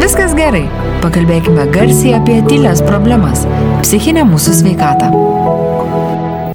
viskas 0.00 0.34
gerai. 0.36 0.64
Pakalbėkime 1.00 1.66
garsiai 1.72 2.16
apie 2.18 2.40
tylės 2.48 2.82
problemas- 2.84 3.46
psichinę 3.84 4.24
mūsų 4.28 4.54
sveikatą. 4.60 5.10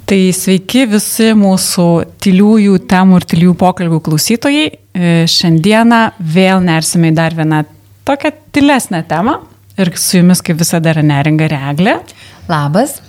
Tai 0.06 0.18
sveiki 0.30 0.84
visi 0.86 1.32
mūsų 1.34 1.86
tyliųjų 2.22 2.76
temų 2.86 3.16
ir 3.20 3.24
tyliųjų 3.32 3.54
pokalbių 3.58 3.98
klausytojai. 4.06 4.66
E, 4.70 5.24
šiandieną 5.26 6.12
vėl 6.20 6.62
nersime 6.62 7.10
į 7.10 7.14
dar 7.14 7.34
vieną 7.34 7.64
tokią 8.06 8.30
tylesnę 8.52 9.02
temą. 9.08 9.40
Ir 9.76 9.90
su 9.96 10.20
jumis 10.20 10.40
kaip 10.40 10.56
visada 10.62 10.94
yra 10.94 11.02
neringa 11.02 11.48
reglė. 11.50 11.98
Labas. 12.48 13.00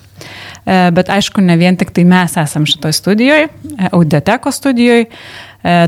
E, 0.66 0.90
bet 0.92 1.08
aišku, 1.14 1.42
ne 1.46 1.56
vien 1.60 1.78
tik 1.78 1.94
tai 1.96 2.04
mes 2.04 2.34
esam 2.42 2.66
šitoje 2.66 2.98
studijoje, 2.98 3.48
audioteko 3.92 4.52
studijoje. 4.52 5.06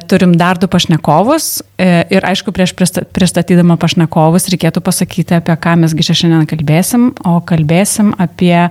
Turim 0.08 0.34
dar 0.34 0.58
du 0.58 0.68
pašnekovus 0.68 1.62
e, 1.78 2.04
ir 2.12 2.26
aišku, 2.26 2.52
prieš 2.52 2.74
pristatydama 3.14 3.78
pašnekovus 3.80 4.50
reikėtų 4.52 4.82
pasakyti, 4.84 5.38
apie 5.38 5.56
ką 5.62 5.76
mesgi 5.84 6.04
šiandien 6.10 6.48
kalbėsim, 6.50 7.12
o 7.24 7.38
kalbėsim 7.46 8.12
apie 8.20 8.68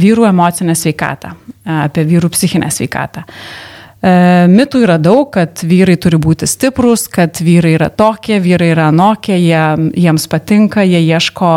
vyrų 0.00 0.26
emocinę 0.32 0.74
sveikatą, 0.76 1.32
e, 1.62 1.76
apie 1.86 2.04
vyrų 2.10 2.32
psichinę 2.34 2.70
sveikatą. 2.74 3.24
Mitų 4.00 4.80
yra 4.80 4.94
daug, 4.96 5.26
kad 5.28 5.60
vyrai 5.60 5.98
turi 6.00 6.16
būti 6.16 6.46
stiprus, 6.48 7.02
kad 7.12 7.36
vyrai 7.44 7.74
yra 7.76 7.90
tokie, 7.92 8.38
vyrai 8.40 8.70
yra 8.72 8.86
anokie, 8.88 9.34
jie, 9.36 9.90
jiems 9.92 10.24
patinka, 10.32 10.80
jie 10.88 11.02
ieško, 11.04 11.50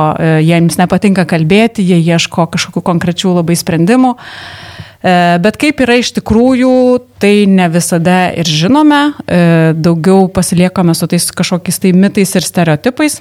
jiems 0.44 0.76
nepatinka 0.76 1.24
kalbėti, 1.24 1.86
jie 1.88 2.02
ieško 2.04 2.50
kažkokių 2.52 2.84
konkrečių 2.84 3.38
labai 3.38 3.56
sprendimų. 3.56 4.12
E, 4.18 4.73
bet 5.04 5.58
kaip 5.60 5.82
yra 5.84 5.98
iš 6.00 6.14
tikrųjų, 6.16 6.74
tai 7.20 7.44
ne 7.52 7.68
visada 7.72 8.30
ir 8.40 8.48
žinome, 8.48 9.02
e, 9.28 9.40
daugiau 9.76 10.30
pasiliekame 10.32 10.96
su 10.96 11.10
tais 11.12 11.28
kažkokiais 11.36 11.82
tai 11.84 11.92
mitais 11.92 12.36
ir 12.36 12.48
stereotipais. 12.48 13.20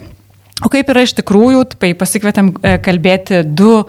O 0.63 0.71
kaip 0.71 0.93
yra 0.95 1.03
iš 1.03 1.17
tikrųjų, 1.19 1.65
tai 1.75 1.95
pasikvietėm 1.99 2.53
e, 2.63 2.77
kalbėti 2.83 3.43
du 3.47 3.83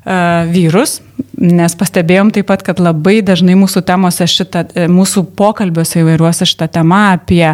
vyrus, 0.00 0.94
nes 1.36 1.74
pastebėjom 1.76 2.30
taip 2.32 2.46
pat, 2.48 2.62
kad 2.64 2.78
labai 2.80 3.18
dažnai 3.20 3.52
mūsų 3.60 3.82
temose 3.84 4.24
šitą, 4.24 4.62
mūsų 4.88 5.26
pokalbiuose 5.36 6.00
įvairiuose 6.00 6.48
šitą 6.48 6.70
temą 6.72 7.02
apie 7.18 7.44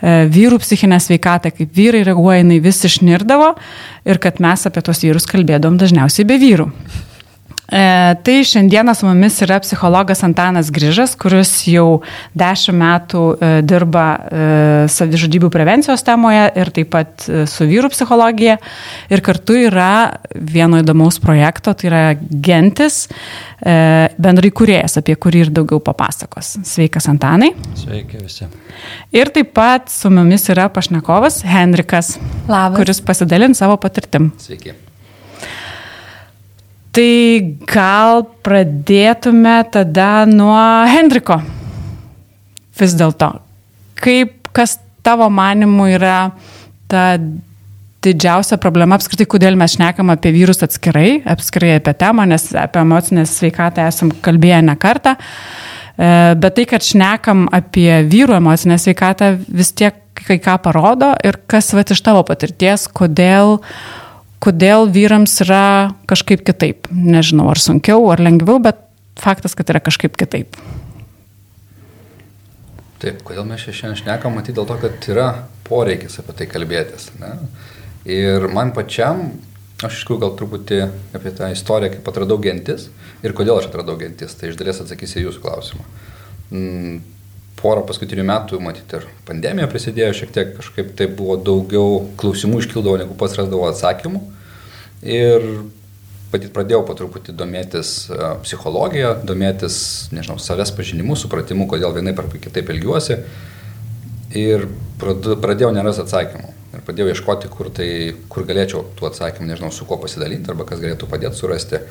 vyrų 0.00 0.62
psichinę 0.64 0.96
sveikatą, 1.04 1.52
kaip 1.52 1.76
vyrai 1.76 2.00
reaguoja, 2.08 2.40
jinai 2.40 2.62
vis 2.64 2.80
išnirdavo 2.88 3.52
ir 4.08 4.24
kad 4.24 4.40
mes 4.40 4.64
apie 4.72 4.80
tos 4.88 5.04
vyrus 5.04 5.28
kalbėdom 5.28 5.76
dažniausiai 5.76 6.24
be 6.32 6.40
vyrų. 6.40 6.70
E, 7.72 8.16
tai 8.22 8.44
šiandieną 8.44 8.94
su 8.94 9.06
mumis 9.06 9.38
yra 9.40 9.56
psichologas 9.60 10.20
Antanas 10.24 10.68
Grižas, 10.70 11.14
kuris 11.16 11.54
jau 11.64 12.02
dešimt 12.36 12.76
metų 12.76 13.22
e, 13.32 13.48
dirba 13.64 14.04
e, 14.12 14.42
savižudybių 14.92 15.48
prevencijos 15.54 16.04
temoje 16.04 16.50
ir 16.60 16.72
taip 16.76 16.90
pat 16.92 17.24
su 17.48 17.68
vyrų 17.70 17.88
psichologija. 17.94 18.58
Ir 19.08 19.24
kartu 19.24 19.56
yra 19.70 20.18
vieno 20.36 20.82
įdomaus 20.82 21.16
projekto, 21.22 21.72
tai 21.72 21.88
yra 21.88 22.02
Gentis, 22.20 23.06
bendrai 23.62 24.50
kuriejas, 24.52 24.98
apie 25.00 25.14
kurį 25.16 25.46
ir 25.46 25.52
daugiau 25.54 25.80
papasakos. 25.84 26.56
Sveikas 26.66 27.08
Antanai. 27.08 27.52
Sveiki 27.78 28.20
visi. 28.20 28.48
Ir 29.14 29.32
taip 29.32 29.54
pat 29.56 29.88
su 29.92 30.12
mumis 30.12 30.48
yra 30.52 30.68
pašnekovas 30.72 31.42
Henrikas, 31.48 32.16
Labas. 32.48 32.80
kuris 32.80 33.04
pasidalins 33.06 33.62
savo 33.62 33.78
patirtim. 33.80 34.32
Sveiki. 34.42 34.74
Tai 36.92 37.12
gal 37.64 38.26
pradėtume 38.44 39.54
tada 39.72 40.26
nuo 40.28 40.60
Hendriko. 40.92 41.38
Vis 42.76 42.92
dėlto, 42.98 43.30
kaip, 43.96 44.50
kas 44.52 44.76
tavo 45.04 45.30
manimu 45.32 45.86
yra 45.94 46.34
ta 46.92 47.16
didžiausia 48.04 48.58
problema 48.60 48.98
apskritai, 48.98 49.24
kodėl 49.30 49.56
mes 49.56 49.78
šnekam 49.78 50.12
apie 50.12 50.34
vyrus 50.34 50.60
atskirai, 50.66 51.22
apskirai 51.32 51.78
apie 51.78 51.96
temą, 51.96 52.26
nes 52.28 52.44
apie 52.60 52.82
emocinę 52.82 53.24
sveikatą 53.30 53.88
esam 53.88 54.12
kalbėję 54.24 54.60
ne 54.68 54.76
kartą. 54.76 55.14
E, 55.16 56.12
bet 56.44 56.58
tai, 56.58 56.68
kad 56.74 56.84
šnekam 56.84 57.46
apie 57.56 58.02
vyrų 58.04 58.36
emocinę 58.36 58.76
sveikatą, 58.82 59.32
vis 59.48 59.72
tiek 59.72 59.96
kai 60.26 60.36
ką 60.44 60.60
parodo 60.66 61.14
ir 61.24 61.40
kas 61.48 61.72
va 61.72 61.86
iš 61.88 62.04
tavo 62.04 62.20
patirties, 62.28 62.84
kodėl 62.92 63.56
uh, 63.56 63.76
kodėl 64.42 64.88
vyrams 64.92 65.34
yra 65.44 65.64
kažkaip 66.10 66.42
kitaip. 66.46 66.88
Nežinau, 66.90 67.48
ar 67.52 67.60
sunkiau, 67.62 68.08
ar 68.12 68.22
lengviau, 68.22 68.58
bet 68.62 68.80
faktas, 69.20 69.54
kad 69.58 69.70
yra 69.70 69.82
kažkaip 69.84 70.16
kitaip. 70.18 70.58
Taip, 73.02 73.22
kodėl 73.26 73.46
mes 73.48 73.62
šiandien 73.62 73.98
šnekam, 73.98 74.36
matyti 74.38 74.56
dėl 74.58 74.66
to, 74.68 74.78
kad 74.82 75.08
yra 75.10 75.28
poreikis 75.66 76.20
apie 76.22 76.36
tai 76.38 76.46
kalbėtis. 76.50 77.08
Ne? 77.18 77.32
Ir 78.06 78.46
man 78.54 78.70
pačiam, 78.74 79.24
aš 79.82 79.96
iš 79.96 80.04
tikrųjų 80.04 80.22
gal 80.22 80.36
truputį 80.38 80.80
apie 81.18 81.32
tą 81.34 81.50
istoriją, 81.54 81.96
kaip 81.96 82.12
atradau 82.12 82.38
gentis 82.42 82.88
ir 83.22 83.34
kodėl 83.38 83.58
aš 83.58 83.70
atradau 83.70 83.96
gentis, 83.98 84.36
tai 84.38 84.50
iš 84.50 84.58
dalies 84.58 84.82
atsakysiu 84.82 85.26
jūsų 85.26 85.42
klausimą. 85.42 85.88
Porą 87.60 87.84
paskutinių 87.86 88.24
metų, 88.26 88.58
matyti, 88.62 88.98
ir 88.98 89.04
pandemija 89.28 89.68
prisidėjo, 89.70 90.14
šiek 90.18 90.32
tiek 90.34 90.54
kažkaip 90.56 90.94
tai 90.98 91.06
buvo 91.06 91.36
daugiau 91.38 92.00
klausimų 92.18 92.62
iškildavo, 92.62 92.96
negu 93.04 93.14
pats 93.18 93.36
rasdavo 93.38 93.68
atsakymų. 93.68 94.22
Ir 95.06 95.46
patit 96.32 96.52
pradėjau 96.54 96.80
po 96.88 96.96
truputį 96.98 97.34
domėtis 97.36 97.92
uh, 98.10 98.32
psichologija, 98.42 99.12
domėtis, 99.28 99.76
nežinau, 100.14 100.38
savęs 100.40 100.72
pažinimu, 100.74 101.14
supratimu, 101.18 101.68
kodėl 101.70 101.94
vienai 101.98 102.16
per 102.16 102.30
kitaip 102.32 102.72
elgiuosi. 102.72 103.20
Ir 104.38 104.66
pradėjau 104.98 105.70
neras 105.76 106.00
atsakymų. 106.00 106.54
Ir 106.72 106.84
pradėjau 106.86 107.12
ieškoti, 107.12 107.50
kur, 107.52 107.68
tai, 107.74 107.88
kur 108.32 108.46
galėčiau 108.48 108.86
tų 108.96 109.10
atsakymų, 109.10 109.50
nežinau, 109.50 109.70
su 109.74 109.84
kuo 109.84 109.98
pasidalinti 110.00 110.50
arba 110.50 110.64
kas 110.68 110.80
galėtų 110.80 111.08
padėti 111.10 111.36
surasti. 111.36 111.82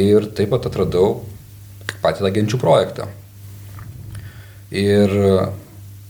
Ir 0.00 0.30
taip 0.36 0.54
pat 0.54 0.68
atradau 0.70 1.18
patį 2.00 2.24
tą 2.24 2.32
genčių 2.38 2.60
projektą. 2.62 3.08
Ir 4.74 5.12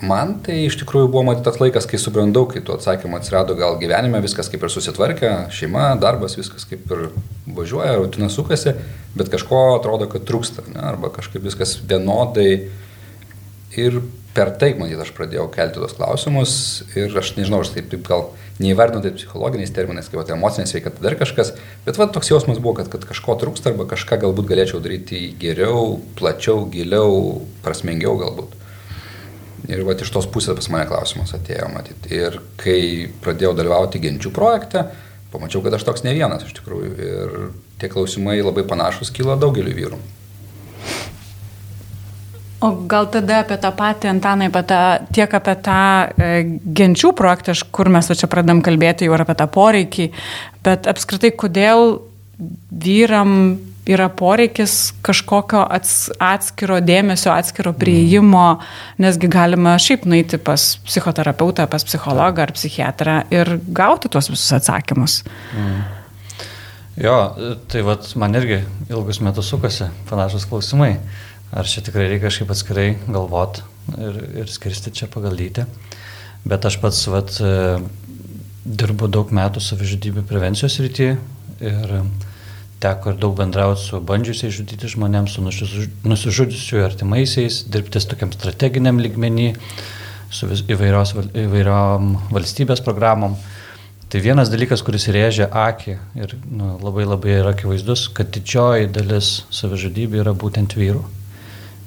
man 0.02 0.36
tai 0.46 0.60
iš 0.66 0.78
tikrųjų 0.80 1.10
buvo 1.10 1.24
matyti 1.28 1.46
tas 1.48 1.58
laikas, 1.62 1.86
kai 1.90 1.98
subrandau, 2.00 2.44
kai 2.50 2.62
tų 2.62 2.76
atsakymų 2.76 3.18
atsirado 3.18 3.54
gal 3.58 3.78
gyvenime, 3.80 4.20
viskas 4.22 4.50
kaip 4.50 4.64
ir 4.66 4.72
susitvarkė, 4.72 5.32
šeima, 5.54 5.92
darbas, 6.02 6.36
viskas 6.38 6.66
kaip 6.68 6.86
ir 6.94 7.08
važiuoja, 7.54 7.96
rutina 7.98 8.30
sukasi, 8.32 8.74
bet 9.18 9.30
kažko 9.32 9.62
atrodo, 9.76 10.10
kad 10.10 10.26
trūksta, 10.26 10.66
ne? 10.70 10.82
arba 10.90 11.10
kažkaip 11.14 11.42
viskas 11.46 11.76
vienodai. 11.82 12.68
Ir 13.78 14.00
per 14.36 14.52
tai, 14.60 14.72
matyt, 14.78 15.00
aš 15.02 15.14
pradėjau 15.16 15.48
kelti 15.54 15.80
tos 15.82 15.96
klausimus 15.96 16.52
ir 16.98 17.14
aš 17.18 17.34
nežinau, 17.38 17.62
aš 17.64 17.72
taip, 17.74 17.88
taip 17.92 18.04
gal 18.06 18.28
neįvardinu 18.62 19.02
tai 19.02 19.12
psichologiniais 19.14 19.72
terminais, 19.74 20.08
kaip 20.10 20.24
tai 20.26 20.36
emocinė 20.36 20.66
sveikata 20.68 21.02
dar 21.04 21.16
kažkas, 21.18 21.54
bet 21.86 21.98
va, 21.98 22.08
toks 22.12 22.30
jausmas 22.32 22.60
buvo, 22.62 22.76
kad, 22.80 22.90
kad 22.92 23.06
kažko 23.08 23.38
trūksta 23.40 23.72
arba 23.72 23.86
kažką 23.90 24.20
galbūt 24.24 24.50
galėčiau 24.50 24.82
daryti 24.84 25.28
geriau, 25.40 25.98
plačiau, 26.18 26.66
giliau, 26.72 27.42
prasmingiau 27.64 28.18
galbūt. 28.20 28.56
Ir 29.68 29.82
va, 29.86 29.94
iš 29.94 30.10
tos 30.14 30.26
pusės 30.30 30.56
pas 30.58 30.70
mane 30.72 30.86
klausimas 30.90 31.34
atėjo, 31.36 31.66
matyt. 31.74 32.06
Ir 32.14 32.40
kai 32.60 33.08
pradėjau 33.22 33.52
dalyvauti 33.58 34.00
genčių 34.02 34.32
projekte, 34.34 34.86
pamačiau, 35.32 35.62
kad 35.64 35.74
aš 35.76 35.86
toks 35.86 36.06
ne 36.06 36.14
vienas 36.16 36.46
iš 36.46 36.54
tikrųjų. 36.60 36.92
Ir 36.98 37.34
tie 37.82 37.90
klausimai 37.92 38.38
labai 38.40 38.64
panašus 38.68 39.12
kyla 39.14 39.36
daugeliu 39.40 39.74
vyrų. 39.76 39.98
O 42.60 42.72
gal 42.90 43.06
tada 43.06 43.44
apie 43.44 43.54
tą 43.62 43.70
patį, 43.78 44.08
Antanai, 44.10 44.48
apie 44.50 44.64
tą, 44.66 44.80
tiek 45.14 45.34
apie 45.38 45.54
tą 45.62 45.78
e, 46.10 46.30
genčių 46.80 47.12
projektą, 47.14 47.54
kur 47.70 47.90
mes 47.94 48.10
čia 48.10 48.26
pradam 48.30 48.64
kalbėti 48.66 49.06
jau 49.06 49.14
apie 49.14 49.36
tą 49.38 49.46
poreikį, 49.54 50.08
bet 50.66 50.88
apskritai, 50.90 51.30
kodėl 51.38 52.00
vyram 52.70 53.60
yra 53.88 54.08
poreikis 54.12 54.92
kažkokio 55.06 55.62
ats, 55.72 56.08
atskiro 56.20 56.80
dėmesio, 56.84 57.30
atskiro 57.32 57.72
prieimo, 57.78 58.58
nesgi 59.00 59.30
galima 59.32 59.76
šiaip 59.80 60.04
nueiti 60.10 60.40
pas 60.42 60.74
psichoterapeutą, 60.84 61.68
pas 61.70 61.86
psichologą 61.86 62.44
ar 62.44 62.52
psichiatrą 62.56 63.20
ir 63.32 63.54
gauti 63.70 64.10
tuos 64.12 64.28
visus 64.32 64.50
atsakymus. 64.58 65.22
Mm. 65.54 65.78
Jo, 66.98 67.16
tai 67.70 67.84
vat, 67.86 68.10
man 68.18 68.34
irgi 68.34 68.60
ilgus 68.90 69.22
metus 69.22 69.48
sukasi 69.52 69.86
panašus 70.10 70.48
klausimai. 70.50 70.96
Ar 71.48 71.64
čia 71.64 71.80
tikrai 71.80 72.10
reikia 72.10 72.28
kažkaip 72.28 72.50
atskirai 72.52 72.88
galvoti 73.08 73.62
ir, 73.96 74.16
ir 74.42 74.50
skirsti 74.52 74.92
čia 74.92 75.08
pagal 75.08 75.36
lytį. 75.38 75.64
Bet 76.48 76.66
aš 76.68 76.76
pats 76.82 77.00
vat, 77.08 77.32
e, 77.40 77.78
dirbu 78.68 79.08
daug 79.08 79.32
metų 79.32 79.62
savižudybių 79.64 80.26
prevencijos 80.28 80.76
rytyje 80.84 81.16
ir 81.64 81.94
teko 82.82 83.14
ir 83.14 83.18
daug 83.18 83.34
bendrauti 83.38 83.80
su 83.80 84.00
bandžiusiais 84.04 84.54
žudyti 84.54 84.90
žmonėms, 84.92 85.34
su 85.34 85.42
nusižudžiusių 85.42 86.84
artimaisiais, 86.84 87.64
dirbtis 87.72 88.06
tokiam 88.10 88.30
strateginiam 88.34 89.00
lygmenį, 89.02 89.48
su 90.30 90.50
įvairios, 90.52 91.16
įvairiom 91.32 92.12
valstybės 92.30 92.84
programom. 92.84 93.38
Tai 94.08 94.20
vienas 94.24 94.52
dalykas, 94.52 94.84
kuris 94.84 95.08
rėžia 95.12 95.48
akį 95.52 95.96
ir 96.20 96.36
nu, 96.48 96.76
labai 96.84 97.08
labai 97.08 97.40
yra 97.40 97.56
akivaizdus, 97.56 98.06
kad 98.16 98.30
didžioji 98.36 98.92
dalis 98.92 99.42
savižudybių 99.52 100.22
yra 100.22 100.36
būtent 100.36 100.76
vyrų 100.78 101.02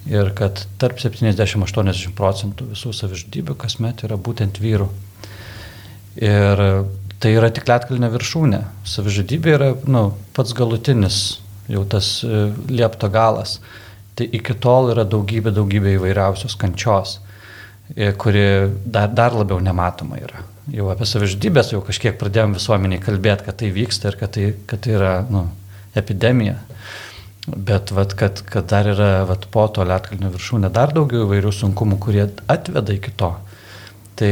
ir 0.10 0.32
kad 0.38 0.64
tarp 0.82 1.00
70-80 1.02 2.16
procentų 2.18 2.72
visų 2.72 2.94
savižudybių 2.98 3.56
kasmet 3.60 4.04
yra 4.08 4.18
būtent 4.18 4.58
vyrų. 4.62 4.90
Ir 6.22 6.64
tai 7.22 7.36
yra 7.38 7.52
tik 7.54 7.70
lietkalnio 7.70 8.10
viršūnė. 8.12 8.62
Savižudybė 8.88 9.54
yra 9.56 9.70
nu, 9.86 10.08
pats 10.36 10.56
galutinis, 10.58 11.20
jau 11.72 11.84
tas 11.90 12.18
e, 12.26 12.48
liepto 12.72 13.10
galas. 13.14 13.60
Tai 14.18 14.26
iki 14.28 14.58
tol 14.60 14.92
yra 14.92 15.06
daugybė, 15.08 15.54
daugybė 15.56 15.96
įvairiausios 16.00 16.58
kančios, 16.60 17.20
e, 17.96 18.12
kuri 18.18 18.44
dar, 18.84 19.14
dar 19.14 19.38
labiau 19.38 19.62
nematoma 19.64 20.20
yra. 20.20 20.42
Jau 20.72 20.90
apie 20.92 21.08
savižudybės 21.10 21.72
jau 21.76 21.82
kažkiek 21.86 22.18
pradėjom 22.20 22.58
visuomeniai 22.58 23.02
kalbėti, 23.02 23.48
kad 23.48 23.62
tai 23.62 23.72
vyksta 23.76 24.12
ir 24.12 24.20
kad 24.20 24.34
tai, 24.36 24.52
kad 24.70 24.84
tai 24.84 24.98
yra 24.98 25.14
nu, 25.30 25.46
epidemija. 25.98 26.58
Bet 27.56 27.92
vat, 27.92 28.14
kad, 28.16 28.42
kad 28.48 28.68
dar 28.70 28.88
yra 28.88 29.26
vat, 29.28 29.48
po 29.52 29.66
to 29.74 29.84
lietkalnio 29.88 30.30
viršūnė 30.32 30.70
dar 30.72 30.94
daugiau 30.96 31.26
įvairių 31.26 31.52
sunkumų, 31.56 31.98
kurie 32.00 32.26
atveda 32.52 32.96
iki 32.96 33.12
to, 33.20 33.32
tai 34.20 34.32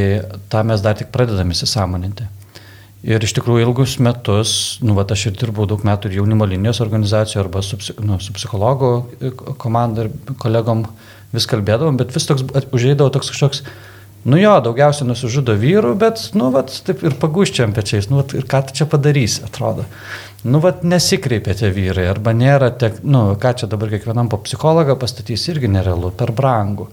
tą 0.51 0.63
mes 0.67 0.83
dar 0.85 0.95
tik 0.99 1.11
pradedame 1.11 1.55
įsisamoninti. 1.55 2.29
Ir 3.07 3.23
iš 3.23 3.33
tikrųjų 3.37 3.63
ilgus 3.63 3.97
metus, 4.03 4.53
nu, 4.83 4.95
va, 4.95 5.05
aš 5.07 5.29
ir 5.29 5.37
dirbau 5.39 5.67
daug 5.67 5.83
metų 5.87 6.09
ir 6.09 6.17
jaunimo 6.19 6.47
linijos 6.47 6.81
organizacijų 6.83 7.45
arba 7.45 7.63
su, 7.63 7.79
nu, 8.03 8.19
su 8.23 8.35
psichologo 8.35 8.89
komanda 9.59 10.07
ir 10.07 10.33
kolegom 10.39 10.83
vis 11.35 11.47
kalbėdavom, 11.47 11.99
bet 11.99 12.11
vis 12.15 12.27
toks 12.27 12.43
užėdavo 12.75 13.13
toks 13.15 13.31
kažkoks, 13.31 13.63
nu 14.27 14.39
jo, 14.39 14.57
daugiausiai 14.65 15.07
nusižudo 15.07 15.55
vyrų, 15.59 15.93
bet, 15.99 16.25
nu, 16.35 16.51
va, 16.55 16.65
taip 16.67 17.05
ir 17.07 17.15
paguščiam 17.19 17.75
pečiais, 17.75 18.09
nu, 18.11 18.19
vat, 18.19 18.35
ir 18.35 18.47
ką 18.51 18.65
tu 18.67 18.75
čia 18.81 18.89
padarysi, 18.91 19.45
atrodo 19.47 19.87
nu, 20.43 20.61
vat, 20.63 20.83
nesikreipia 20.87 21.55
tie 21.57 21.71
vyrai, 21.75 22.05
arba 22.11 22.33
nėra, 22.35 22.71
tiek, 22.79 23.01
nu, 23.03 23.25
ką 23.39 23.55
čia 23.61 23.67
dabar 23.71 23.91
kiekvienam 23.91 24.29
po 24.31 24.39
psichologą 24.45 24.95
pastatys, 24.99 25.47
irgi 25.51 25.71
nerealu, 25.71 26.13
per 26.15 26.31
brangų. 26.35 26.87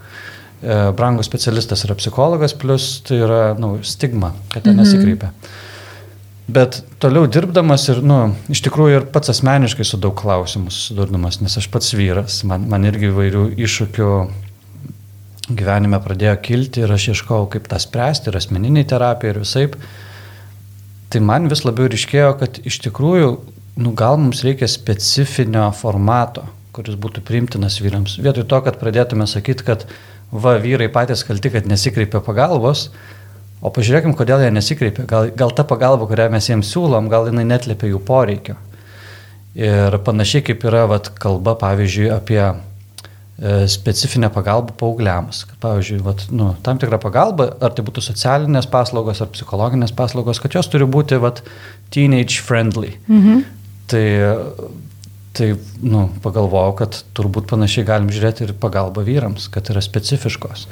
E, 0.62 0.80
brangų 0.96 1.26
specialistas 1.26 1.84
yra 1.86 1.96
psichologas, 1.98 2.56
plus 2.58 2.88
tai 3.06 3.20
yra, 3.22 3.40
nu, 3.60 3.76
stigma, 3.86 4.32
kad 4.54 4.66
ten 4.66 4.74
mhm. 4.74 4.82
nesikreipia. 4.82 5.32
Bet 6.46 6.78
toliau 7.02 7.26
dirbdamas 7.26 7.88
ir, 7.90 8.00
nu, 8.06 8.20
iš 8.52 8.62
tikrųjų 8.66 9.00
ir 9.00 9.06
pats 9.10 9.32
asmeniškai 9.32 9.86
su 9.86 9.98
daug 9.98 10.14
klausimų 10.18 10.70
susidurdamas, 10.70 11.40
nes 11.42 11.58
aš 11.58 11.66
pats 11.74 11.90
vyras, 11.98 12.44
man, 12.46 12.68
man 12.70 12.86
irgi 12.86 13.10
įvairių 13.10 13.48
iššūkių 13.66 14.10
gyvenime 15.58 15.98
pradėjo 16.02 16.36
kilti 16.42 16.82
ir 16.82 16.92
aš 16.94 17.10
ieškau, 17.14 17.44
kaip 17.50 17.66
tą 17.70 17.78
spręsti 17.82 18.30
ir 18.30 18.38
asmeniniai 18.38 18.86
terapija 18.88 19.34
ir 19.34 19.42
visai 19.42 19.66
tai 21.10 21.22
man 21.24 21.48
vis 21.50 21.64
labiau 21.66 21.88
ryškėjo, 21.90 22.32
kad 22.40 22.60
iš 22.66 22.80
tikrųjų, 22.86 23.30
nu, 23.82 23.92
gal 23.96 24.18
mums 24.20 24.42
reikia 24.46 24.68
specifinio 24.70 25.68
formato, 25.76 26.46
kuris 26.76 26.98
būtų 27.00 27.22
priimtinas 27.26 27.78
vyrams. 27.82 28.18
Vietoj 28.22 28.46
to, 28.50 28.60
kad 28.66 28.78
pradėtume 28.80 29.28
sakyti, 29.30 29.64
kad 29.66 29.86
va, 30.32 30.56
vyrai 30.62 30.88
patys 30.92 31.24
kalti, 31.26 31.52
kad 31.54 31.68
nesikreipia 31.70 32.20
pagalbos, 32.24 32.90
o 33.64 33.72
pažiūrėkim, 33.72 34.16
kodėl 34.18 34.44
jie 34.44 34.52
nesikreipia. 34.52 35.06
Gal, 35.08 35.30
gal 35.36 35.54
ta 35.56 35.64
pagalba, 35.68 36.08
kurią 36.10 36.28
mes 36.34 36.48
jiems 36.50 36.70
siūlom, 36.74 37.10
gal 37.12 37.30
jinai 37.30 37.46
netlėpia 37.48 37.92
jų 37.92 38.02
poreikio. 38.06 38.56
Ir 39.56 39.96
panašiai 40.04 40.44
kaip 40.44 40.66
yra 40.68 40.84
vat, 40.90 41.08
kalba, 41.16 41.54
pavyzdžiui, 41.56 42.10
apie 42.12 42.42
specifinę 43.68 44.30
pagalbą 44.32 44.72
paaugliams. 44.80 45.44
Pavyzdžiui, 45.60 46.00
vat, 46.04 46.24
nu, 46.32 46.54
tam 46.64 46.78
tikra 46.80 46.96
pagalba, 47.00 47.50
ar 47.60 47.74
tai 47.76 47.84
būtų 47.84 48.00
socialinės 48.04 48.68
paslaugos 48.72 49.20
ar 49.20 49.28
psichologinės 49.34 49.92
paslaugos, 49.96 50.40
kad 50.40 50.56
jos 50.56 50.70
turi 50.72 50.88
būti 50.88 51.18
vat, 51.20 51.42
teenage 51.92 52.40
friendly. 52.40 52.94
Mhm. 53.10 53.44
Tai, 53.92 54.06
tai 55.36 55.50
nu, 55.84 56.06
pagalvojau, 56.24 56.72
kad 56.80 56.96
turbūt 57.14 57.50
panašiai 57.52 57.84
galim 57.86 58.08
žiūrėti 58.10 58.48
ir 58.48 58.54
pagalbą 58.58 59.04
vyrams, 59.04 59.50
kad 59.52 59.68
yra 59.70 59.84
specifiškos. 59.84 60.64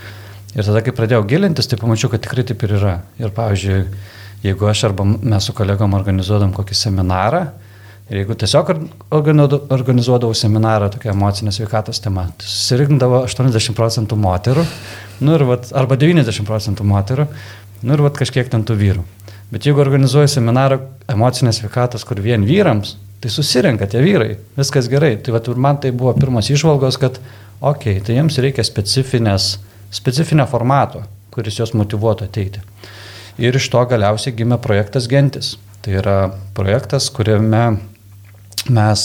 Ir 0.54 0.64
tada, 0.64 0.80
kai 0.86 0.94
pradėjau 0.96 1.26
gilintis, 1.28 1.68
tai 1.68 1.76
pamačiau, 1.78 2.08
kad 2.12 2.24
tikrai 2.24 2.46
taip 2.48 2.64
ir 2.64 2.78
yra. 2.78 2.96
Ir 3.20 3.34
pavyzdžiui, 3.34 3.84
jeigu 4.46 4.70
aš 4.70 4.86
arba 4.88 5.04
mes 5.04 5.44
su 5.44 5.52
kolegom 5.56 5.96
organizuodam 5.98 6.54
kokį 6.56 6.78
seminarą, 6.78 7.44
Ir 8.12 8.20
jeigu 8.20 8.34
tiesiog 8.36 8.70
organizuodavau 9.14 10.34
seminarą 10.36 10.90
tokia 10.92 11.14
emocinės 11.14 11.56
sveikatos 11.56 12.02
tema, 12.04 12.26
tai 12.36 12.48
susirinkdavo 12.50 13.22
80 13.24 13.72
procentų 13.78 14.18
moterų, 14.20 14.64
nu 15.24 15.38
ir 15.38 15.44
vat, 15.48 15.70
arba 15.72 15.96
90 15.96 16.44
procentų 16.44 16.84
moterų, 16.84 17.24
nu 17.80 17.96
ir 17.96 18.02
vat, 18.04 18.18
kažkiek 18.18 18.50
ten 18.52 18.66
tų 18.68 18.76
vyrų. 18.82 19.04
Bet 19.54 19.64
jeigu 19.64 19.80
organizuoju 19.80 20.28
seminarą 20.28 20.82
emocinės 21.14 21.62
sveikatos, 21.62 22.04
kur 22.04 22.20
vien 22.20 22.44
vyrams, 22.44 22.98
tai 23.24 23.32
susirenka 23.32 23.88
tie 23.88 24.02
vyrai, 24.04 24.34
viskas 24.58 24.90
gerai. 24.92 25.14
Tai 25.24 25.38
vat, 25.38 25.48
man 25.56 25.80
tai 25.80 25.94
buvo 25.96 26.12
pirmas 26.18 26.50
išvalgos, 26.52 27.00
kad, 27.00 27.16
okei, 27.60 27.96
okay, 27.96 28.04
tai 28.04 28.18
jiems 28.18 28.36
reikia 28.44 28.66
specifinio 28.68 30.48
formato, 30.50 31.06
kuris 31.32 31.56
juos 31.56 31.72
motivuotų 31.72 32.28
ateiti. 32.28 32.60
Ir 33.40 33.56
iš 33.56 33.70
to 33.72 33.80
galiausiai 33.88 34.36
gimė 34.36 34.60
projektas 34.60 35.08
Gentis. 35.08 35.54
Tai 35.84 35.96
yra 36.00 36.18
projektas, 36.56 37.08
kuriame 37.12 37.64
mes 38.72 39.04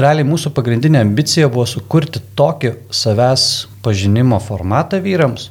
realiai 0.00 0.26
mūsų 0.26 0.52
pagrindinė 0.56 1.02
ambicija 1.04 1.48
buvo 1.52 1.66
sukurti 1.68 2.22
tokį 2.38 2.74
savęs 2.94 3.46
pažinimo 3.84 4.38
formatą 4.42 5.00
vyrams, 5.04 5.50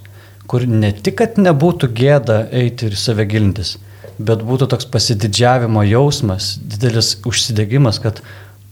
kur 0.50 0.66
ne 0.66 0.92
tik, 0.96 1.20
kad 1.22 1.38
nebūtų 1.42 1.92
gėda 1.96 2.42
eiti 2.56 2.90
ir 2.90 2.98
save 2.98 3.28
gilintis, 3.30 3.76
bet 4.18 4.44
būtų 4.46 4.70
toks 4.74 4.90
pasididžiavimo 4.90 5.84
jausmas, 5.86 6.56
didelis 6.60 7.16
užsidegimas, 7.30 8.02
kad 8.02 8.24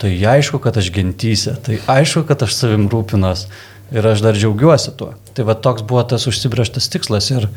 tai 0.01 0.13
aišku, 0.33 0.61
kad 0.63 0.77
aš 0.77 0.91
gentysė, 0.93 1.57
tai 1.63 1.79
aišku, 1.89 2.25
kad 2.29 2.43
aš 2.45 2.57
savim 2.57 2.87
rūpinos 2.91 3.47
ir 3.93 4.05
aš 4.05 4.23
dar 4.25 4.37
džiaugiuosi 4.37 4.93
tuo. 4.97 5.13
Tai 5.33 5.45
va 5.47 5.55
toks 5.55 5.85
buvo 5.87 6.03
tas 6.09 6.27
užsibrieštas 6.29 6.89
tikslas 6.93 7.29
ir 7.33 7.47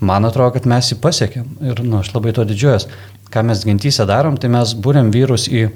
man 0.00 0.28
atrodo, 0.28 0.54
kad 0.56 0.66
mes 0.70 0.92
jį 0.92 0.98
pasiekėm. 1.02 1.46
Ir 1.70 1.80
nu, 1.84 2.00
aš 2.02 2.12
labai 2.14 2.34
to 2.36 2.44
didžiuojas 2.48 2.88
ką 3.30 3.42
mes 3.42 3.64
gentysę 3.64 4.06
darom, 4.08 4.36
tai 4.40 4.50
mes 4.52 4.72
būrėm 4.72 5.10
vyrus 5.12 5.48
į 5.52 5.68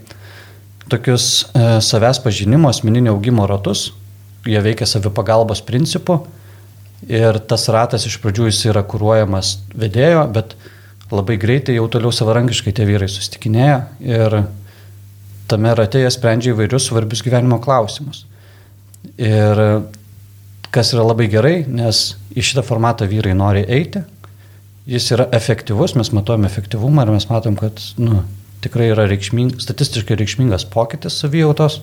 tokius 0.92 1.26
e, 1.52 1.80
savęs 1.84 2.20
pažinimo, 2.24 2.70
asmeninio 2.72 3.14
augimo 3.16 3.46
ratus. 3.48 3.90
Jie 4.48 4.60
veikia 4.64 4.88
savipagalbos 4.88 5.62
principu. 5.64 6.22
Ir 7.06 7.38
tas 7.50 7.66
ratas 7.72 8.06
iš 8.06 8.18
pradžių 8.22 8.48
jis 8.48 8.62
yra 8.70 8.84
kūruojamas 8.86 9.56
vedėjo, 9.74 10.24
bet 10.34 10.54
labai 11.12 11.36
greitai 11.40 11.76
jau 11.76 11.88
toliau 11.90 12.12
savarankiškai 12.14 12.72
tie 12.76 12.86
vyrai 12.88 13.08
sustikinėja 13.10 13.78
ir 14.06 14.36
tame 15.50 15.72
rate 15.76 16.00
jie 16.00 16.12
sprendžia 16.14 16.54
įvairius 16.54 16.86
svarbius 16.88 17.24
gyvenimo 17.26 17.58
klausimus. 17.62 18.24
Ir 19.18 19.60
kas 20.72 20.94
yra 20.94 21.04
labai 21.04 21.26
gerai, 21.28 21.56
nes 21.68 22.04
į 22.32 22.46
šitą 22.48 22.64
formatą 22.64 23.10
vyrai 23.10 23.34
nori 23.36 23.66
eiti, 23.66 24.04
jis 24.86 25.08
yra 25.14 25.28
efektyvus, 25.34 25.94
mes 25.98 26.12
matuojame 26.14 26.48
efektyvumą 26.50 27.04
ir 27.06 27.14
mes 27.14 27.28
matom, 27.30 27.56
kad 27.58 27.78
nu, 28.02 28.22
tikrai 28.64 28.90
yra 28.92 29.06
reikšming, 29.10 29.60
statistiškai 29.62 30.16
reikšmingas 30.18 30.66
pokytis 30.70 31.18
savijautos 31.22 31.80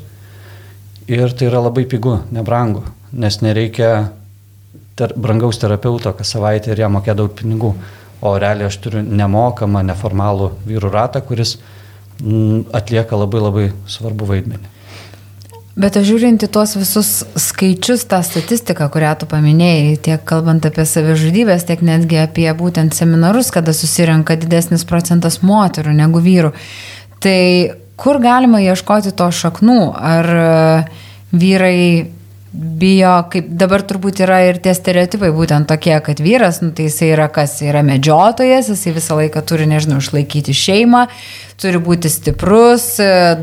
ir 1.10 1.32
tai 1.36 1.50
yra 1.50 1.64
labai 1.64 1.86
pigu, 1.90 2.20
nebrangu, 2.36 2.84
nes 3.12 3.40
nereikia 3.44 4.10
ter, 5.00 5.16
brangaus 5.16 5.60
terapeuto 5.62 6.14
kas 6.14 6.36
savaitę 6.36 6.74
ir 6.74 6.84
jam 6.84 6.98
mokė 6.98 7.16
daug 7.18 7.34
pinigų, 7.36 7.74
o 8.20 8.34
realiai 8.36 8.68
aš 8.68 8.80
turiu 8.84 9.04
nemokamą, 9.04 9.84
neformalų 9.88 10.52
vyrų 10.68 10.92
ratą, 10.92 11.24
kuris 11.24 11.56
m, 12.20 12.66
atlieka 12.76 13.16
labai 13.16 13.44
labai 13.46 13.70
svarbu 13.88 14.28
vaidmenį. 14.34 14.76
Bet 15.80 15.96
aš 15.96 16.10
žiūrint 16.10 16.44
į 16.44 16.50
tuos 16.52 16.74
visus 16.76 17.10
skaičius, 17.40 18.04
tą 18.12 18.20
statistiką, 18.26 18.90
kurią 18.92 19.14
tu 19.22 19.28
paminėjai, 19.32 19.94
tiek 20.10 20.26
kalbant 20.28 20.66
apie 20.68 20.84
savižudybės, 20.84 21.64
tiek 21.70 21.84
netgi 21.88 22.20
apie 22.20 22.50
būtent 22.60 22.98
seminarus, 22.98 23.52
kada 23.56 23.72
susirenka 23.72 24.36
didesnis 24.40 24.84
procentas 24.88 25.40
moterų 25.40 25.94
negu 25.96 26.20
vyrų, 26.26 26.52
tai 27.24 27.40
kur 28.00 28.20
galima 28.20 28.60
ieškoti 28.64 29.16
to 29.16 29.30
šaknų? 29.40 29.80
Ar 29.96 30.30
e, 30.36 30.50
vyrai 31.32 31.80
bijo, 32.52 33.12
kaip 33.30 33.50
dabar 33.62 33.84
turbūt 33.86 34.24
yra 34.26 34.40
ir 34.48 34.58
tie 34.64 34.74
stereotipai 34.74 35.30
būtent 35.36 35.70
tokie, 35.70 35.94
kad 36.02 36.22
vyras, 36.24 36.64
nu, 36.64 36.72
tai 36.74 36.88
jisai 36.88 37.12
yra 37.14 37.28
kas, 37.34 37.60
yra 37.62 37.84
medžiotojas, 37.86 38.72
jisai 38.74 38.96
visą 38.96 39.20
laiką 39.20 39.44
turi, 39.46 39.68
nežinau, 39.70 40.00
išlaikyti 40.02 40.56
šeimą, 40.58 41.06
turi 41.62 41.82
būti 41.84 42.10
stiprus, 42.10 42.96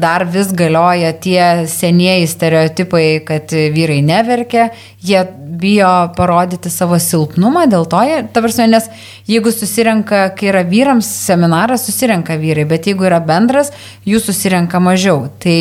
dar 0.02 0.24
vis 0.32 0.50
galioja 0.56 1.12
tie 1.22 1.68
senieji 1.70 2.26
stereotipai, 2.32 3.06
kad 3.28 3.54
vyrai 3.54 4.00
neverkia, 4.02 4.70
jie 5.06 5.22
bijo 5.56 5.92
parodyti 6.16 6.72
savo 6.72 6.98
silpnumą, 7.00 7.66
dėl 7.70 7.86
to, 7.90 8.00
jie, 8.08 8.18
ta 8.32 8.42
prasme, 8.44 8.66
nes 8.72 8.88
jeigu 9.30 9.52
susirenka, 9.54 10.26
kai 10.36 10.50
yra 10.50 10.64
vyrams 10.66 11.08
seminaras, 11.28 11.86
susirenka 11.86 12.34
vyrai, 12.40 12.66
bet 12.68 12.90
jeigu 12.90 13.06
yra 13.06 13.22
bendras, 13.24 13.70
jų 14.08 14.20
susirenka 14.24 14.82
mažiau. 14.82 15.28
Tai 15.42 15.58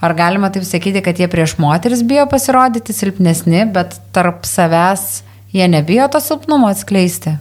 ar 0.00 0.14
galima 0.16 0.50
taip 0.52 0.66
sakyti, 0.68 1.02
kad 1.04 1.18
jie 1.20 1.28
prieš 1.30 1.56
moteris 1.62 2.04
bijo 2.06 2.26
pasirodyti 2.30 2.94
silpnesni, 2.96 3.64
bet 3.72 3.98
tarp 4.16 4.44
savęs 4.48 5.22
jie 5.54 5.68
nebijo 5.68 6.08
to 6.12 6.20
silpnumo 6.20 6.70
atskleisti? 6.72 7.36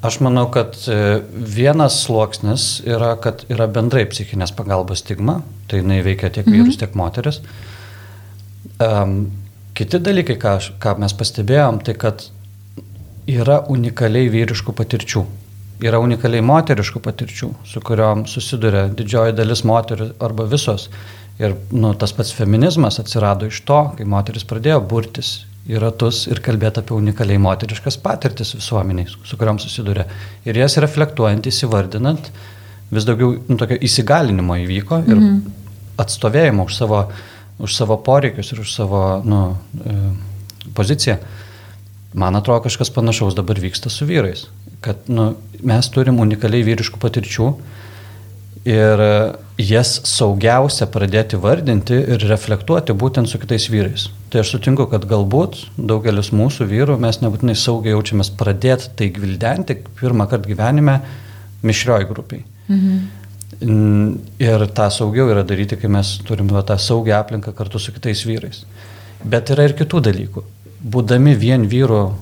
Aš 0.00 0.16
manau, 0.24 0.46
kad 0.48 0.78
e, 0.88 1.20
vienas 1.28 1.98
sluoksnis 2.06 2.80
yra, 2.88 3.12
kad 3.20 3.44
yra 3.52 3.66
bendrai 3.68 4.06
psichinės 4.08 4.54
pagalbos 4.56 5.02
stigma, 5.04 5.42
tai 5.68 5.82
jinai 5.82 6.00
veikia 6.06 6.30
tiek 6.32 6.48
vyrus, 6.48 6.78
mhm. 6.78 6.78
tiek 6.80 6.96
moteris. 6.96 7.42
Um, 8.80 9.18
kiti 9.76 10.00
dalykai, 10.00 10.38
ką, 10.40 10.54
aš, 10.56 10.70
ką 10.80 10.96
mes 11.02 11.12
pastebėjom, 11.20 11.82
tai 11.84 11.98
kad 12.00 12.24
yra 13.28 13.60
unikaliai 13.68 14.32
vyriškų 14.32 14.72
patirčių. 14.78 15.26
Yra 15.84 16.00
unikaliai 16.00 16.44
moteriškų 16.44 17.00
patirčių, 17.04 17.50
su 17.68 17.84
kuriuom 17.84 18.24
susiduria 18.28 18.86
didžioji 18.92 19.36
dalis 19.36 19.62
moterų 19.68 20.10
arba 20.24 20.48
visos. 20.48 20.88
Ir 21.40 21.54
nu, 21.72 21.92
tas 21.96 22.12
pats 22.16 22.32
feminizmas 22.36 23.00
atsirado 23.00 23.48
iš 23.48 23.62
to, 23.68 23.78
kai 23.96 24.06
moteris 24.08 24.44
pradėjo 24.48 24.80
burtis 24.90 25.40
į 25.70 25.80
ratus 25.80 26.26
ir 26.28 26.40
kalbėti 26.44 26.82
apie 26.82 26.96
unikaliai 26.96 27.40
moteriškas 27.40 27.98
patirtis 28.02 28.54
visuomeniai, 28.56 29.08
su 29.08 29.38
kuriuom 29.40 29.60
susiduria. 29.62 30.06
Ir 30.48 30.58
jas 30.60 30.76
reflektuojant, 30.82 31.48
įsivardinant, 31.48 32.30
vis 32.90 33.08
daugiau 33.08 33.36
nu, 33.38 33.58
tokio 33.60 33.78
įsigalinimo 33.80 34.56
įvyko 34.64 35.02
ir 35.06 35.16
mhm. 35.16 35.36
atstovėjimo 36.04 36.66
už 36.68 36.80
savo, 36.80 37.04
už 37.60 37.76
savo 37.76 38.00
poreikius 38.04 38.52
ir 38.52 38.64
už 38.64 38.72
savo 38.74 39.04
nu, 39.24 39.42
e, 39.84 39.98
poziciją. 40.76 41.20
Man 42.20 42.34
atrodo, 42.36 42.64
kažkas 42.66 42.90
panašaus 42.90 43.36
dabar 43.38 43.60
vyksta 43.62 43.92
su 43.92 44.08
vyrais 44.08 44.48
kad 44.80 44.96
nu, 45.06 45.34
mes 45.62 45.88
turim 45.92 46.20
unikaliai 46.22 46.64
vyriškų 46.64 47.00
patirčių 47.00 47.48
ir 48.68 49.02
jas 49.60 49.92
saugiausia 50.08 50.88
pradėti 50.92 51.38
vardinti 51.40 51.96
ir 52.14 52.24
reflektuoti 52.28 52.96
būtent 52.96 53.30
su 53.30 53.40
kitais 53.40 53.68
vyrais. 53.72 54.08
Tai 54.30 54.42
aš 54.42 54.54
sutinku, 54.54 54.86
kad 54.90 55.06
galbūt 55.08 55.62
daugelis 55.76 56.30
mūsų 56.36 56.68
vyrų 56.70 56.98
mes 57.00 57.20
nebūtinai 57.22 57.56
saugiai 57.58 57.94
jaučiamės 57.96 58.32
pradėti 58.38 58.92
tai 58.96 59.10
gvildenti 59.14 59.78
pirmą 60.00 60.28
kartą 60.30 60.52
gyvenime 60.52 61.00
mišrioj 61.66 62.06
grupiai. 62.10 62.44
Mhm. 62.68 63.00
Ir 64.40 64.64
tą 64.72 64.86
saugiau 64.94 65.28
yra 65.28 65.42
daryti, 65.44 65.76
kai 65.76 65.90
mes 65.92 66.14
turim 66.24 66.48
va, 66.48 66.62
tą 66.64 66.78
saugią 66.80 67.18
aplinką 67.18 67.52
kartu 67.56 67.80
su 67.82 67.92
kitais 67.92 68.22
vyrais. 68.24 68.62
Bet 69.24 69.50
yra 69.52 69.66
ir 69.68 69.74
kitų 69.76 70.00
dalykų. 70.06 70.44
Būdami 70.80 71.34
vien 71.36 71.66
vyru 71.68 72.14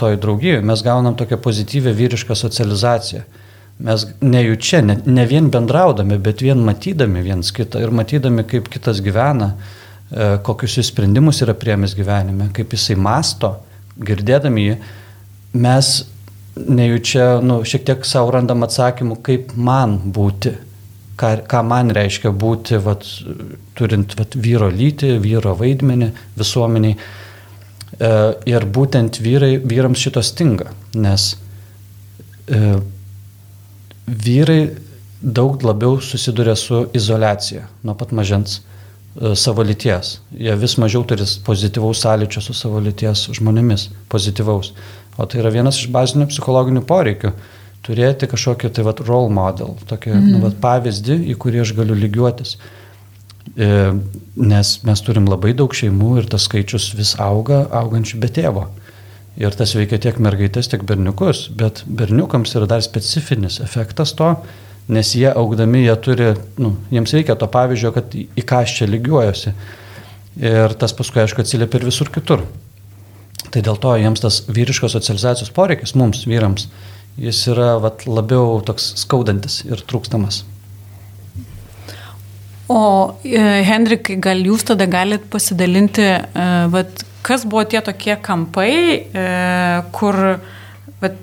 toj 0.00 0.16
draugijoje 0.18 0.64
mes 0.66 0.82
gaunam 0.82 1.14
tokią 1.14 1.38
pozityvę 1.38 1.92
vyrišką 1.94 2.34
socializaciją. 2.34 3.22
Mes 3.78 4.06
nejučia, 4.22 4.80
ne, 4.86 5.00
ne 5.06 5.24
vien 5.26 5.48
bendraudami, 5.50 6.18
bet 6.22 6.44
vien 6.44 6.60
matydami 6.62 7.24
viens 7.24 7.50
kitą 7.52 7.82
ir 7.82 7.90
matydami, 7.90 8.44
kaip 8.46 8.68
kitas 8.70 9.00
gyvena, 9.02 9.54
e, 10.10 10.36
kokius 10.46 10.78
jis 10.78 10.92
sprendimus 10.92 11.42
yra 11.42 11.56
priemęs 11.58 11.96
gyvenime, 11.98 12.52
kaip 12.54 12.76
jisai 12.76 12.94
masto, 12.94 13.56
girdėdami 13.98 14.68
jį, 14.68 14.76
mes 15.64 15.90
nejučia, 16.54 17.26
nu, 17.42 17.58
šiek 17.66 17.82
tiek 17.88 18.06
savo 18.06 18.30
randam 18.34 18.62
atsakymų, 18.66 19.18
kaip 19.26 19.52
man 19.58 19.98
būti, 20.14 20.54
ką, 21.18 21.34
ką 21.50 21.66
man 21.66 21.90
reiškia 21.94 22.30
būti, 22.30 22.78
vat, 22.82 23.06
turint 23.74 24.14
vat, 24.18 24.38
vyro 24.38 24.70
lytį, 24.70 25.16
vyro 25.22 25.54
vaidmenį 25.58 26.12
visuomeniai. 26.38 26.94
E, 27.94 28.16
ir 28.50 28.66
būtent 28.70 29.18
vyrai, 29.22 29.56
vyrams 29.58 30.02
šito 30.06 30.22
stinga, 30.22 30.70
nes 30.94 31.32
e, 32.46 32.76
vyrai 34.06 34.68
daug 35.20 35.62
labiau 35.64 36.00
susiduria 36.00 36.56
su 36.56 36.86
izolacija 36.92 37.64
nuo 37.82 37.94
pat 37.96 38.12
mažens 38.12 38.58
e, 38.60 39.34
savo 39.36 39.64
lyties. 39.64 40.18
Jie 40.36 40.54
vis 40.60 40.76
mažiau 40.76 41.04
turi 41.08 41.24
pozityvaus 41.46 42.04
sąlyčio 42.04 42.42
su 42.44 42.54
savo 42.54 42.82
lyties 42.84 43.28
žmonėmis, 43.38 43.88
pozityvaus. 44.12 44.74
O 45.16 45.26
tai 45.26 45.40
yra 45.40 45.52
vienas 45.54 45.78
iš 45.80 45.88
bazinių 45.94 46.28
psichologinių 46.28 46.84
poreikių- 46.88 47.32
turėti 47.86 48.28
kažkokį 48.28 48.72
tai 48.72 48.84
vat, 48.84 49.00
role 49.00 49.32
model, 49.32 49.76
tokį 49.88 50.12
mm. 50.12 50.30
nu, 50.32 50.40
vat, 50.44 50.56
pavyzdį, 50.60 51.18
į 51.32 51.36
kurį 51.40 51.64
aš 51.64 51.74
galiu 51.76 51.96
lygiuotis. 51.96 52.56
E, 53.56 53.92
nes 54.36 54.78
mes 54.84 55.02
turim 55.04 55.28
labai 55.28 55.52
daug 55.52 55.72
šeimų 55.72 56.18
ir 56.18 56.28
tas 56.32 56.48
skaičius 56.48 56.94
vis 56.96 57.14
auga, 57.20 57.64
augančių 57.70 58.20
be 58.20 58.28
tėvo. 58.28 58.68
Ir 59.40 59.54
tas 59.58 59.72
veikia 59.74 59.98
tiek 59.98 60.18
mergaitės, 60.22 60.68
tiek 60.70 60.84
berniukus, 60.86 61.48
bet 61.58 61.82
berniukams 61.86 62.54
yra 62.54 62.68
dar 62.70 62.84
specifinis 62.86 63.58
efektas 63.64 64.12
to, 64.14 64.28
nes 64.94 65.10
jie 65.18 65.26
augdami, 65.30 65.80
jie 65.82 65.96
turi, 66.04 66.28
nu, 66.62 66.76
jiems 66.94 67.14
reikia 67.16 67.34
to 67.40 67.48
pavyzdžio, 67.50 67.90
kad 67.96 68.14
į, 68.14 68.44
ką 68.46 68.60
aš 68.62 68.76
čia 68.78 68.88
lygiuojuosi. 68.92 69.54
Ir 70.44 70.74
tas 70.78 70.94
paskui, 70.94 71.22
aišku, 71.24 71.42
atsiliepia 71.42 71.80
ir 71.80 71.88
visur 71.88 72.10
kitur. 72.14 72.44
Tai 73.50 73.62
dėl 73.62 73.78
to 73.82 73.94
jiems 73.98 74.22
tas 74.22 74.40
vyriškos 74.50 74.94
socializacijos 74.94 75.52
poreikis 75.54 75.94
mums, 75.98 76.24
vyrams, 76.30 76.68
jis 77.18 77.44
yra 77.50 77.74
vat, 77.82 78.06
labiau 78.06 78.60
toks 78.66 78.92
skaudantis 79.02 79.62
ir 79.66 79.82
trūkstamas. 79.82 80.44
O 82.70 82.80
e, 83.26 83.40
Hendrikai, 83.66 84.16
gal 84.24 84.40
jūs 84.46 84.64
tada 84.70 84.86
galite 84.90 85.28
pasidalinti, 85.32 86.06
e, 86.06 86.46
vat, 86.72 87.04
kas 87.24 87.46
buvo 87.48 87.64
tie 87.68 87.80
tokie 87.84 88.16
kampai, 88.20 88.74
e, 88.74 89.28
kur 89.96 90.18
vat, 91.00 91.16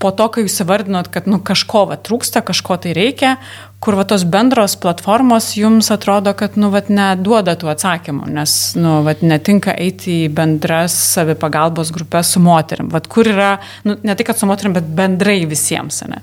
po 0.00 0.12
to, 0.16 0.28
kai 0.32 0.46
jūs 0.46 0.60
įvardinot, 0.64 1.10
kad 1.12 1.26
nu, 1.28 1.40
kažko 1.44 1.88
vat, 1.90 2.04
trūksta, 2.06 2.44
kažko 2.46 2.78
tai 2.84 2.94
reikia, 2.96 3.34
kur 3.82 3.96
va, 3.98 4.04
tos 4.08 4.24
bendros 4.28 4.76
platformos 4.80 5.50
jums 5.58 5.90
atrodo, 5.92 6.32
kad 6.36 6.56
nu, 6.60 6.70
vat, 6.72 6.88
neduoda 6.92 7.56
tų 7.58 7.72
atsakymų, 7.74 8.30
nes 8.36 8.56
nu, 8.78 9.00
vat, 9.06 9.24
netinka 9.26 9.74
eiti 9.74 10.22
į 10.26 10.32
bendras 10.36 10.96
savipagalbos 11.16 11.92
grupės 11.96 12.34
su 12.34 12.42
moterim. 12.44 12.92
Vat, 12.92 13.08
kur 13.10 13.28
yra, 13.28 13.54
nu, 13.88 13.98
ne 14.06 14.16
tik 14.16 14.32
su 14.36 14.48
moterim, 14.48 14.76
bet 14.76 14.88
bendrai 14.96 15.42
visiems. 15.50 16.04
Ne? 16.08 16.22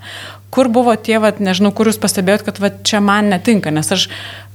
Kur 0.50 0.70
buvo 0.72 0.94
tie, 0.96 1.18
vat, 1.20 1.42
nežinau, 1.44 1.74
kur 1.76 1.90
jūs 1.90 2.00
pastebėjot, 2.00 2.46
kad 2.48 2.60
vat, 2.64 2.80
čia 2.88 3.02
man 3.04 3.28
netinka, 3.34 3.72
nes 3.74 3.90
aš 3.92 4.08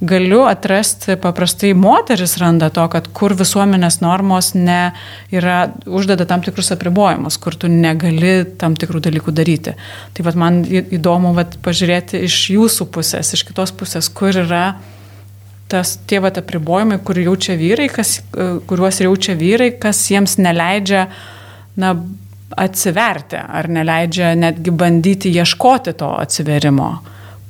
galiu 0.03 0.41
atrasti, 0.49 1.15
paprastai 1.21 1.73
moteris 1.77 2.35
randa 2.41 2.71
to, 2.73 2.85
kad 2.91 3.07
kur 3.13 3.35
visuomenės 3.37 3.99
normos 4.01 4.53
ne 4.57 4.93
yra, 5.33 5.67
uždeda 5.85 6.25
tam 6.29 6.41
tikrus 6.45 6.73
apribojimus, 6.75 7.37
kur 7.41 7.57
tu 7.59 7.69
negali 7.71 8.41
tam 8.59 8.77
tikrų 8.79 9.03
dalykų 9.05 9.35
daryti. 9.37 9.75
Tai 10.17 10.25
vat, 10.25 10.39
man 10.39 10.63
įdomu 10.65 11.35
vat, 11.37 11.59
pažiūrėti 11.63 12.23
iš 12.25 12.39
jūsų 12.55 12.89
pusės, 12.93 13.35
iš 13.37 13.45
kitos 13.51 13.75
pusės, 13.77 14.09
kur 14.09 14.33
yra 14.33 14.65
tas 15.71 15.95
tie 16.09 16.19
vat 16.21 16.37
apribojimai, 16.37 16.99
kur 17.05 17.17
jaučia 17.17 17.55
vyrai, 17.57 17.87
kas, 17.89 18.19
kuriuos 18.69 18.99
jaučia 19.05 19.37
vyrai, 19.37 19.71
kas 19.81 20.01
jiems 20.11 20.35
neleidžia 20.41 21.07
na, 21.79 21.95
atsiverti, 22.57 23.37
ar 23.39 23.69
neleidžia 23.71 24.33
netgi 24.39 24.73
bandyti 24.75 25.31
ieškoti 25.33 25.93
to 25.99 26.09
atsiverimo, 26.19 26.89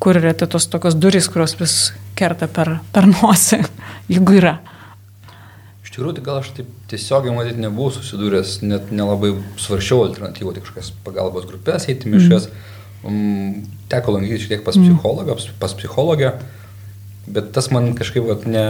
kur 0.03 0.19
yra 0.19 0.33
tos 0.35 0.67
tokios 0.71 0.97
durys, 0.99 1.29
kurios 1.31 1.55
vis 1.59 1.75
kerta 2.17 2.47
per, 2.51 2.77
per 2.93 3.07
nosį, 3.09 3.63
jeigu 4.13 4.39
yra. 4.39 4.57
Iš 5.83 5.93
tikrųjų, 5.95 6.15
tai 6.17 6.25
gal 6.25 6.41
aš 6.41 6.51
taip 6.57 6.69
tiesiogiai 6.89 7.35
matyti 7.35 7.61
nebuvau 7.61 7.93
susidūręs, 7.93 8.57
net 8.65 8.91
nelabai 8.95 9.35
svaršiau 9.61 10.07
alternatyvų, 10.07 10.55
tik 10.55 10.67
kažkokias 10.67 10.91
pagalbos 11.05 11.47
grupės, 11.49 11.87
eiti 11.91 12.11
miškas. 12.11 12.49
Mm. 12.49 12.69
Um, 13.03 13.55
teko 13.91 14.15
lankyti 14.15 14.45
šiek 14.45 14.55
tiek 14.55 14.65
pas 14.65 14.77
mm. 14.79 14.87
psichologą, 14.87 15.35
pas 15.59 15.75
psichologę, 15.75 16.31
bet 17.27 17.51
tas 17.55 17.69
man 17.71 17.91
kažkaip 17.97 18.25
vat, 18.27 18.47
ne, 18.49 18.65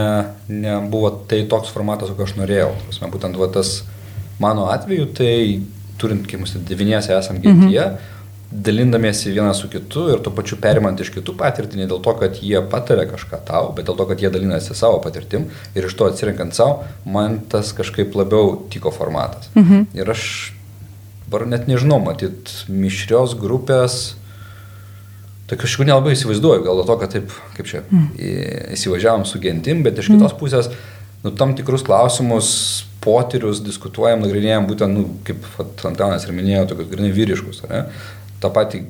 nebuvo 0.50 1.14
tai 1.30 1.44
toks 1.50 1.72
formatas, 1.74 2.12
kokio 2.12 2.28
aš 2.28 2.36
norėjau. 2.42 2.72
Prasme, 2.88 3.10
būtent 3.14 3.40
vat, 3.40 3.54
tas 3.56 3.76
mano 4.42 4.68
atveju, 4.74 5.08
tai 5.18 5.34
turint, 6.04 6.28
kaip 6.30 6.44
mūsų 6.44 6.62
devyniese 6.68 7.16
esam 7.18 7.40
gentyje, 7.44 7.88
mhm. 7.90 8.22
dalindamiesi 8.68 9.34
vienas 9.34 9.64
su 9.64 9.70
kitu 9.72 10.10
ir 10.14 10.24
tuo 10.24 10.34
pačiu 10.36 10.60
perimant 10.62 11.00
iš 11.02 11.10
kitų 11.16 11.36
patirtį, 11.40 11.82
ne 11.82 11.88
dėl 11.90 12.02
to, 12.06 12.16
kad 12.20 12.38
jie 12.44 12.60
patarė 12.70 13.08
kažką 13.10 13.40
tau, 13.48 13.72
bet 13.78 13.88
dėl 13.90 13.98
to, 14.00 14.10
kad 14.12 14.22
jie 14.22 14.32
dalinasi 14.34 14.78
savo 14.78 15.00
patirtim 15.04 15.48
ir 15.74 15.88
iš 15.88 15.96
to 15.98 16.10
atsirinkant 16.12 16.58
savo, 16.58 16.84
man 17.06 17.40
tas 17.50 17.74
kažkaip 17.78 18.14
labiau 18.20 18.60
tiko 18.74 18.94
formatas. 18.94 19.50
Mhm. 19.58 19.88
Ir 19.98 20.14
aš 20.14 20.28
dabar 21.34 21.48
net 21.50 21.66
nežinau, 21.66 21.98
matyt, 22.04 22.52
mišrios 22.70 23.34
grupės, 23.40 24.14
tai 25.50 25.58
kažkaip 25.58 25.88
nelabai 25.90 26.14
įsivaizduoju, 26.14 26.62
gal 26.66 26.78
dėl 26.78 26.90
to, 26.90 26.98
kad 27.02 27.14
taip, 27.16 27.34
kaip 27.58 27.70
čia, 27.70 27.82
mm. 27.90 28.04
įsivažiavom 28.78 29.26
su 29.26 29.42
gentim, 29.42 29.82
bet 29.86 29.98
iš 29.98 30.12
kitos 30.12 30.36
mm. 30.36 30.40
pusės, 30.40 30.70
nu, 31.26 31.34
tam 31.34 31.56
tikrus 31.58 31.86
klausimus 31.88 32.52
potyrius 33.04 33.62
diskutuojam, 33.64 34.24
nagrinėjam 34.24 34.68
būtent, 34.70 34.96
nu, 34.96 35.06
kaip 35.28 35.44
Antanas 35.90 36.26
ir 36.28 36.36
minėjo, 36.36 36.68
tokius 36.72 36.92
grinai 36.92 37.12
vyriškus, 37.16 37.64
ne? 37.70 37.86
tą 38.44 38.52
patį 38.52 38.84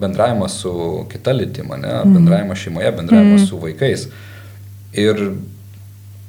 bendravimą 0.00 0.48
su 0.50 0.72
kita 1.10 1.32
lytima, 1.34 1.78
ne? 1.80 1.94
Mm. 2.02 2.18
bendravimą 2.18 2.56
šeimoje, 2.58 2.92
bendravimą 2.98 3.38
mm. 3.38 3.46
su 3.48 3.58
vaikais. 3.58 4.06
Ir 4.98 5.22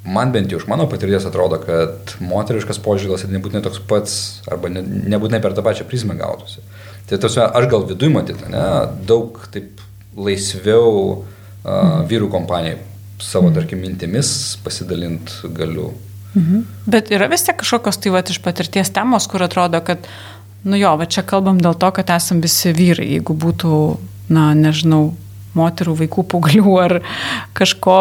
man 0.05 0.31
bent 0.33 0.51
jau 0.51 0.59
iš 0.61 0.67
mano 0.69 0.87
patirties 0.89 1.27
atrodo, 1.29 1.59
kad 1.61 2.15
moteriškas 2.23 2.81
požiūris 2.81 3.27
nebūtinai 3.29 3.63
toks 3.65 3.81
pats, 3.89 4.15
arba 4.49 4.71
ne, 4.73 4.81
nebūtinai 5.13 5.41
per 5.43 5.53
tą 5.57 5.65
pačią 5.65 5.85
prizmę 5.89 6.17
gautųsi. 6.19 6.63
Tai 7.09 7.19
tos, 7.21 7.37
aš 7.41 7.67
gal 7.69 7.85
viduje 7.89 8.13
matyti, 8.13 8.49
ne, 8.49 8.63
daug 9.07 9.37
taip 9.53 9.81
laisviau 10.17 10.93
uh, 11.21 12.01
vyrų 12.09 12.31
kompanijai 12.33 12.79
savo, 13.21 13.49
mm. 13.49 13.57
tarkim, 13.59 13.83
mintimis 13.83 14.31
pasidalint 14.65 15.35
galiu. 15.57 15.91
Mhm. 16.35 16.61
Bet 16.87 17.11
yra 17.11 17.27
vis 17.31 17.43
tiek 17.43 17.57
kažkokios 17.59 17.99
tai 17.99 18.13
va 18.13 18.21
iš 18.23 18.39
patirties 18.43 18.93
temos, 18.95 19.27
kur 19.27 19.43
atrodo, 19.43 19.81
kad, 19.83 20.07
nu 20.63 20.79
jo, 20.79 20.93
va 20.97 21.05
čia 21.05 21.25
kalbam 21.27 21.59
dėl 21.59 21.75
to, 21.75 21.91
kad 21.91 22.13
esam 22.15 22.39
visi 22.43 22.71
vyrai. 22.75 23.09
Jeigu 23.17 23.35
būtų, 23.35 23.81
na, 24.31 24.51
nežinau, 24.55 25.11
moterų, 25.57 25.97
vaikų, 26.05 26.25
paauglių 26.31 26.75
ar 26.79 26.97
kažko 27.57 27.99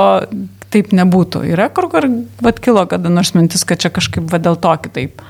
taip 0.70 0.92
nebūtų. 0.94 1.42
Yra 1.50 1.68
kur, 1.74 1.88
kur 1.90 2.06
va 2.42 2.52
kilo 2.54 2.84
kada 2.86 3.10
nors 3.10 3.34
mintis, 3.34 3.66
kad 3.66 3.82
čia 3.82 3.90
kažkaip 3.90 4.30
va 4.30 4.38
dėl 4.38 4.58
to 4.60 4.74
kitaip. 4.84 5.24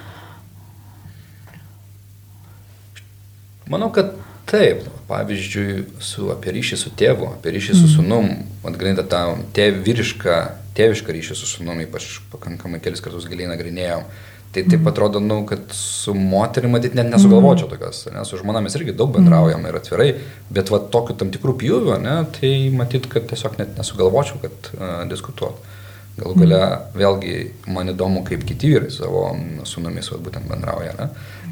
Manau, 3.70 3.88
kad 3.94 4.12
Taip, 4.50 4.82
pavyzdžiui, 5.06 5.84
su, 6.02 6.26
apie 6.32 6.56
ryšį 6.56 6.78
su 6.80 6.90
tėvu, 6.98 7.28
apie 7.36 7.52
ryšį 7.54 7.76
su 7.78 7.90
sunum, 7.92 8.32
atgrinda 8.66 9.04
tą 9.06 9.22
tėv, 9.54 9.78
vyrišką, 9.86 10.38
tėvišką 10.74 11.14
ryšį 11.14 11.36
su 11.38 11.46
sunum, 11.52 11.78
ypač 11.84 12.16
pakankamai 12.32 12.80
kelis 12.82 13.02
kartus 13.04 13.28
giliai 13.30 13.50
nagrinėjom. 13.52 14.08
Tai 14.50 14.64
taip 14.66 14.88
atrodo, 14.90 15.20
nu, 15.22 15.44
kad 15.46 15.70
su 15.76 16.10
moterimi 16.18 16.74
matyt 16.74 16.96
net 16.98 17.06
nesugalvočiau 17.12 17.68
tokios, 17.70 18.00
nes 18.10 18.26
su 18.26 18.40
žmona 18.40 18.58
mes 18.64 18.74
irgi 18.74 18.96
daug 18.98 19.12
bendraujam 19.14 19.62
ir 19.68 19.78
atvirai, 19.78 20.08
bet 20.50 20.72
va 20.74 20.80
tokiu 20.90 21.14
tam 21.20 21.30
tikrų 21.30 21.54
pjūvių, 21.60 21.92
ne, 22.02 22.16
tai 22.34 22.50
matyt, 22.74 23.06
kad 23.12 23.28
tiesiog 23.30 23.54
net 23.60 23.78
nesugalvočiau, 23.78 24.40
kad 24.42 24.72
uh, 24.74 24.88
diskutuot. 25.12 25.70
Galų 26.18 26.34
gale 26.42 26.60
vėlgi 26.98 27.36
man 27.70 27.94
įdomu, 27.94 28.24
kaip 28.26 28.42
kiti 28.48 28.74
vyrai 28.74 28.90
savo 28.90 29.28
sunumis 29.62 30.10
va, 30.10 30.18
būtent 30.26 30.50
bendrauja, 30.50 30.96
ne? 30.98 31.06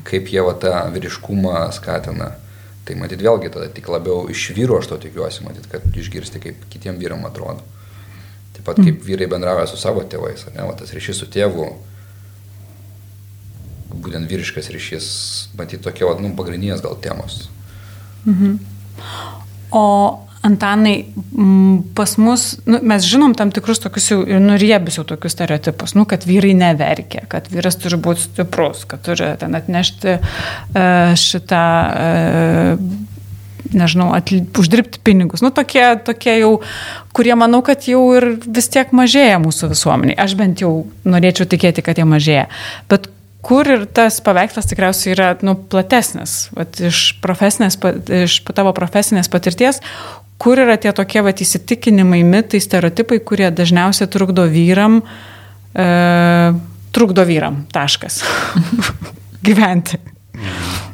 kaip 0.09 0.35
jie 0.35 0.43
va 0.43 0.59
tą 0.59 0.75
vyriškumą 0.91 1.69
skatina. 1.79 2.33
Tai 2.89 2.97
matyt 2.97 3.21
vėlgi 3.21 3.51
tada 3.53 3.69
tik 3.69 3.91
labiau 3.93 4.23
iš 4.33 4.47
vyrų 4.57 4.79
aš 4.79 4.89
to 4.89 4.97
tikiuosi, 5.03 5.45
matyt, 5.45 5.67
kad 5.69 5.85
išgirsti, 5.93 6.41
kaip 6.41 6.63
kitiem 6.73 6.97
vyram 7.01 7.27
atrodo. 7.29 7.61
Taip 8.57 8.65
pat 8.65 8.81
kaip 8.81 9.03
vyrai 9.05 9.29
bendrauja 9.29 9.67
su 9.69 9.77
savo 9.77 10.01
tėvais, 10.09 10.47
ne, 10.55 10.65
va, 10.65 10.73
tas 10.79 10.95
ryšys 10.97 11.21
su 11.21 11.29
tėvu, 11.31 11.67
būtent 13.93 14.31
vyriškas 14.31 14.71
ryšys, 14.73 15.11
matyt, 15.59 15.83
tokie, 15.85 16.07
va, 16.09 16.17
nu, 16.23 16.33
pagrindinės 16.39 16.81
gal 16.85 16.97
temos. 17.05 17.45
Mhm. 18.25 18.57
O 19.77 19.85
Antanai, 20.43 21.07
pas 21.95 22.13
mus, 22.17 22.45
nu, 22.65 22.79
mes 22.87 23.03
žinom 23.03 23.35
tam 23.35 23.51
tikrus 23.51 23.81
tokius 23.83 24.07
jau 24.13 24.21
nuriebius 24.23 25.01
jau 25.01 25.05
tokius 25.09 25.35
stereotipus, 25.35 25.97
nu, 25.99 26.05
kad 26.07 26.23
vyrai 26.29 26.53
neverkia, 26.55 27.25
kad 27.31 27.51
vyras 27.51 27.79
turi 27.83 27.99
būti 27.99 28.29
stiprus, 28.29 28.85
kad 28.87 29.03
turi 29.03 29.33
ten 29.41 29.59
atnešti 29.59 30.15
uh, 30.15 31.17
šitą, 31.19 31.65
uh, 31.91 32.87
nežinau, 33.75 34.13
atli, 34.15 34.45
uždirbti 34.63 35.03
pinigus. 35.03 35.43
Nu, 35.43 35.51
tokie, 35.55 35.85
tokie 36.07 36.39
jau, 36.39 36.55
kurie 37.17 37.35
manau, 37.39 37.61
kad 37.67 37.91
jau 37.91 38.05
ir 38.17 38.31
vis 38.47 38.71
tiek 38.71 38.95
mažėja 38.95 39.43
mūsų 39.43 39.73
visuomeniai. 39.75 40.21
Aš 40.23 40.39
bent 40.39 40.63
jau 40.63 40.73
norėčiau 41.03 41.51
tikėti, 41.51 41.83
kad 41.85 41.99
jie 41.99 42.07
mažėja. 42.09 42.47
Bet 42.89 43.11
kur 43.45 43.69
ir 43.71 43.85
tas 43.95 44.19
paveikslas 44.25 44.67
tikriausiai 44.69 45.15
yra 45.15 45.29
nu, 45.47 45.55
platesnis, 45.71 46.49
Vat 46.57 46.81
iš, 46.83 47.15
iš 48.25 48.39
tavo 48.55 48.73
profesinės 48.77 49.31
patirties, 49.33 49.81
kur 50.39 50.61
yra 50.63 50.79
tie 50.81 50.93
tokie 50.95 51.23
vat, 51.27 51.43
įsitikinimai, 51.43 52.23
mitai, 52.27 52.61
stereotipai, 52.63 53.21
kurie 53.27 53.51
dažniausiai 53.55 54.11
trukdo 54.11 54.47
vyram, 54.51 55.01
e, 55.75 55.89
trukdo 56.95 57.27
vyram, 57.29 57.65
taškas, 57.75 58.23
gyventi. 59.47 60.01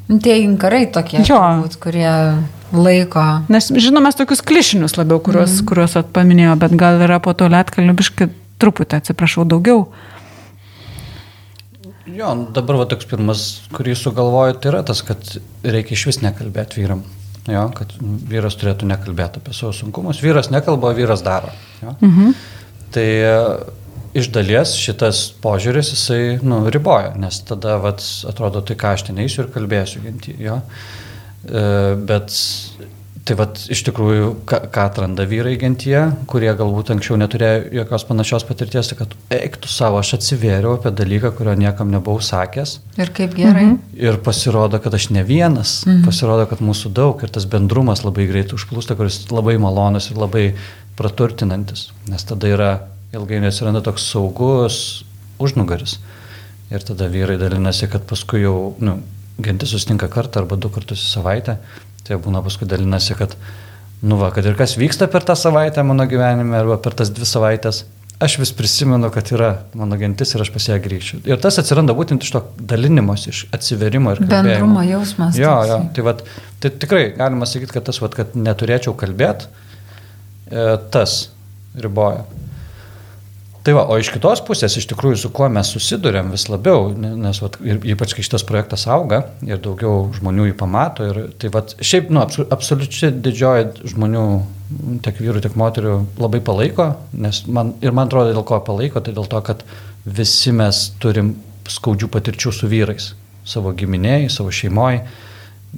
Tie 0.04 0.38
inkarai 0.42 0.86
tokie, 0.92 1.22
turbūt, 1.24 1.78
kurie 1.80 2.10
laiko. 2.74 3.22
Nes 3.52 3.70
žinome 3.80 4.12
tokius 4.16 4.42
klišinius 4.44 4.98
labiau, 4.98 5.20
kuriuos, 5.24 5.60
mm. 5.60 5.68
kuriuos 5.68 5.96
atpaminėjo, 6.00 6.56
bet 6.60 6.74
gal 6.80 7.00
yra 7.04 7.20
po 7.24 7.32
to 7.36 7.48
lietkalnibiškai 7.52 8.28
truputį, 8.60 9.00
atsiprašau, 9.00 9.46
daugiau. 9.48 9.86
Jo, 12.14 12.34
dabar 12.54 12.82
va 12.82 12.88
toks 12.88 13.08
pirmas, 13.08 13.44
kurį 13.74 13.96
sugalvoju, 13.96 14.58
tai 14.60 14.74
yra 14.74 14.82
tas, 14.86 15.00
kad 15.04 15.20
reikia 15.64 15.96
iš 15.96 16.04
vis 16.10 16.20
nekalbėti 16.24 16.82
vyram. 16.82 17.00
Jo, 17.50 17.66
kad 17.76 17.90
vyras 18.30 18.56
turėtų 18.56 18.88
nekalbėti 18.88 19.40
apie 19.40 19.52
savo 19.52 19.74
sunkumus. 19.76 20.22
Vyras 20.24 20.48
nekalba, 20.52 20.94
vyras 20.96 21.24
daro. 21.24 21.52
Jo. 21.82 21.92
Mhm. 22.00 22.30
Tai 22.94 23.04
e, 23.04 23.34
iš 24.16 24.30
dalies 24.32 24.72
šitas 24.80 25.26
požiūris 25.44 25.90
jisai 25.92 26.20
nu, 26.46 26.62
riboja, 26.72 27.12
nes 27.20 27.40
tada 27.44 27.76
vat, 27.82 28.04
atrodo, 28.30 28.62
tai 28.64 28.78
ką 28.80 28.94
aš 28.96 29.08
ten 29.10 29.20
eisiu 29.20 29.44
ir 29.44 29.50
kalbėsiu. 29.52 30.00
Jo. 30.40 30.60
E, 31.44 31.66
bet 32.08 32.32
Tai 33.24 33.38
vad 33.38 33.56
iš 33.72 33.80
tikrųjų, 33.86 34.26
ką, 34.44 34.58
ką 34.72 34.82
atranda 34.90 35.24
vyrai 35.24 35.54
gentyje, 35.56 36.00
kurie 36.28 36.50
galbūt 36.58 36.90
anksčiau 36.92 37.16
neturėjo 37.16 37.70
jokios 37.78 38.02
panašios 38.04 38.44
patirties, 38.44 38.90
tai 38.90 38.98
kad 38.98 39.14
eiktų 39.32 39.70
savo, 39.72 39.96
aš 40.02 40.10
atsivėriau 40.18 40.74
apie 40.76 40.92
dalyką, 40.92 41.30
kurio 41.38 41.54
niekam 41.56 41.88
nebuvau 41.94 42.20
sakęs. 42.20 42.74
Ir 43.00 43.12
kaip 43.16 43.32
gerai. 43.38 43.62
Mhm. 43.70 43.78
Ir 43.96 44.18
pasirodo, 44.26 44.76
kad 44.84 44.96
aš 44.98 45.08
ne 45.16 45.22
vienas, 45.24 45.72
mhm. 45.86 46.02
pasirodo, 46.04 46.44
kad 46.50 46.60
mūsų 46.64 46.92
daug 47.00 47.24
ir 47.24 47.32
tas 47.32 47.48
bendrumas 47.48 48.04
labai 48.04 48.28
greit 48.28 48.52
užplūsta, 48.52 48.98
kuris 48.98 49.22
labai 49.32 49.56
malonus 49.62 50.10
ir 50.12 50.20
labai 50.20 50.44
praturtinantis, 51.00 51.88
nes 52.12 52.28
tada 52.28 52.52
yra 52.52 52.70
ilgai 53.16 53.40
nesiranda 53.40 53.80
toks 53.88 54.04
saugus 54.12 54.82
užnugaris. 55.40 55.96
Ir 56.68 56.84
tada 56.84 57.08
vyrai 57.08 57.40
dalinasi, 57.40 57.88
kad 57.88 58.04
paskui 58.10 58.44
jau 58.44 58.74
nu, 58.84 58.98
gentis 59.40 59.72
susitinka 59.72 60.12
kartą 60.12 60.42
arba 60.42 60.60
du 60.60 60.68
kartus 60.68 61.00
į 61.08 61.12
savaitę 61.16 61.58
Tai 62.04 62.20
būna 62.20 62.42
paskui 62.44 62.68
dalinasi, 62.68 63.16
kad, 63.16 63.34
nu 64.04 64.18
va, 64.20 64.30
kad 64.34 64.44
ir 64.44 64.56
kas 64.58 64.76
vyksta 64.76 65.08
per 65.12 65.24
tą 65.24 65.36
savaitę 65.38 65.84
mano 65.86 66.04
gyvenime 66.08 66.58
arba 66.60 66.76
per 66.84 66.96
tas 66.98 67.12
dvi 67.14 67.28
savaitės, 67.28 67.84
aš 68.24 68.36
vis 68.38 68.52
prisimenu, 68.56 69.08
kad 69.14 69.30
yra 69.34 69.50
mano 69.78 69.96
gentis 70.00 70.34
ir 70.34 70.44
aš 70.44 70.52
pas 70.54 70.68
ją 70.68 70.76
grįšiu. 70.84 71.22
Ir 71.28 71.40
tas 71.42 71.58
atsiranda 71.60 71.96
būtent 71.96 72.24
iš 72.24 72.34
to 72.36 72.42
dalinimos, 72.60 73.26
iš 73.30 73.44
atsiverimo 73.56 74.14
ir 74.14 74.22
kalbėjimo. 74.22 74.50
Bendrumo 74.50 74.84
jausmas. 74.86 75.38
Jo, 75.40 75.56
jo, 75.68 75.80
tai, 75.96 76.06
vat, 76.06 76.22
tai 76.62 76.72
tikrai 76.84 77.08
galima 77.16 77.48
sakyti, 77.48 77.74
kad 77.74 77.88
tas, 77.88 78.00
vat, 78.04 78.16
kad 78.16 78.36
neturėčiau 78.38 78.94
kalbėti, 79.00 79.48
e, 80.52 80.66
tas 80.94 81.18
riboja. 81.80 82.26
Tai 83.64 83.72
va, 83.72 83.86
o 83.88 83.96
iš 83.96 84.10
kitos 84.12 84.42
pusės, 84.44 84.74
iš 84.76 84.84
tikrųjų, 84.90 85.16
su 85.22 85.30
kuo 85.32 85.46
mes 85.48 85.70
susidurėm 85.72 86.34
vis 86.34 86.42
labiau, 86.52 86.90
nes 86.92 87.38
vat, 87.40 87.54
ir, 87.64 87.78
ypač 87.94 88.12
kai 88.12 88.24
šitas 88.26 88.44
projektas 88.44 88.84
auga 88.92 89.22
ir 89.46 89.62
daugiau 89.64 90.10
žmonių 90.18 90.50
jį 90.50 90.56
pamato, 90.60 91.06
ir 91.08 91.20
tai 91.40 91.48
va, 91.54 91.62
šiaip, 91.80 92.10
nu, 92.12 92.26
absoliučiai 92.52 93.14
didžioji 93.24 93.88
žmonių, 93.94 94.26
tiek 95.06 95.22
vyrų, 95.24 95.40
tiek 95.46 95.56
moterių 95.56 95.94
labai 96.20 96.42
palaiko, 96.44 96.90
nes 97.16 97.40
man, 97.48 97.72
ir 97.80 97.96
man 97.96 98.12
atrodo, 98.12 98.34
dėl 98.36 98.44
ko 98.44 98.60
palaiko, 98.68 99.00
tai 99.00 99.16
dėl 99.16 99.30
to, 99.32 99.40
kad 99.48 99.64
visi 100.04 100.52
mes 100.52 100.84
turim 101.00 101.32
skaudžių 101.72 102.12
patirčių 102.12 102.52
su 102.52 102.68
vyrais, 102.68 103.14
savo 103.48 103.72
giminėjai, 103.72 104.28
savo 104.28 104.52
šeimoje. 104.52 105.06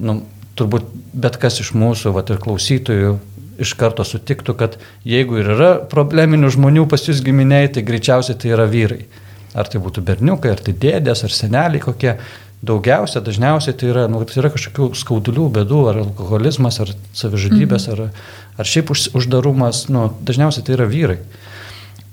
Nu, 0.03 0.19
turbūt 0.59 0.91
bet 1.15 1.39
kas 1.39 1.61
iš 1.63 1.71
mūsų, 1.77 2.11
va, 2.19 2.27
ir 2.27 2.43
klausytojų, 2.43 3.15
iš 3.61 3.73
karto 3.79 4.05
sutiktų, 4.07 4.55
kad 4.57 4.75
jeigu 5.07 5.39
ir 5.41 5.51
yra 5.55 5.69
probleminių 5.91 6.51
žmonių 6.55 6.87
pas 6.89 7.05
jūs 7.07 7.23
giminiai, 7.25 7.69
tai 7.73 7.85
greičiausiai 7.87 8.37
tai 8.39 8.53
yra 8.55 8.67
vyrai. 8.69 9.05
Ar 9.57 9.69
tai 9.71 9.81
būtų 9.81 10.03
berniukai, 10.05 10.51
ar 10.53 10.61
tai 10.61 10.75
dėdės, 10.77 11.23
ar 11.25 11.33
seneliai 11.33 11.81
kokie. 11.83 12.17
Daugiausia, 12.67 13.21
dažniausiai 13.21 13.75
tai 13.77 13.91
yra, 13.91 14.07
nu, 14.09 14.23
tai 14.25 14.39
yra 14.41 14.49
kažkokių 14.49 14.87
skaudulių, 14.97 15.43
bėdų, 15.59 15.81
ar 15.91 15.99
alkoholizmas, 16.01 16.79
ar 16.81 16.89
savižudybės, 17.13 17.85
mhm. 17.91 18.07
ar, 18.07 18.47
ar 18.57 18.69
šiaip 18.69 18.89
už, 18.95 19.03
uždarumas, 19.19 19.83
nu, 19.93 20.07
dažniausiai 20.25 20.65
tai 20.65 20.73
yra 20.73 20.87
vyrai. 20.89 21.19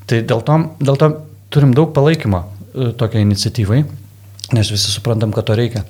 Tai 0.04 0.20
dėl 0.20 0.44
to, 0.44 0.58
dėl 0.84 1.00
to 1.00 1.08
turim 1.54 1.72
daug 1.76 1.94
palaikymo 1.96 2.42
e, 2.44 2.90
tokiai 3.00 3.24
iniciatyvai, 3.24 3.80
nes 4.52 4.70
visi 4.74 4.92
suprantam, 4.92 5.32
kad 5.32 5.48
to 5.48 5.56
reikia. 5.56 5.84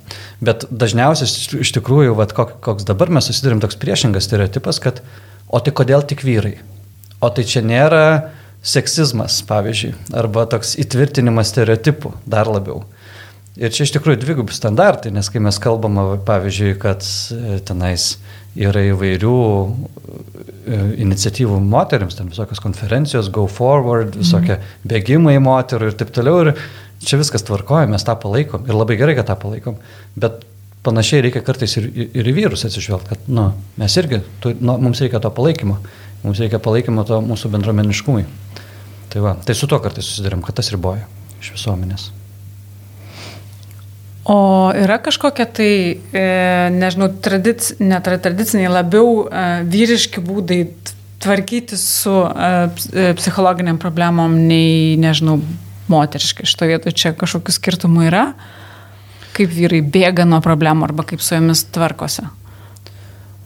Bet 0.45 0.69
dažniausiai 0.71 1.61
iš 1.65 1.75
tikrųjų, 1.75 2.15
vat, 2.19 2.35
koks 2.37 2.87
dabar 2.87 3.11
mes 3.11 3.27
susidurim 3.27 3.63
toks 3.63 3.79
priešingas 3.81 4.29
stereotipas, 4.29 4.79
kad 4.83 5.03
o 5.55 5.61
tai 5.63 5.75
kodėl 5.77 6.03
tik 6.07 6.25
vyrai? 6.27 6.57
O 7.23 7.31
tai 7.31 7.47
čia 7.49 7.63
nėra 7.65 8.05
seksizmas, 8.65 9.39
pavyzdžiui, 9.49 9.93
arba 10.17 10.47
toks 10.51 10.75
įtvirtinimas 10.81 11.53
stereotipų 11.53 12.15
dar 12.29 12.49
labiau. 12.51 12.83
Ir 13.55 13.71
čia 13.71 13.85
iš 13.87 13.93
tikrųjų 13.95 14.19
dvigubi 14.19 14.55
standartai, 14.57 15.13
nes 15.15 15.29
kai 15.31 15.43
mes 15.45 15.61
kalbame, 15.63 16.17
pavyzdžiui, 16.27 16.73
kad 16.83 17.05
e, 17.05 17.59
tenais 17.63 18.17
yra 18.59 18.83
įvairių 18.89 19.35
e, 19.45 20.79
iniciatyvų 21.05 21.61
moteriams, 21.63 22.17
ten 22.19 22.33
visokios 22.33 22.63
konferencijos, 22.65 23.31
go 23.31 23.45
forward, 23.51 24.17
visokie 24.19 24.57
mm. 24.57 24.73
bėgimai 24.91 25.37
moterų 25.45 25.93
ir 25.93 26.01
taip 26.01 26.11
toliau. 26.17 26.41
Ir 26.49 27.05
čia 27.05 27.21
viskas 27.21 27.47
tvarkoja, 27.47 27.87
mes 27.93 28.07
tą 28.07 28.17
palaikom 28.19 28.67
ir 28.67 28.75
labai 28.75 28.99
gerai, 28.99 29.15
kad 29.21 29.31
tą 29.31 29.39
palaikom. 29.39 29.79
Bet 30.19 30.43
panašiai 30.85 31.25
reikia 31.25 31.43
kartais 31.45 31.77
ir, 31.81 31.89
ir 32.15 32.29
į 32.29 32.35
vyrus 32.37 32.65
atsižvelgti, 32.69 33.15
kad 33.15 33.29
nu, 33.33 33.49
mes 33.81 33.97
irgi, 34.01 34.21
tu, 34.43 34.53
nu, 34.61 34.77
mums 34.83 35.01
reikia 35.03 35.21
to 35.23 35.31
palaikymo, 35.35 35.79
mums 36.25 36.43
reikia 36.43 36.61
palaikymo 36.63 37.07
to 37.09 37.21
mūsų 37.25 37.51
bendruomeniškumui. 37.55 38.27
Tai, 39.13 39.23
va, 39.25 39.37
tai 39.47 39.57
su 39.57 39.69
to 39.71 39.79
kartais 39.81 40.07
susidurėm, 40.09 40.43
kad 40.45 40.59
tas 40.59 40.71
riboja 40.75 41.07
iš 41.41 41.55
visuomenės. 41.57 42.11
O 44.31 44.39
yra 44.81 44.97
kažkokie 45.05 45.45
tai, 45.53 45.73
e, 46.17 46.25
nežinau, 46.73 47.11
tradic, 47.25 47.75
netradiciniai 47.81 48.73
labiau 48.73 49.27
e, 49.27 49.45
vyriški 49.69 50.23
būdai 50.25 50.63
tvarkyti 51.25 51.77
su 51.81 52.15
e, 52.25 52.51
e 53.05 53.13
psichologiniam 53.21 53.81
problemom 53.81 54.37
nei, 54.49 54.97
nežinau, 55.01 55.39
moteriškai. 55.93 56.49
Šito 56.49 56.69
vietoje 56.71 56.97
čia 56.97 57.13
kažkokių 57.21 57.53
skirtumų 57.53 58.07
yra? 58.09 58.25
E, 58.33 58.64
kaip 59.35 59.51
vyrai 59.55 59.83
bėga 59.83 60.27
nuo 60.29 60.41
problemų 60.45 60.89
arba 60.89 61.07
kaip 61.09 61.23
su 61.25 61.35
jomis 61.37 61.65
tvarkosi? 61.75 62.27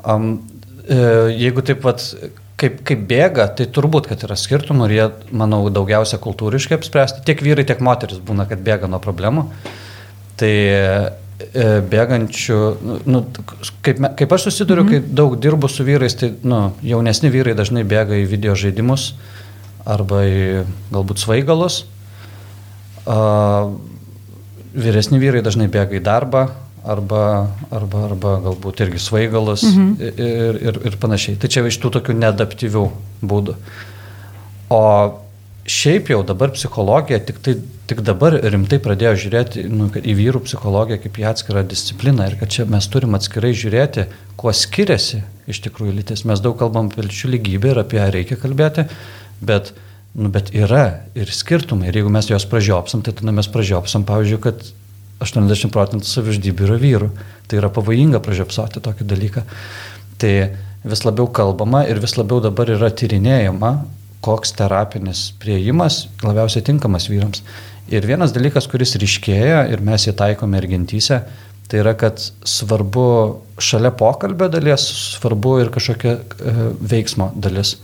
Um, 0.09 0.38
jeigu 0.88 1.64
taip 1.66 1.83
pat 1.85 2.05
kaip, 2.59 2.83
kaip 2.87 3.05
bėga, 3.11 3.46
tai 3.59 3.68
turbūt, 3.74 4.09
kad 4.11 4.24
yra 4.27 4.37
skirtumų 4.38 4.88
ir 4.88 4.94
jie, 4.96 5.07
manau, 5.37 5.61
daugiausia 5.72 6.18
kultūriškai 6.22 6.79
apspręsti. 6.79 7.24
Tiek 7.27 7.42
vyrai, 7.44 7.66
tiek 7.68 7.83
moteris 7.85 8.20
būna, 8.24 8.48
kad 8.51 8.62
bėga 8.64 8.90
nuo 8.90 9.01
problemų. 9.03 9.46
Tai 10.38 10.53
e, 10.53 11.66
bėgančių, 11.92 12.59
nu, 12.83 12.98
nu, 13.07 13.22
kaip, 13.87 14.03
kaip 14.18 14.35
aš 14.35 14.48
susiduriu, 14.48 14.85
mm 14.85 14.88
-hmm. 14.88 15.07
kai 15.07 15.18
daug 15.20 15.37
dirbu 15.38 15.70
su 15.70 15.87
vyrais, 15.87 16.18
tai 16.18 16.33
nu, 16.42 16.72
jaunesni 16.83 17.31
vyrai 17.35 17.55
dažnai 17.59 17.85
bėga 17.85 18.18
į 18.18 18.27
video 18.27 18.55
žaidimus 18.55 19.12
arba 19.87 20.24
į 20.27 20.64
galbūt 20.92 21.22
svaigalus. 21.22 21.85
A, 23.07 23.70
vyresni 24.74 25.20
vyrai 25.22 25.44
dažnai 25.44 25.68
bėga 25.72 25.98
į 25.98 26.02
darbą 26.04 26.48
arba, 26.88 27.22
arba, 27.74 28.04
arba 28.09 28.35
galbūt 28.48 28.83
irgi 28.87 29.00
svaigalus 29.02 29.64
mhm. 29.68 29.94
ir, 30.00 30.61
ir, 30.70 30.83
ir 30.90 30.98
panašiai. 31.00 31.38
Tai 31.40 31.50
čia 31.52 31.64
iš 31.68 31.81
tų 31.83 31.94
tokių 31.98 32.16
neadaptyvių 32.18 32.85
būdų. 33.28 33.57
O 34.74 34.83
šiaip 35.68 36.12
jau 36.12 36.20
dabar 36.26 36.52
psichologija 36.54 37.20
tik, 37.24 37.40
tai, 37.44 37.57
tik 37.88 38.00
dabar 38.07 38.37
rimtai 38.40 38.78
pradėjo 38.85 39.14
žiūrėti 39.24 39.64
nu, 39.72 39.88
į 39.88 40.14
vyrų 40.18 40.44
psichologiją 40.46 41.00
kaip 41.02 41.20
į 41.20 41.26
atskirą 41.33 41.64
discipliną 41.68 42.28
ir 42.31 42.38
kad 42.40 42.52
čia 42.52 42.68
mes 42.68 42.88
turim 42.92 43.16
atskirai 43.18 43.52
žiūrėti, 43.57 44.07
kuo 44.40 44.54
skiriasi 44.54 45.22
iš 45.48 45.61
tikrųjų 45.66 45.98
lytis. 46.00 46.24
Mes 46.28 46.40
daug 46.44 46.57
kalbam 46.61 46.88
apie 46.92 47.04
lyčių 47.07 47.33
lygybę 47.37 47.72
ir 47.72 47.83
apie 47.85 48.00
ją 48.00 48.09
reikia 48.14 48.40
kalbėti, 48.40 48.87
bet, 49.44 49.72
nu, 50.16 50.31
bet 50.33 50.53
yra 50.57 51.05
ir 51.18 51.31
skirtumai. 51.33 51.90
Ir 51.90 52.01
jeigu 52.01 52.12
mes 52.12 52.31
juos 52.31 52.47
pražiopsam, 52.49 53.03
tai 53.05 53.14
tada 53.16 53.35
mes 53.35 53.51
pražiopsam, 53.53 54.07
pavyzdžiui, 54.09 54.40
kad 54.44 54.64
80 55.25 55.75
procentų 55.75 56.09
savižudybių 56.09 56.66
yra 56.68 56.79
vyrų. 56.83 57.11
Tai 57.49 57.61
yra 57.61 57.71
pavojinga 57.73 58.21
pražiopsoti 58.25 58.83
tokį 58.85 59.07
dalyką. 59.09 59.44
Tai 60.21 60.33
vis 60.88 61.05
labiau 61.05 61.29
kalbama 61.35 61.85
ir 61.88 62.01
vis 62.03 62.16
labiau 62.18 62.42
dabar 62.44 62.71
yra 62.75 62.90
tyrinėjama, 62.94 63.73
koks 64.25 64.55
terapinis 64.59 65.29
prieimas 65.42 66.07
labiausiai 66.25 66.64
tinkamas 66.66 67.09
vyrams. 67.11 67.42
Ir 67.88 68.05
vienas 68.05 68.35
dalykas, 68.35 68.66
kuris 68.68 68.97
ryškėja 69.01 69.62
ir 69.73 69.81
mes 69.85 70.05
jį 70.05 70.12
taikome 70.18 70.59
ir 70.61 70.66
gentyse, 70.68 71.23
tai 71.68 71.81
yra, 71.83 71.94
kad 71.97 72.21
svarbu 72.49 73.07
šalia 73.61 73.92
pokalbio 73.97 74.49
dalies, 74.53 74.85
svarbu 75.18 75.55
ir 75.62 75.71
kažkokia 75.73 76.14
e, 76.16 76.55
veiksmo 76.92 77.31
dalis. 77.37 77.77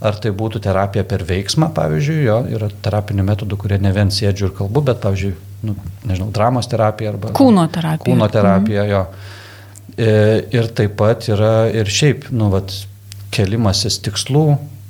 Ar 0.00 0.16
tai 0.16 0.30
būtų 0.32 0.62
terapija 0.64 1.04
per 1.04 1.26
veiksmą, 1.28 1.66
pavyzdžiui, 1.76 2.20
jo, 2.24 2.38
yra 2.56 2.70
terapinių 2.84 3.24
metodų, 3.26 3.58
kurie 3.60 3.76
ne 3.84 3.90
vien 3.92 4.08
sėdžiu 4.08 4.46
ir 4.48 4.54
kalbu, 4.56 4.80
bet, 4.86 5.02
pavyzdžiui, 5.02 5.34
nu, 5.68 5.74
nežinau, 6.08 6.30
dramos 6.32 6.70
terapija 6.72 7.12
arba... 7.12 7.34
Kūno 7.36 7.66
terapija. 7.72 8.06
Kūno 8.06 8.30
terapija, 8.32 8.86
mhm. 8.86 8.94
jo. 8.94 9.02
E, 10.00 10.14
ir 10.56 10.70
taip 10.78 10.96
pat 10.96 11.28
yra 11.28 11.52
ir 11.76 11.92
šiaip, 11.92 12.30
nu, 12.32 12.48
vat, 12.54 12.72
kelimasis 13.34 14.00
tikslų, 14.06 14.46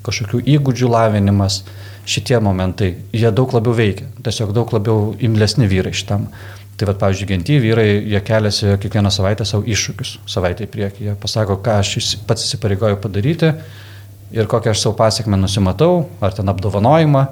kažkokių 0.07 0.45
įgūdžių 0.55 0.93
lavinimas, 0.95 1.65
šitie 2.11 2.39
momentai, 2.43 2.95
jie 3.11 3.35
daug 3.35 3.51
labiau 3.55 3.75
veikia, 3.77 4.07
tiesiog 4.23 4.55
daug 4.55 4.71
labiau 4.79 5.13
imlesni 5.19 5.67
vyrai 5.71 5.93
šitam. 5.97 6.31
Tai 6.79 6.87
vad, 6.89 7.03
pavyzdžiui, 7.03 7.29
genty 7.35 7.59
vyrai, 7.61 7.91
jie 8.09 8.23
keliasi 8.25 8.79
kiekvieną 8.81 9.11
savaitę 9.13 9.45
savo 9.45 9.67
iššūkius, 9.69 10.21
savaitę 10.31 10.65
į 10.65 10.71
priekį, 10.73 11.11
jie 11.11 11.19
pasako, 11.21 11.59
ką 11.61 11.81
aš 11.83 12.15
pats 12.31 12.47
įsipareigoju 12.47 13.03
padaryti 13.03 13.53
ir 14.35 14.51
kokią 14.51 14.75
aš 14.75 14.85
savo 14.85 14.97
pasiekmę 14.99 15.39
nusimatau, 15.41 16.05
ar 16.21 16.35
ten 16.37 16.49
apdovanojimą. 16.53 17.25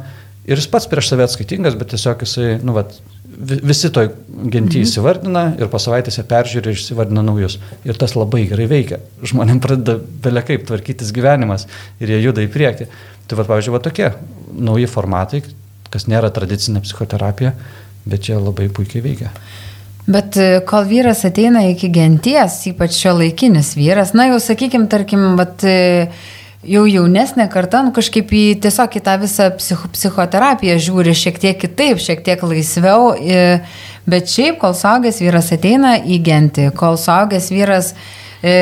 Ir 0.49 0.57
jis 0.57 0.69
pats 0.73 0.89
prieš 0.89 1.11
save 1.13 1.27
atskaitingas, 1.29 1.77
bet 1.77 1.91
tiesiog 1.93 2.23
jisai, 2.25 2.55
nu, 2.65 2.73
vat, 2.73 2.95
vi- 3.29 3.61
visi 3.69 3.91
toj 3.93 4.09
genty 4.49 4.81
mhm. 4.81 4.87
įsivardina 4.87 5.43
ir 5.61 5.69
po 5.69 5.81
savaitės 5.83 6.17
jie 6.19 6.25
peržiūri 6.29 6.73
ir 6.73 6.81
įsivardina 6.81 7.25
naujus. 7.27 7.59
Ir 7.85 8.01
tas 8.01 8.17
labai 8.17 8.47
gerai 8.49 8.69
veikia. 8.71 9.03
Žmonėm 9.29 9.61
pradeda 9.65 9.99
belia 10.25 10.43
kaip 10.49 10.65
tvarkytis 10.71 11.13
gyvenimas 11.17 11.69
ir 12.01 12.15
jie 12.15 12.23
juda 12.25 12.45
į 12.45 12.51
priekį. 12.55 12.89
Tai 13.29 13.37
va, 13.37 13.45
pavyzdžiui, 13.45 13.75
va 13.77 13.83
tokie 13.85 14.09
nauji 14.57 14.89
formatai, 14.89 15.43
kas 15.93 16.09
nėra 16.09 16.33
tradicinė 16.33 16.81
psichoterapija, 16.85 17.53
bet 18.09 18.25
čia 18.25 18.41
labai 18.41 18.71
puikiai 18.73 19.05
veikia. 19.05 19.35
Bet 20.09 20.39
e, 20.41 20.63
kol 20.65 20.87
vyras 20.89 21.27
ateina 21.29 21.67
iki 21.69 21.91
genties, 21.93 22.63
ypač 22.71 22.97
šio 22.97 23.13
laikinis 23.19 23.75
vyras, 23.77 24.15
na 24.17 24.31
jau 24.31 24.39
sakykime, 24.41 24.89
tarkim, 24.89 25.35
bet 25.37 25.67
jau 26.69 26.85
jaunesnė 26.89 27.49
karta, 27.53 27.81
nu, 27.87 27.93
kažkaip 27.97 28.31
į 28.35 28.43
tiesiog 28.63 28.99
į 28.99 29.03
tą 29.07 29.17
visą 29.23 29.49
psicho, 29.57 29.89
psichoterapiją 29.95 30.77
žiūri 30.85 31.15
šiek 31.17 31.41
tiek 31.41 31.59
kitaip, 31.61 32.01
šiek 32.03 32.23
tiek 32.27 32.43
laisviau, 32.45 33.15
bet 34.09 34.31
šiaip, 34.33 34.59
kol 34.63 34.77
saugęs 34.77 35.21
vyras 35.25 35.51
ateina 35.57 35.97
į 35.99 36.21
gentį, 36.25 36.71
kol 36.79 36.99
saugęs 37.01 37.51
vyras 37.55 37.93
e, 38.43 38.55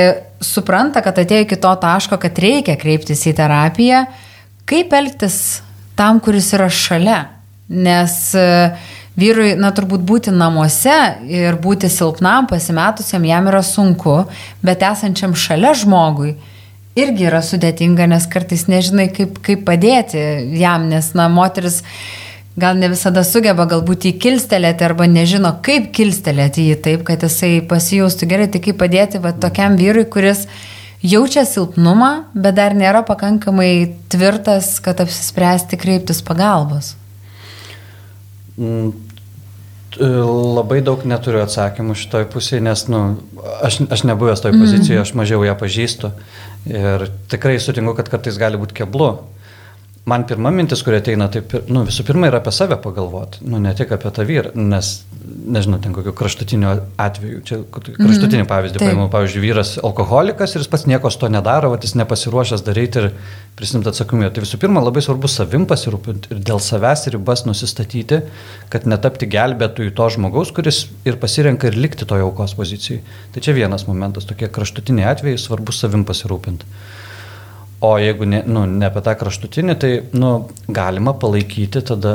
supranta, 0.43 1.03
kad 1.05 1.19
atėjo 1.23 1.47
iki 1.47 1.61
to 1.63 1.73
taško, 1.83 2.19
kad 2.23 2.43
reikia 2.43 2.79
kreiptis 2.81 3.27
į 3.27 3.37
terapiją, 3.39 4.05
kaip 4.69 4.95
elgtis 4.97 5.41
tam, 5.99 6.21
kuris 6.23 6.53
yra 6.57 6.71
šalia. 6.73 7.21
Nes 7.67 8.19
e, 8.39 8.49
vyrui, 9.19 9.55
na, 9.59 9.73
turbūt 9.75 10.05
būti 10.07 10.35
namuose 10.35 10.99
ir 11.27 11.57
būti 11.63 11.91
silpnam, 11.91 12.47
pasimetusiam 12.51 13.25
jam 13.27 13.49
yra 13.51 13.63
sunku, 13.67 14.21
bet 14.63 14.85
esančiam 14.87 15.35
šalia 15.35 15.75
žmogui 15.75 16.37
irgi 16.97 17.29
yra 17.29 17.43
sudėtinga, 17.45 18.09
nes 18.11 18.27
kartais 18.33 18.67
nežinai, 18.71 19.11
kaip, 19.15 19.41
kaip 19.45 19.65
padėti 19.69 20.21
jam, 20.57 20.89
nes, 20.91 21.13
na, 21.19 21.29
moteris 21.33 21.83
gal 22.57 22.79
ne 22.81 22.89
visada 22.89 23.21
sugeba 23.27 23.67
galbūt 23.69 24.09
jį 24.09 24.15
kilstelėti 24.23 24.87
arba 24.87 25.09
nežino, 25.11 25.53
kaip 25.65 25.91
kilstelėti 25.97 26.71
jį 26.71 26.79
taip, 26.87 27.05
kad 27.09 27.27
jisai 27.27 27.61
pasijaustų 27.69 28.31
gerai, 28.31 28.49
tai 28.53 28.63
kaip 28.65 28.81
padėti 28.81 29.21
va, 29.21 29.35
tokiam 29.37 29.77
vyrui, 29.77 30.07
kuris 30.09 30.47
jaučia 31.05 31.45
silpnumą, 31.49 32.13
bet 32.33 32.57
dar 32.57 32.77
nėra 32.77 33.05
pakankamai 33.07 33.73
tvirtas, 34.13 34.79
kad 34.81 35.05
apsispręsti 35.05 35.79
kreiptis 35.81 36.25
pagalbos. 36.25 36.95
Labai 40.57 40.81
daug 40.85 41.03
neturiu 41.09 41.43
atsakymų 41.45 41.97
šitoj 42.01 42.29
pusėje, 42.33 42.63
nes 42.65 42.87
nu, 42.89 43.03
aš, 43.67 43.83
aš 43.93 44.05
nebuvęs 44.09 44.43
toj 44.45 44.55
pozicijoje, 44.57 45.03
aš 45.03 45.13
mažiau 45.19 45.45
ją 45.45 45.57
pažįstu. 45.61 46.13
Ir 46.71 47.09
tikrai 47.31 47.59
sutinku, 47.63 47.95
kad 47.99 48.09
kartais 48.13 48.39
gali 48.41 48.61
būti 48.61 48.81
keblu. 48.81 49.11
Man 50.07 50.23
pirma 50.23 50.53
mintis, 50.55 50.85
kurie 50.87 51.01
ateina, 51.01 51.27
tai 51.35 51.41
nu, 51.67 51.81
visų 51.83 52.05
pirma 52.07 52.29
yra 52.29 52.39
apie 52.39 52.53
save 52.55 52.77
pagalvoti, 52.79 53.41
nu, 53.51 53.59
ne 53.59 53.73
tik 53.75 53.91
apie 53.97 54.13
tą 54.15 54.23
vyrą, 54.29 54.53
nes, 54.55 54.91
nežinau, 55.51 55.81
ten 55.83 55.97
kokio 55.97 56.13
kraštutinio 56.15 56.75
atveju, 57.03 57.41
čia 57.49 57.57
kraštutinį 57.75 58.45
pavyzdį 58.47 58.79
Taip. 58.79 58.93
paimu, 58.93 59.09
pavyzdžiui, 59.11 59.41
vyras 59.43 59.73
alkoholikas 59.83 60.55
ir 60.55 60.63
jis 60.63 60.71
pats 60.71 60.85
nieko 60.87 61.11
to 61.11 61.27
nedaro, 61.35 61.73
vat 61.73 61.83
jis 61.83 61.97
nepasiruošęs 61.99 62.63
daryti 62.69 63.03
ir 63.03 63.09
prisimti 63.59 63.91
atsakomybę. 63.91 64.31
Tai 64.37 64.45
visų 64.45 64.61
pirma, 64.63 64.85
labai 64.87 65.03
svarbu 65.03 65.27
savim 65.33 65.67
pasirūpinti 65.67 66.31
ir 66.37 66.45
dėl 66.53 66.63
savęs 66.63 67.03
ribas 67.17 67.43
nusistatyti, 67.49 68.21
kad 68.71 68.87
netapti 68.87 69.27
gelbėtojų 69.33 69.97
to 69.99 70.07
žmogaus, 70.15 70.55
kuris 70.55 70.85
ir 71.03 71.19
pasirenka 71.19 71.67
ir 71.67 71.81
likti 71.83 72.07
toje 72.07 72.23
aukos 72.29 72.55
pozicijai. 72.55 73.03
Tai 73.35 73.43
čia 73.43 73.59
vienas 73.59 73.89
momentas, 73.91 74.31
tokie 74.31 74.47
kraštutiniai 74.55 75.11
atvejai, 75.17 75.43
svarbu 75.49 75.75
savim 75.75 76.07
pasirūpinti. 76.07 76.71
O 77.85 77.99
jeigu 78.01 78.25
ne, 78.25 78.41
nu, 78.49 78.65
ne 78.65 78.89
apie 78.89 79.03
tą 79.05 79.13
kraštutinį, 79.21 79.75
tai 79.81 79.91
nu, 80.17 80.33
galima 80.73 81.13
palaikyti 81.13 81.83
tada 81.85 82.15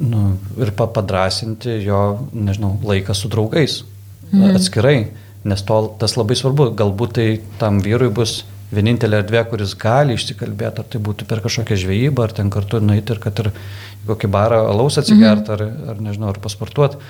nu, 0.00 0.22
ir 0.60 0.72
pa- 0.76 0.88
padrasinti 0.88 1.78
jo, 1.84 2.00
nežinau, 2.32 2.76
laiką 2.84 3.16
su 3.16 3.28
draugais 3.32 3.82
mhm. 4.30 4.56
atskirai, 4.56 4.98
nes 5.46 5.64
to, 5.68 5.80
tas 6.00 6.16
labai 6.16 6.38
svarbu. 6.38 6.70
Galbūt 6.78 7.16
tai 7.18 7.28
tam 7.60 7.82
vyrui 7.84 8.08
bus 8.14 8.42
vienintelė 8.74 9.20
erdvė, 9.22 9.44
kuris 9.50 9.76
gali 9.78 10.16
išsikalbėti, 10.16 10.82
ar 10.82 10.90
tai 10.90 11.00
būtų 11.06 11.28
per 11.28 11.44
kažkokią 11.44 11.78
žvejybą, 11.84 12.26
ar 12.26 12.34
ten 12.34 12.50
kartu 12.50 12.80
nueiti 12.82 13.14
ir 13.14 13.22
kad 13.22 13.44
ir 13.44 13.52
kokį 14.08 14.30
barą 14.32 14.64
alaus 14.70 14.98
atsigert, 15.00 15.46
mhm. 15.46 15.54
ar, 15.54 15.92
ar 15.92 16.04
nežinau, 16.08 16.32
ar 16.32 16.40
pasportuoti. 16.42 17.00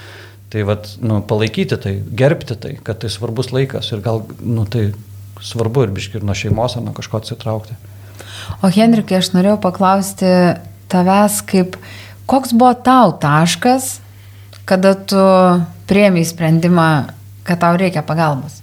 Tai 0.50 0.62
vad, 0.68 0.86
nu, 1.02 1.18
palaikyti 1.26 1.78
tai, 1.82 1.96
gerbti 2.18 2.54
tai, 2.62 2.76
kad 2.86 3.00
tai 3.02 3.10
svarbus 3.10 3.50
laikas 3.54 3.88
ir 3.94 4.02
gal, 4.04 4.22
nu, 4.42 4.62
tai 4.70 4.92
svarbu 5.42 5.86
ir 5.86 5.94
biški 5.96 6.20
ir 6.20 6.26
nuo 6.26 6.34
šeimos 6.36 6.76
ar 6.76 6.84
nuo 6.86 6.94
kažko 6.96 7.20
atsitraukti. 7.20 7.76
O 8.64 8.70
Henrikai, 8.72 9.18
aš 9.20 9.32
norėjau 9.34 9.58
paklausti 9.62 10.28
tavęs, 10.92 11.40
kaip, 11.48 11.76
koks 12.30 12.54
buvo 12.56 12.72
tau 12.86 13.14
taškas, 13.20 13.96
kada 14.66 14.94
tu 14.98 15.22
priemi 15.90 16.24
sprendimą, 16.26 16.90
kad 17.46 17.62
tau 17.62 17.78
reikia 17.78 18.04
pagalbos? 18.06 18.62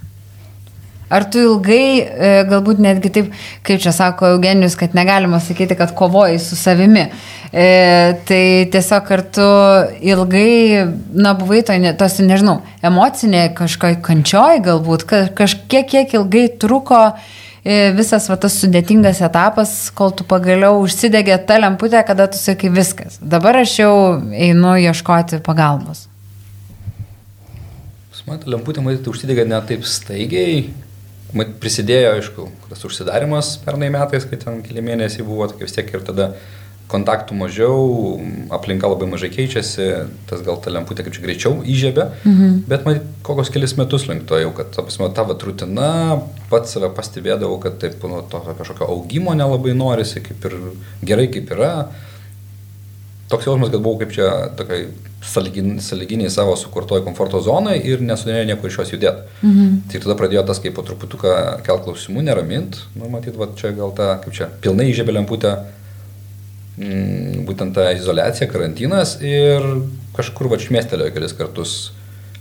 Ar 1.13 1.28
tu 1.30 1.41
ilgai, 1.43 1.86
e, 2.02 2.32
galbūt 2.49 2.80
netgi 2.82 3.12
taip, 3.13 3.30
kaip 3.65 3.82
čia 3.84 3.93
sako 3.93 4.32
Eugenijus, 4.34 4.76
kad 4.80 4.95
negalima 4.97 5.38
sakyti, 5.43 5.78
kad 5.78 5.93
kovoji 5.97 6.39
su 6.41 6.58
savimi. 6.58 7.06
E, 7.54 7.65
tai 8.26 8.43
tiesiog 8.73 9.06
kartu 9.06 9.45
ilgai, 10.02 10.88
na, 11.13 11.36
buvai 11.38 11.62
to, 11.67 11.76
tos, 11.99 12.17
nežinau, 12.26 12.62
emocinė 12.82 13.52
kažkokia 13.58 14.02
kančioj 14.06 14.63
galbūt, 14.65 15.06
ka- 15.10 15.28
kažkiek 15.38 15.86
kiek 15.91 16.15
ilgai 16.17 16.47
truko 16.58 17.04
e, 17.62 17.91
visas 17.93 18.26
va, 18.32 18.39
tas 18.41 18.58
sudėtingas 18.63 19.21
etapas, 19.21 19.76
kol 19.93 20.15
tu 20.17 20.26
pagaliau 20.26 20.82
užsidegė 20.82 21.38
tą 21.45 21.60
lemputę, 21.62 22.02
kada 22.08 22.26
tu 22.32 22.41
sakai 22.41 22.73
viskas. 22.73 23.21
Dabar 23.21 23.62
aš 23.62 23.78
jau 23.84 23.93
einu 24.34 24.73
ieškoti 24.82 25.43
pagalbos. 25.45 26.08
Man 28.23 28.39
ta 28.39 28.47
lemputė, 28.47 28.80
matyt, 28.80 29.08
užsidegė 29.12 29.43
ne 29.49 29.58
taip 29.67 29.84
staigiai. 29.84 30.62
Prisidėjo, 31.34 32.17
aišku, 32.19 32.50
tas 32.69 32.84
užsidarimas 32.86 33.56
pernai 33.63 33.89
metais, 33.93 34.28
kai 34.30 34.38
ten 34.41 34.62
keli 34.65 34.84
mėnesiai 34.86 35.26
buvo, 35.26 35.48
tokia 35.50 35.65
vis 35.65 35.74
tiek 35.74 35.89
ir 35.89 36.04
tada 36.06 36.34
kontaktų 36.91 37.36
mažiau, 37.38 37.78
aplinka 38.54 38.89
labai 38.91 39.08
mažai 39.10 39.32
keičiasi, 39.34 39.88
tas 40.30 40.43
gal 40.46 40.60
ta 40.62 40.69
lemputė 40.74 41.06
kaip 41.06 41.15
čia 41.15 41.24
greičiau 41.24 41.56
įžiebė, 41.63 42.06
mhm. 42.28 42.56
bet 42.69 42.86
man 42.86 43.02
kokius 43.26 43.50
kelius 43.54 43.76
metus 43.80 44.06
link 44.10 44.28
to 44.30 44.38
jau, 44.41 44.52
kad, 44.58 44.76
apsime, 44.84 45.10
tavo 45.15 45.36
rutina, 45.41 45.89
pats 46.52 46.76
save 46.76 46.91
pastebėdavau, 46.93 47.58
kad 47.63 47.80
taip, 47.82 47.98
nu, 48.10 48.22
to 48.30 48.43
kažkokio 48.60 48.89
augimo 48.93 49.34
nelabai 49.38 49.74
norisi, 49.78 50.22
kaip 50.26 50.50
ir 50.50 50.60
gerai 51.02 51.30
kaip 51.34 51.56
yra. 51.56 51.74
Toks 53.31 53.47
jausmas, 53.47 53.71
kad 53.71 53.81
buvau 53.81 54.01
kaip 54.01 54.12
čia 54.13 54.29
tokai 54.57 54.81
salgin, 55.23 55.77
salginiai 55.81 56.31
savo 56.31 56.55
sukurtoj 56.59 57.03
komforto 57.05 57.39
zonai 57.43 57.77
ir 57.88 58.03
nesudarėjo 58.03 58.49
niekur 58.49 58.69
iš 58.69 58.81
jos 58.81 58.91
judėti. 58.95 59.23
Mhm. 59.41 59.77
Tai 59.91 60.01
tada 60.03 60.17
pradėjo 60.19 60.43
tas 60.49 60.59
kaip 60.63 60.75
po 60.77 60.83
truputuką 60.86 61.38
kelt 61.65 61.88
klausimų, 61.88 62.25
neramint, 62.27 62.81
nu, 62.99 63.09
matyt, 63.13 63.38
va, 63.39 63.47
čia 63.59 63.71
gal 63.77 63.95
ta, 63.95 64.17
kaip 64.23 64.36
čia, 64.36 64.49
pilnai 64.63 64.89
įžiebė 64.91 65.15
lemputę, 65.15 65.55
mm, 66.77 67.43
būtent 67.47 67.75
ta 67.77 67.91
izolacija, 67.95 68.49
karantinas 68.51 69.17
ir 69.23 69.65
kažkur 70.17 70.51
va 70.51 70.59
šmėstelėjo 70.62 71.15
kelis 71.15 71.38
kartus 71.38 71.77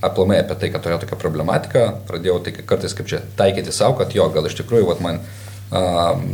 aplamai 0.03 0.41
apie 0.43 0.59
tai, 0.59 0.73
kad 0.75 0.83
turėjo 0.83 1.05
tokią 1.05 1.19
problematiką, 1.23 1.87
pradėjau 2.09 2.41
tai 2.43 2.57
kartais 2.59 2.95
kaip 2.99 3.09
čia 3.11 3.23
taikyti 3.39 3.75
savo, 3.75 3.95
kad 4.01 4.15
jo, 4.17 4.27
gal 4.35 4.49
iš 4.49 4.59
tikrųjų, 4.59 4.89
va, 4.91 4.97
man 5.05 5.21
um, 5.71 6.25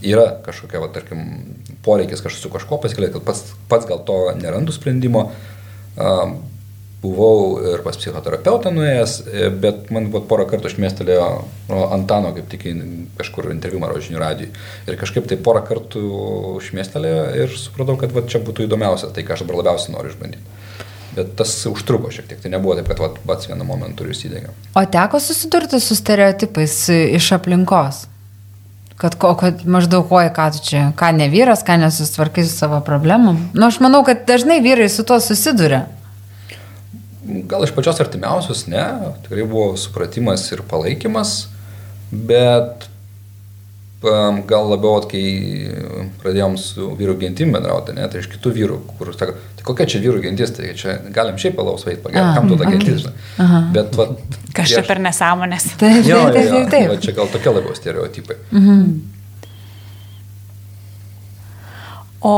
yra 0.00 0.30
kažkokia, 0.46 0.80
va, 0.80 0.88
tarkim, 0.94 1.26
poreikis 1.84 2.22
kažkas 2.24 2.44
su 2.44 2.52
kažko 2.52 2.78
pasikalbėti, 2.82 3.18
kad 3.18 3.26
pats, 3.26 3.52
pats 3.70 3.88
gal 3.90 4.02
to 4.06 4.24
nerandu 4.38 4.74
sprendimo. 4.74 5.30
Um, 5.98 6.38
buvau 7.02 7.58
ir 7.66 7.82
pas 7.82 7.96
psichoterapeutą 7.98 8.70
nuėjęs, 8.74 9.14
e, 9.26 9.48
bet 9.62 9.90
man 9.94 10.06
buvo 10.12 10.22
porą 10.30 10.46
kartų 10.50 10.70
išmestelėjo 10.70 11.26
Antano, 11.90 12.30
kaip 12.36 12.46
tik 12.52 12.68
kažkur 13.18 13.50
interviu 13.50 13.80
maro 13.82 13.98
žinių 14.02 14.20
radijui. 14.22 14.52
Ir 14.86 14.98
kažkaip 15.00 15.26
tai 15.30 15.38
porą 15.42 15.64
kartų 15.66 16.02
išmestelėjo 16.60 17.24
ir 17.42 17.56
supratau, 17.58 17.98
kad 17.98 18.14
va, 18.14 18.22
čia 18.22 18.42
būtų 18.44 18.68
įdomiausia, 18.68 19.10
tai 19.14 19.26
ką 19.26 19.34
aš 19.34 19.42
dabar 19.42 19.62
labiausiai 19.62 19.96
noriu 19.96 20.12
išbandyti. 20.14 20.60
Bet 21.16 21.34
tas 21.36 21.50
užtruko 21.68 22.12
šiek 22.14 22.30
tiek, 22.30 22.38
tai 22.40 22.54
nebuvo 22.54 22.78
taip, 22.78 22.88
kad 22.94 23.18
pats 23.26 23.50
vienu 23.50 23.66
momentu 23.68 24.06
ir 24.06 24.14
įsidėgiau. 24.14 24.54
O 24.78 24.86
teko 24.94 25.20
susidurti 25.20 25.82
su 25.82 25.98
stereotipais 25.98 26.78
iš 27.18 27.34
aplinkos? 27.36 28.06
Kad, 29.02 29.16
kad 29.18 29.64
maždaug 29.66 30.12
oi, 30.14 30.28
ką 30.30 30.44
tu 30.54 30.60
čia, 30.62 30.82
ką 30.98 31.08
ne 31.16 31.26
vyras, 31.32 31.64
ką 31.66 31.74
nesusitvarkai 31.82 32.44
su 32.46 32.54
savo 32.54 32.78
problemom. 32.86 33.40
Nu, 33.50 33.66
aš 33.66 33.80
manau, 33.82 34.04
kad 34.06 34.22
dažnai 34.28 34.60
vyrai 34.62 34.86
su 34.92 35.02
tuo 35.02 35.18
susiduria. 35.18 35.88
Gal 37.50 37.66
iš 37.66 37.74
pačios 37.74 37.98
artimiausios, 38.02 38.68
ne, 38.70 38.84
tikrai 39.24 39.42
buvo 39.42 39.74
supratimas 39.78 40.46
ir 40.54 40.62
palaikymas, 40.70 41.34
bet 42.12 42.86
gal 44.02 44.68
labiau, 44.70 45.00
kai 45.10 45.22
pradėjom 46.22 46.58
su 46.60 46.90
vyrų 46.98 47.16
gentim 47.20 47.54
bendrauti, 47.54 47.94
ne, 47.96 48.08
tai 48.10 48.22
iš 48.22 48.28
kitų 48.32 48.52
vyrų, 48.58 48.78
kur 48.98 49.12
sako, 49.14 49.36
tai 49.58 49.66
kokia 49.68 49.86
čia 49.92 50.02
vyrų 50.02 50.24
gentis, 50.24 50.54
tai 50.56 50.72
čia 50.78 50.98
galim 51.14 51.38
šiaip 51.40 51.56
palaus 51.58 51.86
veit 51.86 52.02
pagerti, 52.04 52.34
kam 52.36 52.50
tu 52.50 52.58
ta 52.60 52.68
gentis, 52.70 53.04
žinai. 53.04 53.62
Bet, 53.74 53.96
va, 53.98 54.10
Kažkaip 54.52 54.90
per 54.90 55.00
nesąmonės. 55.02 55.72
Taip, 55.80 56.04
jo, 56.08 56.20
taip, 56.34 56.50
taip. 56.50 56.70
taip. 56.74 56.92
Va, 56.92 57.00
čia 57.02 57.16
gal 57.16 57.30
tokie 57.32 57.54
labiau 57.54 57.78
stereotipai. 57.78 58.38
Mhm. 58.52 58.94
O 62.22 62.34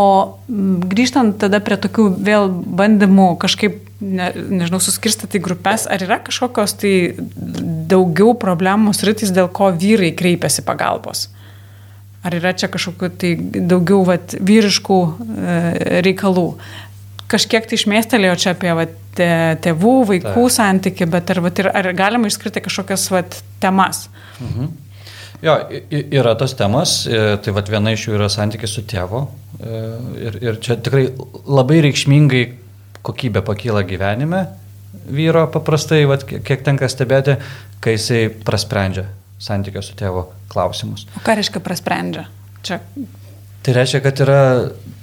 grįžtant 0.48 1.36
tada 1.42 1.58
prie 1.60 1.76
tokių 1.76 2.06
vėl 2.24 2.46
bandymų 2.48 3.34
kažkaip, 3.42 3.82
ne, 4.00 4.30
nežinau, 4.32 4.80
suskirstyti 4.80 5.42
grupės, 5.44 5.84
ar 5.84 6.00
yra 6.06 6.22
kažkokios 6.24 6.72
tai 6.80 6.94
daugiau 7.90 8.32
problemų 8.40 8.94
sritis, 8.96 9.32
dėl 9.34 9.50
ko 9.52 9.68
vyrai 9.76 10.14
kreipiasi 10.16 10.64
pagalbos? 10.64 11.26
Ar 12.24 12.34
yra 12.38 12.54
čia 12.56 12.70
kažkokiu 12.72 13.10
tai 13.20 13.34
daugiau 13.36 14.04
vat, 14.08 14.36
vyriškų 14.40 14.98
e, 15.04 15.56
reikalų? 16.06 16.46
Kažkiek 17.28 17.66
tai 17.68 17.76
išmėstelėjo 17.76 18.36
čia 18.40 18.54
apie 18.54 18.72
vat, 18.76 18.94
tėvų, 19.64 19.94
vaikų 20.08 20.46
Ta. 20.48 20.54
santyki, 20.56 21.08
bet 21.10 21.30
ar, 21.34 21.42
vat, 21.44 21.60
ar 21.68 21.90
galima 21.96 22.30
išskirti 22.30 22.64
kažkokias 22.64 23.06
vat, 23.12 23.38
temas? 23.62 24.08
Mhm. 24.40 24.72
Jo, 25.44 25.58
yra 25.92 26.32
tos 26.40 26.54
temas, 26.56 27.02
e, 27.04 27.36
tai 27.44 27.52
vat, 27.52 27.68
viena 27.68 27.92
iš 27.92 28.06
jų 28.08 28.16
yra 28.16 28.30
santykis 28.32 28.72
su 28.78 28.84
tėvu. 28.88 29.26
E, 29.60 29.80
ir, 30.24 30.38
ir 30.48 30.60
čia 30.64 30.78
tikrai 30.80 31.10
labai 31.44 31.82
reikšmingai 31.84 32.44
kokybė 33.04 33.44
pakyla 33.44 33.84
gyvenime 33.84 34.46
vyro 35.04 35.44
paprastai, 35.52 36.04
vat, 36.08 36.24
kiek 36.24 36.64
tenka 36.64 36.88
stebėti, 36.88 37.36
kai 37.84 37.98
jisai 37.98 38.30
prasprendžia 38.46 39.04
santykio 39.44 39.82
su 39.84 39.96
tėvo 39.98 40.28
klausimus. 40.52 41.06
O 41.18 41.22
ką 41.24 41.36
reiškia 41.38 41.62
prasprendžia? 41.64 42.26
Čia. 42.64 42.80
Tai 43.64 43.72
reiškia, 43.76 44.00
kad 44.04 44.20
yra 44.20 44.40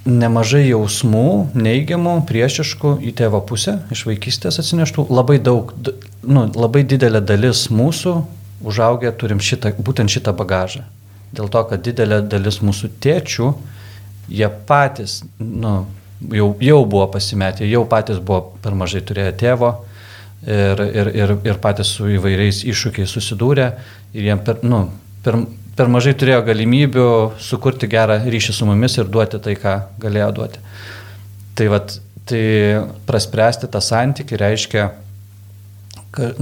nemažai 0.06 0.64
jausmų, 0.68 1.54
neigiamų, 1.54 2.14
priešiškų 2.28 2.96
į 3.10 3.14
tėvo 3.18 3.40
pusę, 3.46 3.78
iš 3.94 4.04
vaikystės 4.06 4.60
atsineštų. 4.62 5.06
Labai 5.10 5.38
daug, 5.42 5.72
nu, 6.22 6.46
labai 6.54 6.84
didelė 6.86 7.22
dalis 7.26 7.68
mūsų 7.74 8.16
užaugę 8.66 9.10
turim 9.18 9.42
šitą, 9.42 9.74
būtent 9.82 10.10
šitą 10.14 10.34
bagažą. 10.38 10.84
Dėl 11.34 11.50
to, 11.50 11.62
kad 11.70 11.82
didelė 11.82 12.20
dalis 12.30 12.60
mūsų 12.62 12.92
tėčių, 13.02 13.48
jie 14.30 14.50
patys, 14.68 15.20
nu, 15.38 15.74
jau, 16.30 16.52
jau 16.62 16.82
buvo 16.86 17.06
pasimetę, 17.14 17.66
jau 17.66 17.82
patys 17.88 18.20
buvo 18.22 18.58
per 18.62 18.76
mažai 18.78 19.02
turėję 19.06 19.34
tėvo, 19.42 19.72
ir, 20.46 20.84
ir, 20.90 21.10
ir, 21.14 21.34
ir 21.46 21.60
patys 21.62 21.94
su 21.96 22.08
įvairiais 22.10 22.62
iššūkiais 22.68 23.12
susidūrė 23.14 23.68
ir 24.14 24.30
jiem 24.30 24.42
per, 24.44 24.62
nu, 24.66 24.84
per, 25.24 25.38
per 25.78 25.90
mažai 25.92 26.14
turėjo 26.18 26.42
galimybių 26.48 27.06
sukurti 27.42 27.90
gerą 27.90 28.18
ryšį 28.26 28.56
su 28.56 28.68
mumis 28.68 28.98
ir 28.98 29.10
duoti 29.12 29.40
tai, 29.42 29.54
ką 29.60 29.76
galėjo 30.02 30.32
duoti. 30.40 30.64
Tai, 31.58 31.68
vat, 31.72 31.96
tai 32.28 32.42
praspręsti 33.08 33.70
tą 33.70 33.82
santykį 33.84 34.40
reiškia 34.40 34.88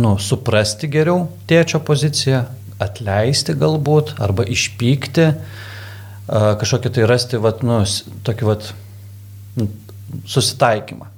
nu, 0.00 0.16
suprasti 0.18 0.90
geriau 0.90 1.28
tėčio 1.50 1.82
poziciją, 1.86 2.44
atleisti 2.80 3.54
galbūt 3.58 4.16
arba 4.22 4.46
išpykti, 4.48 5.26
kažkokį 6.30 6.92
tai 6.96 7.06
rasti 7.10 7.40
vat, 7.42 7.62
nu, 7.66 7.82
tokį 8.26 8.48
vat, 8.48 8.72
nu, 9.58 9.68
susitaikymą. 10.30 11.10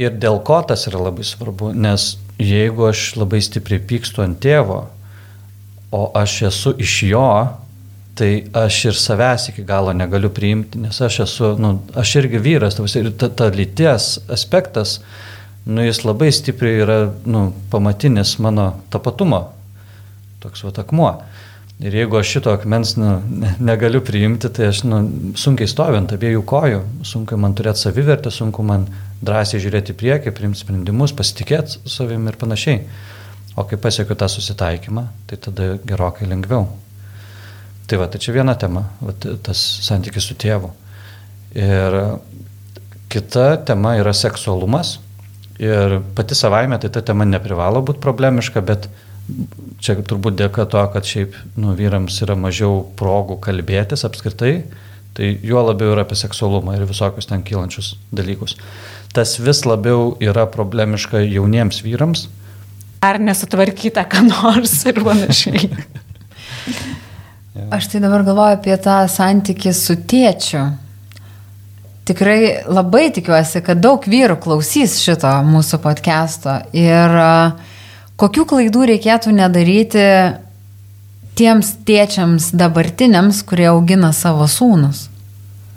Ir 0.00 0.14
dėl 0.16 0.38
ko 0.46 0.62
tas 0.64 0.86
yra 0.88 1.02
labai 1.10 1.26
svarbu, 1.28 1.74
nes 1.76 2.14
jeigu 2.40 2.86
aš 2.88 3.10
labai 3.20 3.42
stipriai 3.44 3.82
pykstu 3.84 4.24
ant 4.24 4.38
tėvo, 4.40 4.84
o 5.92 6.04
aš 6.16 6.36
esu 6.48 6.72
iš 6.80 6.94
jo, 7.10 7.26
tai 8.16 8.30
aš 8.56 8.78
ir 8.90 8.96
savęs 9.00 9.48
iki 9.52 9.64
galo 9.66 9.92
negaliu 9.96 10.30
priimti, 10.32 10.80
nes 10.80 11.00
aš 11.04 11.20
esu, 11.26 11.52
nu, 11.60 11.74
aš 12.00 12.14
irgi 12.22 12.40
vyras, 12.42 12.78
ir 12.96 13.10
ta, 13.20 13.28
ta 13.28 13.50
lyties 13.52 14.14
aspektas, 14.32 14.98
nu, 15.66 15.84
jis 15.84 16.02
labai 16.04 16.30
stipriai 16.32 16.82
yra 16.84 16.98
nu, 17.28 17.50
pamatinis 17.72 18.38
mano 18.40 18.70
tapatumo, 18.92 19.44
toks 20.40 20.64
va 20.64 20.72
akmuo. 20.84 21.12
Ir 21.80 21.94
jeigu 21.96 22.18
aš 22.18 22.34
šito 22.34 22.52
akmens 22.52 22.90
nu, 23.00 23.14
negaliu 23.56 24.02
priimti, 24.04 24.50
tai 24.52 24.68
aš 24.68 24.82
nu, 24.84 24.98
sunkiai 25.40 25.68
stovint 25.68 26.12
abiejų 26.12 26.42
kojų, 26.44 26.82
sunku 27.08 27.38
man 27.40 27.56
turėti 27.56 27.86
savivertę, 27.86 28.32
sunku 28.32 28.64
man 28.68 28.84
drąsiai 29.24 29.60
žiūrėti 29.62 29.94
į 29.94 29.98
priekį, 30.00 30.34
priimti 30.36 30.62
sprendimus, 30.62 31.14
pasitikėti 31.16 31.82
savim 31.90 32.28
ir 32.30 32.38
panašiai. 32.40 32.84
O 33.58 33.64
kai 33.68 33.76
pasiekiu 33.80 34.16
tą 34.16 34.28
susitaikymą, 34.30 35.04
tai 35.28 35.38
tada 35.42 35.74
gerokai 35.84 36.28
lengviau. 36.30 36.68
Tai 37.90 37.98
va, 38.00 38.06
tai 38.06 38.20
čia 38.22 38.32
viena 38.36 38.54
tema, 38.54 38.84
va, 39.02 39.12
tas 39.18 39.60
santykis 39.84 40.30
su 40.30 40.36
tėvu. 40.38 40.70
Ir 41.58 41.96
kita 43.10 43.56
tema 43.66 43.96
yra 43.98 44.14
seksualumas. 44.14 44.98
Ir 45.60 45.98
pati 46.16 46.38
savaime, 46.38 46.78
tai 46.80 46.88
ta 46.94 47.02
tema 47.04 47.26
neprivalo 47.28 47.82
būti 47.84 48.00
problemiška, 48.00 48.62
bet 48.64 48.86
čia 49.82 49.98
turbūt 49.98 50.38
dėka 50.38 50.64
to, 50.70 50.84
kad 50.94 51.06
šiaip 51.06 51.34
nu, 51.60 51.74
vyrams 51.76 52.16
yra 52.24 52.36
mažiau 52.38 52.84
progų 52.96 53.36
kalbėtis 53.44 54.06
apskritai, 54.08 54.62
tai 55.16 55.32
juo 55.42 55.62
labiau 55.66 55.94
yra 55.94 56.04
apie 56.06 56.18
seksualumą 56.18 56.76
ir 56.76 56.86
visokius 56.88 57.28
ten 57.30 57.44
kylančius 57.46 57.94
dalykus. 58.14 58.56
Tas 59.14 59.38
vis 59.42 59.64
labiau 59.66 60.14
yra 60.22 60.46
problemiška 60.50 61.22
jauniems 61.24 61.82
vyrams. 61.84 62.28
Ar 63.04 63.18
nesutvarkyta 63.22 64.04
ką 64.10 64.26
nors 64.28 64.76
ir 64.86 65.00
panašiai. 65.04 65.70
Aš 67.74 67.90
tai 67.92 68.00
dabar 68.02 68.24
galvoju 68.26 68.58
apie 68.58 68.76
tą 68.80 69.02
santykį 69.10 69.72
su 69.74 69.96
tėčiu. 70.08 70.62
Tikrai 72.10 72.66
labai 72.66 73.10
tikiuosi, 73.14 73.60
kad 73.62 73.82
daug 73.82 74.06
vyrų 74.08 74.38
klausys 74.42 74.96
šito 75.02 75.30
mūsų 75.46 75.78
podcast'o 75.84 76.56
ir 76.74 77.18
uh, 77.20 77.76
Kokių 78.20 78.42
klaidų 78.44 78.82
reikėtų 78.90 79.30
nedaryti 79.32 80.02
tiems 81.38 81.74
tėčiams 81.86 82.50
dabartiniams, 82.58 83.42
kurie 83.48 83.68
augina 83.70 84.12
savo 84.16 84.48
sūnus? 84.50 85.08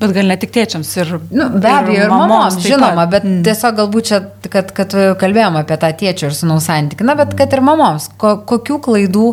Bet 0.01 0.11
gal 0.15 0.27
ne 0.27 0.35
tik 0.39 0.51
tėčiams 0.51 0.89
ir... 0.99 1.13
Nu, 1.31 1.47
be 1.53 1.69
abejo, 1.71 1.95
ir, 2.01 2.07
ir 2.09 2.11
mamoms, 2.11 2.57
žinoma, 2.65 3.05
bet 3.11 3.23
mm. 3.27 3.39
tiesiog 3.45 3.77
galbūt 3.77 4.09
čia, 4.09 4.19
kad, 4.51 4.73
kad 4.75 4.95
kalbėjom 5.21 5.61
apie 5.61 5.77
tą 5.79 5.93
tėčio 6.01 6.27
ir 6.27 6.35
sūnaus 6.35 6.67
santykį, 6.67 7.07
na, 7.07 7.15
bet 7.19 7.37
kad 7.39 7.53
ir 7.55 7.63
mamoms, 7.63 8.09
ko, 8.19 8.35
kokių 8.49 8.81
klaidų 8.83 9.29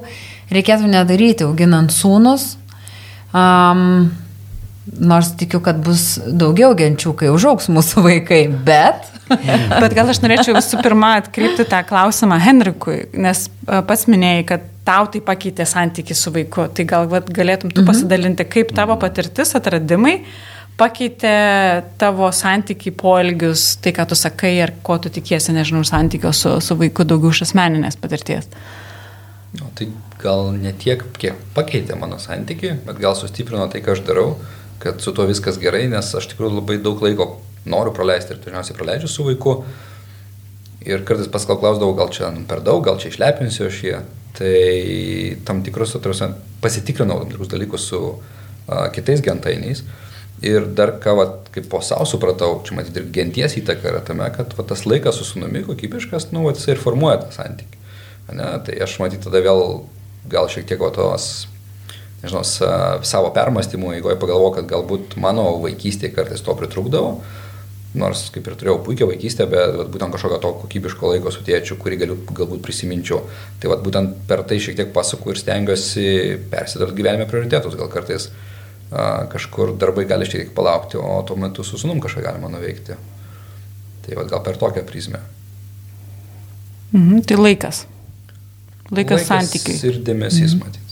reikėtų 0.54 0.92
nedaryti 0.92 1.48
auginant 1.48 1.94
sūnus, 1.94 2.52
um, 3.34 4.10
Nors 4.98 5.34
tikiu, 5.38 5.60
kad 5.62 5.78
bus 5.84 6.16
daugiau 6.26 6.72
genčių, 6.74 7.12
kai 7.18 7.28
užauks 7.30 7.68
mūsų 7.70 8.02
vaikai, 8.06 8.40
bet. 8.50 9.04
bet 9.28 9.94
gal 9.94 10.10
aš 10.10 10.22
norėčiau 10.24 10.56
visų 10.56 10.80
pirma 10.82 11.12
atkreipti 11.20 11.66
tą 11.68 11.82
klausimą 11.86 12.40
Henrikui, 12.42 13.04
nes 13.14 13.44
e, 13.46 13.82
pats 13.86 14.08
minėjai, 14.10 14.46
kad 14.48 14.64
tau 14.90 15.08
tai 15.12 15.22
pakeitė 15.24 15.66
santyki 15.68 16.16
su 16.18 16.32
vaiku. 16.34 16.66
Tai 16.74 16.86
gal 16.90 17.08
vat, 17.10 17.30
galėtum 17.30 17.72
tu 17.72 17.84
mhm. 17.84 17.90
pasidalinti, 17.92 18.48
kaip 18.50 18.74
tavo 18.76 18.98
patirtis, 19.00 19.54
atradimai 19.58 20.18
pakeitė 20.80 21.32
tavo 22.00 22.30
santykiai, 22.32 22.94
poelgius, 22.96 23.74
tai 23.84 23.92
ką 23.92 24.06
tu 24.08 24.16
sakai 24.16 24.54
ir 24.62 24.70
ko 24.86 24.96
tu 25.02 25.10
tikiesi, 25.12 25.52
nežinau, 25.52 25.82
santykio 25.84 26.30
su, 26.32 26.54
su 26.64 26.76
vaiku 26.80 27.04
daugiau 27.04 27.34
iš 27.34 27.42
asmeninės 27.50 27.98
patirties. 28.00 28.48
Nu, 29.58 29.68
tai 29.76 29.90
gal 30.22 30.54
ne 30.56 30.72
tiek, 30.72 31.02
kiek 31.20 31.36
pakeitė 31.52 31.98
mano 32.00 32.16
santykiai, 32.22 32.78
bet 32.86 33.02
gal 33.02 33.12
sustiprino 33.18 33.66
tai, 33.68 33.82
ką 33.84 33.92
aš 33.92 34.02
darau 34.08 34.32
kad 34.80 35.00
su 35.00 35.12
tuo 35.12 35.26
viskas 35.28 35.58
gerai, 35.60 35.84
nes 35.92 36.14
aš 36.16 36.30
tikrai 36.32 36.48
labai 36.48 36.78
daug 36.80 37.02
laiko 37.04 37.26
noriu 37.68 37.92
praleisti 37.92 38.32
ir 38.32 38.40
dažniausiai 38.40 38.78
praleidžiu 38.78 39.10
su 39.12 39.26
vaiku. 39.26 39.58
Ir 40.88 41.04
kartais 41.04 41.28
paskal 41.28 41.58
klausdavau, 41.60 41.92
gal 41.98 42.08
čia 42.08 42.30
per 42.48 42.62
daug, 42.64 42.80
gal 42.86 42.96
čia 42.96 43.10
išlepinsiu 43.12 43.66
aš 43.68 43.80
jį. 43.84 43.98
Tai 44.38 44.54
tam 45.48 45.64
tikrus, 45.66 45.96
atrausiant, 45.98 46.38
pasitikrinau 46.62 47.18
tam 47.22 47.32
tikrus 47.32 47.50
dalykus 47.50 47.88
su 47.90 48.00
a, 48.68 48.86
kitais 48.94 49.22
gentainiais. 49.24 49.84
Ir 50.46 50.70
dar 50.72 50.94
ką, 51.02 51.14
va, 51.18 51.26
kaip 51.52 51.66
po 51.68 51.82
savo 51.84 52.06
supratau, 52.08 52.62
čia 52.64 52.78
matyti 52.78 53.02
ir 53.02 53.10
genties 53.12 53.58
įtaka 53.60 53.90
yra 53.90 54.00
tame, 54.04 54.24
kad 54.32 54.54
va, 54.56 54.64
tas 54.64 54.86
laikas 54.88 55.18
su 55.20 55.26
sunumi 55.28 55.66
kokybiškas, 55.66 56.30
nu, 56.32 56.46
va, 56.46 56.54
jisai 56.56 56.76
ir 56.76 56.80
formuoja 56.80 57.18
tą 57.26 57.34
santykį. 57.34 57.80
Ne? 58.38 58.50
Tai 58.64 58.78
aš 58.86 58.96
matyti 59.02 59.26
tada 59.26 59.42
vėl 59.44 59.82
gal 60.30 60.48
šiek 60.52 60.68
tiek 60.70 60.80
va, 60.80 60.92
tos 60.94 61.48
nežinau, 62.22 62.42
savo 63.06 63.30
permastymų, 63.36 63.94
jeigu 63.96 64.14
pagalvoju, 64.20 64.56
kad 64.58 64.68
galbūt 64.70 65.16
mano 65.20 65.46
vaikystėje 65.62 66.12
kartais 66.16 66.44
to 66.44 66.54
pritrūkdavo, 66.56 67.14
nors 67.98 68.28
kaip 68.30 68.46
ir 68.46 68.54
turėjau 68.58 68.78
puikią 68.86 69.08
vaikystę, 69.10 69.46
bet 69.50 69.74
vat, 69.74 69.88
būtent 69.90 70.14
kažkokio 70.14 70.38
to 70.42 70.52
kokybiško 70.62 71.10
laiko 71.10 71.32
su 71.34 71.42
tėčiu, 71.46 71.76
kurį 71.80 71.98
galiu 72.04 72.16
galbūt 72.28 72.62
prisiminčiau. 72.62 73.24
Tai 73.62 73.72
vat, 73.72 73.82
būtent 73.82 74.20
per 74.30 74.44
tai 74.46 74.60
šiek 74.62 74.78
tiek 74.78 74.92
pasakau 74.94 75.34
ir 75.34 75.40
stengiuosi 75.40 76.06
persidart 76.52 76.94
gyvenime 76.94 77.26
prioritetus, 77.30 77.74
gal 77.80 77.90
kartais 77.90 78.28
a, 78.30 79.26
kažkur 79.32 79.74
darbai 79.80 80.06
gali 80.10 80.28
šiek 80.28 80.46
tiek 80.46 80.54
palaukti, 80.54 81.00
o 81.02 81.18
tuo 81.26 81.38
metu 81.40 81.66
su 81.66 81.80
sunum 81.80 82.02
kažką 82.02 82.22
galima 82.28 82.50
nuveikti. 82.52 82.98
Tai 84.06 84.18
vat, 84.20 84.30
gal 84.30 84.44
per 84.46 84.60
tokią 84.60 84.86
prizmę. 84.86 85.22
Mhm, 86.94 87.24
tai 87.26 87.38
laikas. 87.38 87.86
Laikas, 88.90 89.26
laikas 89.26 89.26
santykiai. 89.30 89.82
Ir 89.90 89.98
dėmesys, 90.06 90.54
mhm. 90.54 90.62
matyti. 90.66 90.86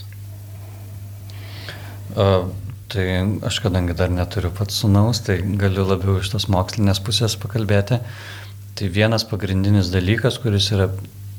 Tai 2.89 3.05
aš 3.45 3.59
kadangi 3.61 3.93
dar 3.93 4.09
neturiu 4.09 4.49
pats 4.57 4.81
sunaus, 4.81 5.21
tai 5.21 5.43
galiu 5.61 5.85
labiau 5.85 6.23
iš 6.23 6.31
tos 6.33 6.47
mokslinės 6.49 7.03
pusės 7.05 7.35
pakalbėti. 7.37 7.99
Tai 8.79 8.89
vienas 8.95 9.27
pagrindinis 9.29 9.91
dalykas, 9.93 10.39
kuris 10.41 10.71
yra 10.73 10.87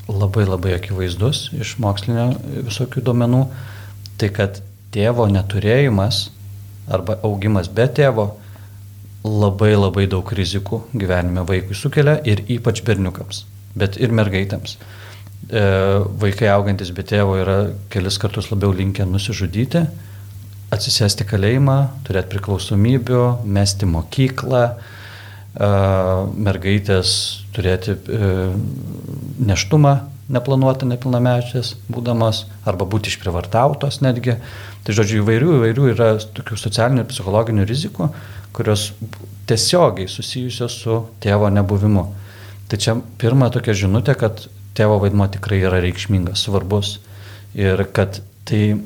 labai 0.06 0.44
labai 0.46 0.76
akivaizdus 0.76 1.48
iš 1.58 1.76
mokslinio 1.82 2.28
visokių 2.68 3.02
duomenų, 3.06 3.40
tai 4.20 4.30
kad 4.34 4.60
tėvo 4.94 5.26
neturėjimas 5.30 6.28
arba 6.90 7.16
augimas 7.26 7.70
be 7.70 7.86
tėvo 7.98 8.28
labai 9.26 9.72
labai 9.74 10.06
daug 10.10 10.30
rizikų 10.32 10.84
gyvenime 10.96 11.44
vaikui 11.48 11.76
sukelia 11.76 12.16
ir 12.24 12.44
ypač 12.50 12.82
berniukams, 12.86 13.44
bet 13.78 13.98
ir 14.00 14.14
mergaitėms. 14.16 14.76
E, 15.50 15.64
vaikai 16.22 16.48
augantis 16.54 16.92
be 16.94 17.04
tėvo 17.06 17.36
yra 17.42 17.58
kelis 17.92 18.18
kartus 18.22 18.50
labiau 18.52 18.72
linkę 18.76 19.06
nusižudyti, 19.08 19.84
atsisėsti 20.74 21.26
kalėjimą, 21.28 21.78
turėti 22.06 22.34
priklausomybių, 22.34 23.24
mesti 23.44 23.88
mokyklą, 23.90 24.64
mergaitės 26.46 27.12
turėti 27.56 27.96
e, 27.98 28.28
neštumą 29.50 29.96
neplanuotą 30.30 30.86
nepilnamečias 30.88 31.74
būdamas, 31.90 32.44
arba 32.68 32.86
būti 32.88 33.10
išprivartautos 33.10 34.00
netgi. 34.04 34.36
Tai 34.86 34.96
žodžiu, 34.96 35.20
įvairių, 35.24 35.56
įvairių 35.58 35.88
yra 35.92 36.10
tokių 36.38 36.58
socialinių 36.60 37.02
ir 37.02 37.10
psichologinių 37.10 37.66
rizikų, 37.68 38.08
kurios 38.56 38.90
tiesiogiai 39.50 40.08
susijusios 40.08 40.78
su 40.84 41.02
tėvo 41.22 41.50
nebuvimu. 41.52 42.06
Tai 42.70 42.78
čia 42.80 42.96
pirma 43.20 43.50
tokia 43.52 43.74
žinutė, 43.76 44.14
kad 44.18 44.46
tėvo 44.78 45.00
vaidmo 45.02 45.26
tikrai 45.32 45.60
yra 45.66 45.82
reikšmingas, 45.82 46.46
svarbus 46.46 46.98
ir 47.58 47.82
kad 47.92 48.22
tai 48.48 48.78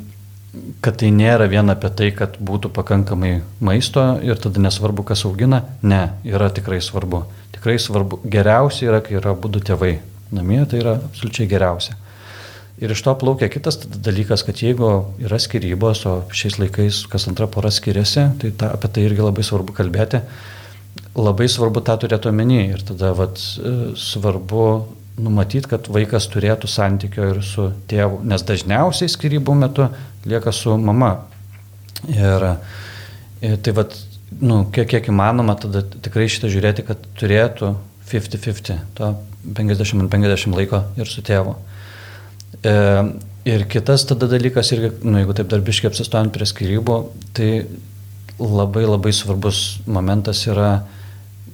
kad 0.85 0.99
tai 1.01 1.11
nėra 1.15 1.49
vien 1.51 1.71
apie 1.73 1.91
tai, 1.97 2.11
kad 2.17 2.37
būtų 2.39 2.71
pakankamai 2.75 3.35
maisto 3.65 4.05
ir 4.25 4.41
tada 4.41 4.63
nesvarbu, 4.63 5.05
kas 5.09 5.25
augina. 5.29 5.65
Ne, 5.83 6.07
yra 6.29 6.51
tikrai 6.55 6.81
svarbu. 6.85 7.25
Tikrai 7.57 7.77
svarbu. 7.81 8.21
Geriausia 8.31 8.91
yra, 8.91 9.03
kai 9.05 9.19
yra 9.21 9.35
būdų 9.39 9.63
tėvai 9.71 9.93
namie, 10.35 10.63
tai 10.71 10.83
yra 10.83 10.97
absoliučiai 11.01 11.51
geriausia. 11.51 11.97
Ir 12.83 12.91
iš 12.91 13.05
to 13.07 13.13
plaukia 13.15 13.47
kitas 13.53 13.79
dalykas, 13.87 14.43
kad 14.47 14.59
jeigu 14.59 14.89
yra 15.23 15.39
skirybos, 15.39 16.03
o 16.11 16.15
šiais 16.35 16.59
laikais 16.59 17.05
kas 17.11 17.29
antra 17.31 17.47
pora 17.47 17.71
skiriasi, 17.71 18.27
tai 18.43 18.51
ta, 18.59 18.73
apie 18.75 18.91
tai 18.91 19.07
irgi 19.07 19.23
labai 19.23 19.47
svarbu 19.47 19.77
kalbėti. 19.77 20.21
Labai 21.15 21.47
svarbu 21.51 21.85
tą 21.87 21.95
turėti 22.03 22.31
omeny 22.31 22.65
ir 22.73 22.83
tada 22.87 23.13
vat, 23.15 23.39
svarbu 23.99 24.67
numatyti, 25.21 25.69
kad 25.71 25.89
vaikas 25.93 26.27
turėtų 26.33 26.69
santykio 26.71 27.29
ir 27.35 27.43
su 27.47 27.69
tėvu, 27.91 28.23
nes 28.27 28.43
dažniausiai 28.47 29.11
skirybų 29.13 29.55
metu 29.59 29.89
lieka 30.27 30.53
su 30.55 30.75
mama. 30.81 31.13
Ir, 32.11 32.49
ir 33.45 33.61
tai 33.65 33.75
vad, 33.77 33.95
nu, 34.41 34.65
kiek, 34.75 34.89
kiek 34.91 35.11
įmanoma, 35.13 35.57
tada 35.61 35.85
tikrai 35.85 36.27
šitą 36.33 36.51
žiūrėti, 36.53 36.87
kad 36.89 37.07
turėtų 37.21 37.75
50-50, 38.11 38.91
to 38.99 39.13
50-50 39.57 40.59
laiko 40.59 40.83
ir 40.99 41.11
su 41.11 41.25
tėvu. 41.25 41.55
E, 42.65 42.75
ir 43.49 43.65
kitas 43.71 44.07
tada 44.11 44.29
dalykas, 44.31 44.73
irgi, 44.75 44.93
nu, 45.07 45.19
jeigu 45.23 45.37
taip 45.39 45.51
darbiškai 45.53 45.93
apsistojant 45.93 46.35
prie 46.35 46.49
skirybų, 46.49 46.99
tai 47.37 47.51
labai 48.41 48.85
labai 48.89 49.15
svarbus 49.15 49.81
momentas 49.87 50.43
yra 50.51 50.83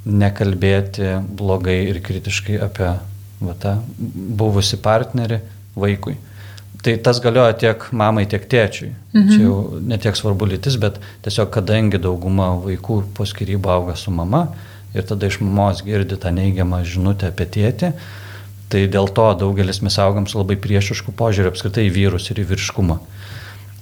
nekalbėti 0.08 1.18
blogai 1.36 1.82
ir 1.90 2.00
kritiškai 2.00 2.56
apie 2.64 2.94
va, 3.40 3.54
tą 3.58 3.76
buvusi 4.40 4.78
partnerį 4.80 5.40
vaikui. 5.80 6.16
Tai 6.80 6.94
tas 7.04 7.20
galioja 7.20 7.52
tiek 7.60 7.82
mamai, 7.92 8.24
tiek 8.30 8.46
tėčiui. 8.48 8.90
Mhm. 9.12 9.28
Čia 9.28 9.40
jau 9.42 9.56
netiek 9.84 10.16
svarbu 10.16 10.48
lytis, 10.48 10.78
bet 10.80 10.96
tiesiog 11.24 11.50
kadangi 11.52 12.00
dauguma 12.00 12.54
vaikų 12.62 13.02
po 13.16 13.26
skirybų 13.28 13.72
auga 13.74 13.96
su 14.00 14.12
mama 14.14 14.46
ir 14.94 15.04
tada 15.06 15.28
iš 15.28 15.40
mamos 15.44 15.84
girdi 15.86 16.16
tą 16.18 16.32
neigiamą 16.34 16.80
žinutę 16.88 17.28
apie 17.30 17.46
tėtį, 17.46 17.92
tai 18.70 18.86
dėl 18.90 19.10
to 19.14 19.26
daugelis 19.38 19.82
mes 19.84 19.98
augam 20.02 20.26
su 20.26 20.38
labai 20.40 20.56
priešišku 20.58 21.14
požiūriu 21.18 21.52
apskritai 21.52 21.86
į 21.88 21.94
vyrus 21.94 22.30
ir 22.32 22.40
į 22.42 22.48
virškumą. 22.50 22.98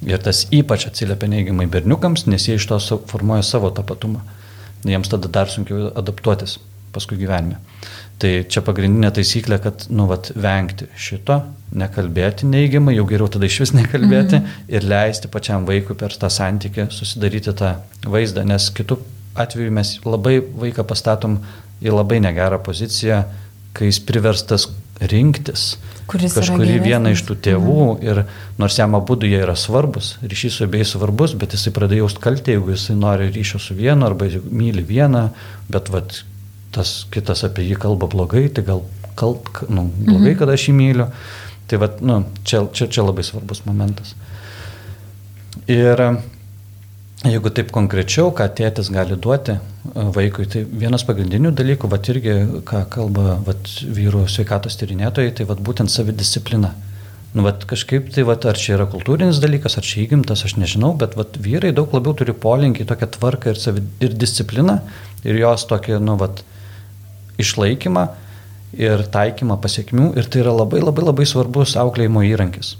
Ir 0.09 0.21
tas 0.23 0.45
ypač 0.55 0.85
atsiliepia 0.87 1.27
neigiamai 1.31 1.67
berniukams, 1.71 2.27
nes 2.31 2.45
jie 2.47 2.59
iš 2.59 2.67
to 2.69 2.79
formuoja 3.09 3.43
savo 3.43 3.71
tapatumą. 3.75 4.21
Jiems 4.87 5.11
tada 5.11 5.27
dar 5.27 5.49
sunkiau 5.51 5.89
adaptuotis 5.99 6.57
paskui 6.93 7.19
gyvenime. 7.19 7.59
Tai 8.19 8.31
čia 8.51 8.63
pagrindinė 8.67 9.13
taisyklė, 9.15 9.61
kad, 9.63 9.85
nu, 9.95 10.03
vat, 10.09 10.31
vengti 10.35 10.89
šito, 10.99 11.37
nekalbėti 11.79 12.49
neigiamai, 12.49 12.97
jau 12.97 13.05
geriau 13.07 13.29
tada 13.31 13.47
iš 13.47 13.59
vis 13.63 13.71
nekalbėti 13.77 14.39
mm 14.39 14.45
-hmm. 14.45 14.73
ir 14.75 14.87
leisti 14.91 15.31
pačiam 15.31 15.65
vaikui 15.65 15.95
per 15.95 16.11
tą 16.11 16.27
santykį 16.27 16.89
susidaryti 16.91 17.53
tą 17.53 17.75
vaizdą, 18.03 18.43
nes 18.43 18.69
kitų 18.75 18.99
atveju 19.35 19.71
mes 19.71 19.99
labai 20.05 20.41
vaiką 20.41 20.83
pastatom 20.83 21.39
į 21.81 21.95
labai 21.95 22.19
negerą 22.19 22.59
poziciją, 22.63 23.23
kai 23.73 23.85
jis 23.85 23.99
priverstas 23.99 24.67
rinktis 24.99 25.77
Kuris 26.09 26.33
kažkurį 26.33 26.79
vieną 26.81 27.13
iš 27.13 27.21
tų 27.27 27.35
tėvų 27.45 27.81
mhm. 27.93 28.07
ir 28.07 28.23
nors 28.59 28.77
jam 28.79 28.97
abu 28.97 29.17
jie 29.21 29.37
yra 29.43 29.55
svarbus, 29.55 30.17
ryšys 30.25 30.57
su 30.57 30.65
abiejais 30.65 30.95
svarbus, 30.95 31.35
bet 31.37 31.53
jisai 31.53 31.73
pradėjo 31.75 32.07
jaust 32.07 32.21
kaltę, 32.23 32.55
jeigu 32.55 32.73
jisai 32.73 32.97
nori 32.97 33.29
ryšio 33.35 33.61
su 33.61 33.77
vienu 33.77 34.07
arba 34.07 34.25
myli 34.49 34.81
vieną, 34.81 35.29
bet 35.69 35.91
vat, 35.93 36.23
tas 36.75 37.03
kitas 37.13 37.43
apie 37.47 37.67
jį 37.67 37.77
kalba 37.81 38.09
blogai, 38.11 38.47
tai 38.53 38.65
gal 38.67 38.83
kalt, 39.19 39.51
nu, 39.67 39.89
blogai, 39.99 40.33
mhm. 40.33 40.39
kad 40.41 40.51
aš 40.53 40.69
jį 40.69 40.75
myliu. 40.79 41.07
Tai 41.69 41.77
va, 41.83 41.91
nu, 42.01 42.23
čia, 42.47 42.63
čia, 42.73 42.89
čia 42.89 43.05
labai 43.05 43.23
svarbus 43.25 43.61
momentas. 43.67 44.15
Ir 45.69 46.01
jeigu 47.27 47.51
taip 47.53 47.69
konkrečiau, 47.75 48.31
ką 48.33 48.47
tėtis 48.57 48.89
gali 48.93 49.17
duoti 49.19 49.53
e, 49.53 49.59
vaikui, 50.15 50.47
tai 50.49 50.63
vienas 50.65 51.03
pagrindinių 51.05 51.51
dalykų, 51.57 51.89
va 51.91 51.99
irgi, 52.13 52.35
ką 52.65 52.85
kalba 52.93 53.35
va, 53.45 53.55
vyrų 53.99 54.23
sveikatos 54.31 54.79
tyrinėtojai, 54.79 55.35
tai 55.37 55.49
va 55.49 55.57
būtent 55.59 55.91
savidisciplina. 55.93 56.73
Nu, 57.35 57.43
vat, 57.45 57.61
kažkaip 57.69 58.07
tai, 58.15 58.23
vat, 58.25 58.47
ar 58.49 58.57
čia 58.57 58.73
yra 58.79 58.87
kultūrinis 58.89 59.37
dalykas, 59.43 59.77
ar 59.77 59.85
čia 59.85 60.01
įgimtas, 60.07 60.41
aš 60.47 60.55
nežinau, 60.57 60.95
bet 60.97 61.13
vat, 61.19 61.37
vyrai 61.37 61.69
daug 61.77 61.91
labiau 61.93 62.15
turi 62.17 62.33
polinkį 62.33 62.81
į 62.81 62.89
tokią 62.89 63.09
tvarką 63.19 63.53
ir, 63.53 63.59
savi, 63.61 63.83
ir 64.01 64.15
discipliną 64.17 64.79
ir 65.27 65.37
jos 65.37 65.67
tokį, 65.69 65.99
nu, 66.01 66.15
vat, 66.17 66.41
išlaikymą 67.39 68.05
ir 68.77 69.05
taikymą 69.13 69.57
pasiekmių 69.63 70.11
ir 70.19 70.29
tai 70.29 70.43
yra 70.43 70.53
labai 70.53 70.83
labai 70.83 71.07
labai 71.07 71.25
svarbus 71.29 71.75
auklėjimo 71.79 72.23
įrankis. 72.27 72.75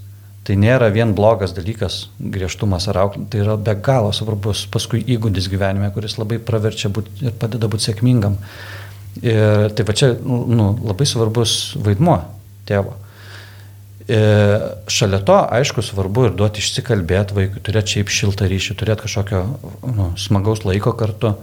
Tai 0.47 0.55
nėra 0.57 0.87
vien 0.93 1.11
blogas 1.13 1.51
dalykas 1.53 2.07
griežtumas 2.17 2.87
ar 2.89 3.03
auklėjimas, 3.03 3.29
tai 3.33 3.41
yra 3.43 3.57
be 3.57 3.75
galo 3.85 4.09
svarbus 4.15 4.63
paskui 4.71 5.01
įgūdis 5.15 5.49
gyvenime, 5.51 5.91
kuris 5.93 6.17
labai 6.17 6.39
praverčia 6.41 6.89
būt, 6.93 7.11
ir 7.21 7.35
padeda 7.37 7.69
būti 7.69 7.89
sėkmingam. 7.89 8.39
Ir 9.21 9.69
tai 9.75 9.85
va 9.85 9.95
čia 9.97 10.13
nu, 10.23 10.71
labai 10.85 11.05
svarbus 11.09 11.75
vaidmuo 11.77 12.17
tėvo. 12.69 12.95
Ir 14.09 14.63
šalia 14.89 15.19
to, 15.21 15.37
aišku, 15.53 15.83
svarbu 15.85 16.29
ir 16.29 16.37
duoti 16.37 16.63
išsikalbėti 16.63 17.35
vaikui, 17.37 17.61
turėti 17.65 17.97
šiaip 17.97 18.13
šiltą 18.13 18.47
ryšį, 18.49 18.77
turėti 18.79 19.05
kažkokio 19.05 19.43
nu, 19.85 20.07
smagaus 20.17 20.63
laiko 20.65 20.95
kartu. 20.97 21.35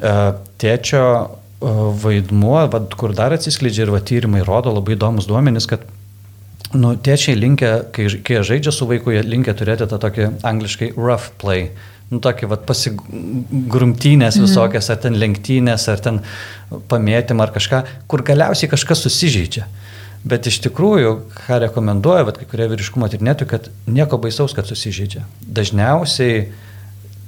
E, 0.00 0.14
tėčio 0.64 1.04
vaidmuo, 1.60 2.58
vad, 2.72 2.94
kur 2.98 3.14
dar 3.16 3.34
atsiskleidžia 3.36 3.86
ir 3.86 3.92
va, 3.94 4.00
tyrimai 4.00 4.42
rodo 4.46 4.72
labai 4.74 4.96
įdomus 4.96 5.28
duomenys, 5.30 5.68
kad 5.70 5.86
nu, 6.74 6.94
tėčiai 6.96 7.36
linkia, 7.38 7.72
kai, 7.94 8.08
kai 8.26 8.42
žaidžia 8.44 8.74
su 8.74 8.88
vaiku, 8.90 9.14
jie 9.14 9.22
linkia 9.24 9.54
turėti 9.56 9.88
tą 9.90 10.00
tokį 10.02 10.30
angliškai 10.44 10.92
rough 10.98 11.30
play. 11.40 11.70
Nu, 12.10 12.20
tokį, 12.22 12.50
vad, 12.50 12.66
pasigrumtynės 12.68 14.36
mhm. 14.36 14.44
visokias, 14.44 14.90
ar 14.92 15.00
ten 15.02 15.16
lenktynės, 15.18 15.88
ar 15.88 16.02
ten 16.04 16.20
pamėtymą, 16.90 17.46
ar 17.46 17.54
kažką, 17.54 17.80
kur 18.10 18.22
galiausiai 18.26 18.70
kažkas 18.72 19.06
susižeidžia. 19.06 19.64
Mhm. 19.64 19.80
Bet 20.24 20.46
iš 20.48 20.62
tikrųjų, 20.64 21.10
ką 21.44 21.58
rekomenduoja, 21.66 22.24
bet 22.24 22.38
kai 22.40 22.46
kurie 22.48 22.66
vyriškumo 22.70 23.10
tyrinėtojai, 23.12 23.48
kad 23.48 23.66
nieko 23.84 24.16
baisaus, 24.22 24.54
kad 24.56 24.64
susižeidžia. 24.64 25.26
Dažniausiai 25.44 26.46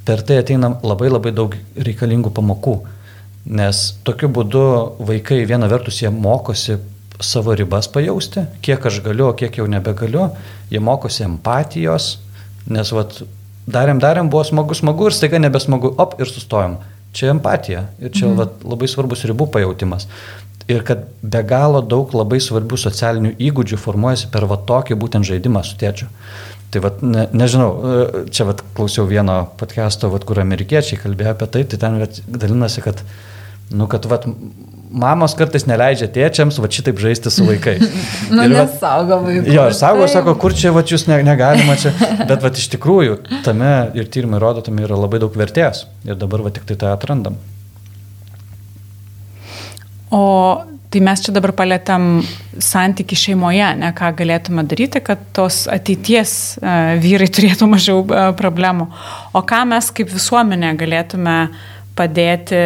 per 0.09 0.23
tai 0.25 0.39
ateina 0.41 0.71
labai 0.81 1.11
labai 1.13 1.35
daug 1.37 1.53
reikalingų 1.77 2.33
pamokų, 2.33 2.79
nes 3.47 3.83
tokiu 4.07 4.29
būdu 4.33 4.67
vaikai 5.09 5.45
viena 5.49 5.69
vertus 5.71 6.03
jie 6.03 6.11
mokosi 6.11 6.79
savo 7.23 7.55
ribas 7.57 7.89
pajausti, 7.89 8.45
kiek 8.63 8.87
aš 8.87 9.01
galiu, 9.05 9.31
kiek 9.39 9.57
jau 9.57 9.67
nebegaliu, 9.71 10.29
jie 10.71 10.83
mokosi 10.83 11.25
empatijos, 11.25 12.17
nes 12.69 12.93
vat, 12.93 13.23
darėm, 13.71 14.03
darėm, 14.03 14.29
buvo 14.33 14.45
smagu, 14.45 14.77
smagu 14.77 15.09
ir 15.09 15.17
staiga 15.17 15.41
nebesmagu, 15.41 15.95
op 16.03 16.19
ir 16.21 16.29
sustojom. 16.31 16.77
Čia 17.17 17.31
empatija 17.33 17.87
ir 17.97 18.11
čia 18.13 18.27
mhm. 18.27 18.37
vat, 18.43 18.59
labai 18.67 18.91
svarbus 18.93 19.25
ribų 19.25 19.47
pajautimas 19.55 20.05
ir 20.69 20.83
kad 20.83 21.07
be 21.23 21.43
galo 21.47 21.81
daug 21.83 22.11
labai 22.15 22.41
svarbių 22.43 22.79
socialinių 22.81 23.33
įgūdžių 23.49 23.79
formuojasi 23.79 24.31
per 24.35 24.49
va 24.51 24.59
tokį 24.69 24.99
būtent 24.99 25.29
žaidimą 25.29 25.63
su 25.65 25.79
tėčiu. 25.79 26.09
Tai 26.75 26.83
vad, 26.83 27.03
ne, 27.07 27.29
nežinau, 27.31 27.69
e, 27.71 28.23
čia 28.35 28.49
vad 28.49 28.65
klausiau 28.75 29.07
vieno 29.07 29.39
podcast'o, 29.61 30.11
vat, 30.11 30.27
kur 30.27 30.41
amerikiečiai 30.43 30.99
kalbėjo 30.99 31.37
apie 31.37 31.49
tai, 31.55 31.63
tai 31.71 31.79
ten 31.85 32.01
vat, 32.03 32.19
dalinasi, 32.27 32.83
kad, 32.83 33.05
nu, 33.71 33.87
kad 33.91 34.07
vat, 34.07 34.27
mamos 34.97 35.35
kartais 35.39 35.67
neleidžia 35.67 36.09
tėčiams 36.13 36.61
va 36.63 36.71
šitaip 36.73 37.01
žaisti 37.03 37.33
su 37.33 37.47
vaikais. 37.47 37.83
nu, 38.35 38.45
ir, 38.47 38.55
vat, 38.55 38.71
nesaugo 38.71 39.19
vaikų. 39.25 39.51
Jo, 39.51 39.67
ir 39.71 39.77
saugo, 39.79 40.07
sako, 40.11 40.37
kur 40.41 40.55
čia 40.57 40.73
va 40.77 40.85
jūs 40.87 41.09
ne, 41.11 41.19
negalima 41.27 41.77
čia. 41.81 41.93
Bet 42.29 42.45
va 42.45 42.53
iš 42.53 42.71
tikrųjų 42.77 43.19
tame 43.47 43.75
ir 43.99 44.09
tyrimai 44.13 44.41
rodo, 44.43 44.65
tame 44.67 44.87
yra 44.87 44.99
labai 44.99 45.21
daug 45.23 45.35
vertės. 45.37 45.87
Ir 46.07 46.19
dabar 46.21 46.47
va 46.47 46.55
tik 46.55 46.69
tai 46.69 46.79
tą 46.81 46.95
atrandam. 46.95 47.39
O 50.15 50.23
tai 50.91 51.01
mes 51.03 51.21
čia 51.21 51.33
dabar 51.35 51.51
palėtėm 51.57 52.21
santyki 52.63 53.19
šeimoje, 53.19 53.73
ne 53.81 53.89
ką 53.97 54.13
galėtume 54.17 54.63
daryti, 54.71 55.03
kad 55.05 55.21
tos 55.37 55.65
ateities 55.69 56.37
uh, 56.63 56.95
vyrai 57.03 57.27
turėtų 57.37 57.69
mažiau 57.69 58.05
uh, 58.05 58.31
problemų. 58.39 58.87
O 59.37 59.43
ką 59.45 59.65
mes 59.75 59.91
kaip 59.93 60.15
visuomenė 60.15 60.77
galėtume 60.79 61.41
padėti 61.99 62.63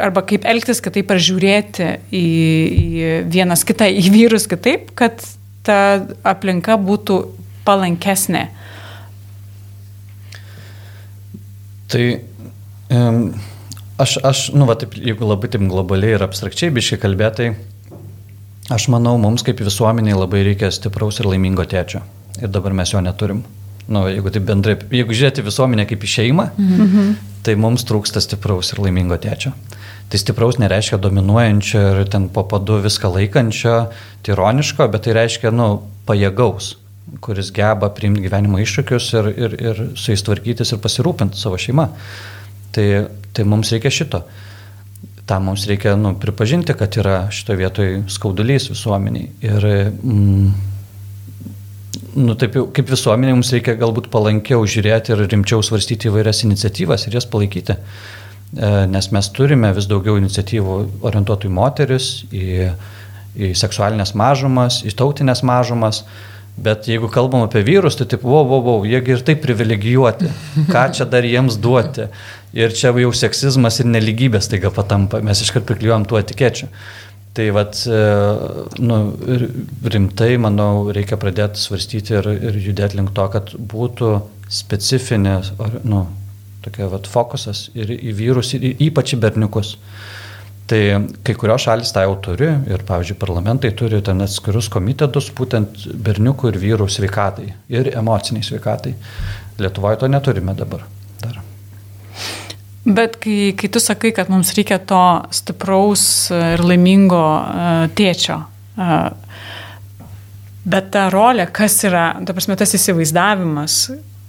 arba 0.00 0.24
kaip 0.26 0.46
elgtis 0.48 0.82
kitaip 0.84 1.10
ar 1.12 1.22
žiūrėti 1.22 1.88
į, 2.10 2.26
į 2.74 3.14
vienas 3.32 3.64
kitą, 3.68 3.88
į 3.88 4.12
vyrus 4.14 4.48
kitaip, 4.50 4.92
kad 4.98 5.24
ta 5.64 5.78
aplinka 6.26 6.76
būtų 6.80 7.18
palankesnė. 7.64 8.46
Tai 11.92 12.06
um, 12.90 13.26
Aš, 13.94 14.16
aš 14.26 14.38
nu, 14.58 14.66
va, 14.66 14.74
taip, 14.74 14.96
jeigu 14.98 15.26
labai 15.28 15.48
taip 15.52 15.62
globaliai 15.70 16.16
ir 16.16 16.22
abstrakčiai 16.26 16.72
biškai 16.74 16.96
kalbėtai, 16.98 17.52
aš 18.74 18.88
manau, 18.90 19.12
mums 19.22 19.44
kaip 19.46 19.60
visuomeniai 19.62 20.16
labai 20.18 20.40
reikia 20.48 20.72
stipraus 20.74 21.20
ir 21.22 21.28
laimingo 21.30 21.62
tėčio. 21.70 22.02
Ir 22.40 22.50
dabar 22.50 22.74
mes 22.74 22.90
jo 22.90 22.98
neturim. 23.04 23.44
Nu, 23.88 24.06
jeigu 24.08 24.32
taip 24.32 24.46
bendrai, 24.48 24.76
jeigu 24.96 25.16
žiūrėti 25.16 25.44
visuomenę 25.44 25.84
kaip 25.90 26.04
į 26.04 26.12
šeimą, 26.16 26.46
mhm. 26.56 27.10
tai 27.44 27.56
mums 27.60 27.84
trūksta 27.88 28.22
stipraus 28.24 28.72
ir 28.72 28.80
laimingo 28.84 29.18
tėčio. 29.20 29.52
Tai 30.12 30.20
stipraus 30.20 30.60
nereiškia 30.60 31.00
dominuojančio 31.00 31.82
ir 31.90 32.08
ten 32.12 32.28
po 32.32 32.44
padu 32.48 32.78
viską 32.84 33.10
laikančio, 33.16 33.76
tironiško, 34.24 34.88
bet 34.92 35.06
tai 35.06 35.16
reiškia, 35.16 35.52
nu, 35.52 35.68
pajėgaus, 36.08 36.74
kuris 37.24 37.50
geba 37.54 37.90
priimti 37.92 38.24
gyvenimo 38.24 38.60
iššūkius 38.60 39.10
ir, 39.18 39.28
ir, 39.46 39.58
ir 39.60 39.84
su 39.96 40.12
jais 40.12 40.24
tvarkytis 40.24 40.72
ir 40.72 40.80
pasirūpinti 40.84 41.40
savo 41.40 41.60
šeimą. 41.60 41.88
Tai 42.74 42.86
Tai 43.34 43.44
mums 43.50 43.72
reikia 43.74 43.90
šito. 43.90 44.22
Tam 45.26 45.48
mums 45.48 45.64
reikia 45.66 45.96
nu, 45.98 46.12
pripažinti, 46.20 46.74
kad 46.78 46.94
yra 47.00 47.24
šitoje 47.34 47.58
vietoje 47.58 48.02
skaudulys 48.12 48.68
visuomeniai. 48.70 49.30
Ir 49.42 49.66
mm, 49.90 50.52
nu, 52.16 52.34
taip 52.38 52.56
jau 52.58 52.66
kaip 52.74 52.90
visuomenė 52.92 53.36
mums 53.36 53.52
reikia 53.54 53.76
galbūt 53.80 54.10
palankiau 54.12 54.66
žiūrėti 54.68 55.14
ir 55.14 55.24
rimčiau 55.30 55.64
svarstyti 55.64 56.10
įvairias 56.10 56.44
iniciatyvas 56.46 57.06
ir 57.08 57.18
jas 57.18 57.26
palaikyti. 57.30 57.76
E, 58.54 58.70
nes 58.90 59.10
mes 59.14 59.30
turime 59.34 59.72
vis 59.76 59.88
daugiau 59.90 60.18
iniciatyvų 60.20 60.76
orientuotų 61.08 61.50
į 61.50 61.54
moteris, 61.56 62.12
į, 62.30 62.70
į 63.34 63.50
seksualinės 63.58 64.14
mažumas, 64.18 64.82
į 64.86 64.94
tautinės 64.98 65.44
mažumas. 65.46 66.04
Bet 66.54 66.86
jeigu 66.86 67.08
kalbam 67.10 67.42
apie 67.42 67.64
vyrus, 67.66 67.96
tai 67.98 68.06
taip, 68.06 68.22
wow, 68.22 68.44
wow, 68.46 68.60
wow, 68.62 68.84
jiegi 68.86 69.16
ir 69.16 69.24
taip 69.26 69.40
privilegijuoti. 69.42 70.28
Ką 70.70 70.84
čia 70.94 71.06
dar 71.10 71.26
jiems 71.26 71.56
duoti? 71.58 72.06
Ir 72.54 72.70
čia 72.78 72.92
jau 72.94 73.10
seksizmas 73.10 73.80
ir 73.82 73.88
neligybės 73.90 74.46
taiga 74.52 74.70
patampa. 74.70 75.18
Mes 75.18 75.42
iškart 75.42 75.66
priklijuojam 75.66 76.06
tuo 76.06 76.20
etikečiu. 76.22 76.70
Tai 77.34 77.48
vad, 77.50 77.74
e, 77.90 78.00
nu, 78.78 78.98
rimtai, 79.90 80.36
manau, 80.38 80.90
reikia 80.94 81.18
pradėti 81.18 81.58
svarstyti 81.58 82.14
ir, 82.14 82.28
ir 82.30 82.58
judėti 82.62 83.00
link 83.00 83.10
to, 83.16 83.24
kad 83.32 83.50
būtų 83.58 84.10
specifinės, 84.54 85.50
nu, 85.82 86.04
tokia 86.62 86.86
vad 86.92 87.08
fokusas 87.10 87.68
ir 87.74 87.90
į 87.96 88.14
vyrus, 88.20 88.54
ir 88.54 88.78
ypač 88.86 89.16
į 89.16 89.20
berniukus. 89.24 89.74
Tai 90.70 90.80
kai 91.26 91.34
kurios 91.36 91.66
šalis 91.66 91.90
tą 91.92 92.06
jau 92.06 92.14
turi 92.24 92.46
ir, 92.48 92.84
pavyzdžiui, 92.88 93.18
parlamentai 93.20 93.74
turi 93.76 93.98
ten 94.04 94.24
atskirus 94.24 94.70
komitetus 94.72 95.28
būtent 95.36 95.88
berniukų 96.06 96.54
ir 96.54 96.60
vyrų 96.62 96.86
sveikatai 96.88 97.50
ir 97.68 97.90
emociniai 97.98 98.46
sveikatai. 98.46 98.94
Lietuvoje 99.60 100.00
to 100.00 100.08
neturime 100.08 100.54
dabar. 100.56 100.86
Bet 102.84 103.16
kai, 103.16 103.54
kai 103.56 103.68
tu 103.72 103.80
sakai, 103.80 104.12
kad 104.12 104.28
mums 104.28 104.52
reikia 104.56 104.76
to 104.84 105.04
stipraus 105.32 106.04
ir 106.36 106.60
laimingo 106.60 107.20
uh, 107.40 107.86
tėčio, 107.96 108.42
uh, 108.76 109.06
bet 110.68 110.90
ta 110.92 111.06
rolė, 111.12 111.46
kas 111.48 111.78
yra, 111.88 112.10
ta 112.28 112.36
prasme, 112.36 112.58
tas 112.60 112.76
įsivaizdavimas, 112.76 113.78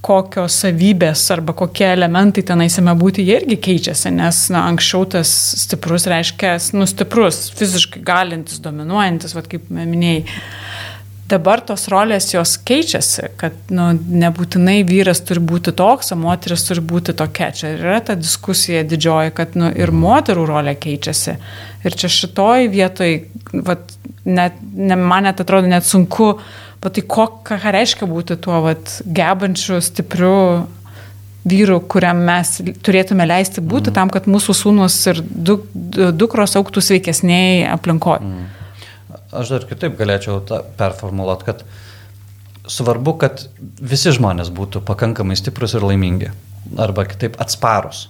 kokios 0.06 0.56
savybės 0.62 1.24
arba 1.34 1.56
kokie 1.58 1.88
elementai 1.90 2.46
tenaisime 2.46 2.94
būti, 2.96 3.26
jie 3.26 3.40
irgi 3.42 3.58
keičiasi, 3.68 4.12
nes 4.14 4.42
na, 4.54 4.68
anksčiau 4.70 5.04
tas 5.18 5.32
stiprus 5.66 6.06
reiškia, 6.12 6.56
nu, 6.78 6.88
stiprus, 6.90 7.48
fiziškai 7.58 8.04
galintis, 8.06 8.62
dominuojantis, 8.64 9.36
vad 9.36 9.50
kaip 9.52 9.68
minėjai. 9.74 10.24
Dabar 11.26 11.58
tos 11.66 11.88
rolės 11.90 12.28
jos 12.30 12.52
keičiasi, 12.62 13.32
kad 13.42 13.56
nu, 13.74 13.88
nebūtinai 13.96 14.84
vyras 14.86 15.24
turi 15.26 15.42
būti 15.42 15.72
toks, 15.74 16.12
o 16.14 16.18
moteris 16.22 16.68
turi 16.68 16.84
būti 16.86 17.16
tokia. 17.18 17.48
Čia 17.50 17.72
yra 17.80 17.96
ta 18.06 18.14
diskusija 18.20 18.84
didžioji, 18.86 19.34
kad 19.34 19.58
nu, 19.58 19.72
ir 19.74 19.90
moterų 19.90 20.44
rolė 20.52 20.76
keičiasi. 20.78 21.34
Ir 21.82 21.98
čia 21.98 22.12
šitoj 22.14 22.70
vietoj, 22.70 23.18
vat, 23.66 23.96
net, 24.22 24.60
ne, 24.62 25.00
man 25.02 25.26
net 25.26 25.42
atrodo 25.42 25.72
net 25.72 25.88
sunku, 25.90 26.36
bet 26.86 27.00
tai 27.00 27.06
ko, 27.10 27.26
ką 27.48 27.58
reiškia 27.74 28.06
būti 28.10 28.38
tuo 28.46 28.62
vat, 28.68 29.00
gebančiu, 29.06 29.80
stipriu 29.82 30.36
vyru, 31.46 31.80
kuriam 31.90 32.22
mes 32.26 32.60
turėtume 32.86 33.26
leisti 33.26 33.66
būti 33.66 33.90
mm. 33.90 33.98
tam, 33.98 34.14
kad 34.14 34.30
mūsų 34.30 34.56
sūnus 34.62 35.00
ir 35.10 35.24
duk, 35.26 35.66
dukros 36.14 36.54
auktų 36.58 36.86
sveikesniai 36.86 37.66
aplinkoje. 37.74 38.22
Mm. 38.22 38.46
Aš 39.40 39.54
dar 39.56 39.68
kitaip 39.70 39.98
galėčiau 40.00 40.42
performuluoti, 40.80 41.48
kad 41.48 41.64
svarbu, 42.72 43.16
kad 43.22 43.46
visi 43.82 44.14
žmonės 44.16 44.52
būtų 44.56 44.82
pakankamai 44.86 45.38
stiprus 45.40 45.76
ir 45.78 45.86
laimingi. 45.86 46.32
Arba 46.82 47.06
kitaip 47.10 47.38
atsparus. 47.42 48.08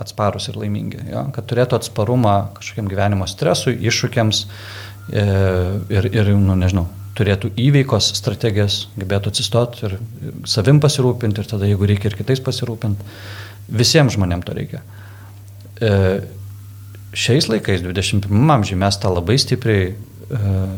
Atsparus 0.00 0.48
ir 0.50 0.58
laimingi. 0.58 1.04
Jo? 1.12 1.26
Kad 1.34 1.46
turėtų 1.50 1.78
atsparumą 1.78 2.36
kažkokiam 2.56 2.88
gyvenimo 2.90 3.28
stresui, 3.30 3.76
iššūkiams 3.90 4.42
e, 5.12 5.24
ir, 5.92 6.08
ir 6.10 6.32
nu, 6.34 6.56
nežinau, 6.58 6.86
turėtų 7.18 7.52
įveikos 7.60 8.08
strategijas, 8.16 8.86
gebėtų 8.98 9.32
atsistoti 9.32 9.86
ir 9.86 9.96
savim 10.48 10.80
pasirūpinti 10.82 11.42
ir 11.42 11.50
tada, 11.50 11.68
jeigu 11.68 11.88
reikia 11.88 12.10
ir 12.10 12.16
kitais 12.18 12.40
pasirūpinti. 12.44 13.04
Visiems 13.72 14.16
žmonėms 14.16 14.48
to 14.48 14.56
reikia. 14.56 14.80
E, 15.82 15.92
šiais 17.12 17.48
laikais, 17.52 17.84
21 17.84 18.56
amžiai, 18.56 18.80
mes 18.80 18.98
tą 18.98 19.12
labai 19.12 19.36
stipriai 19.40 19.92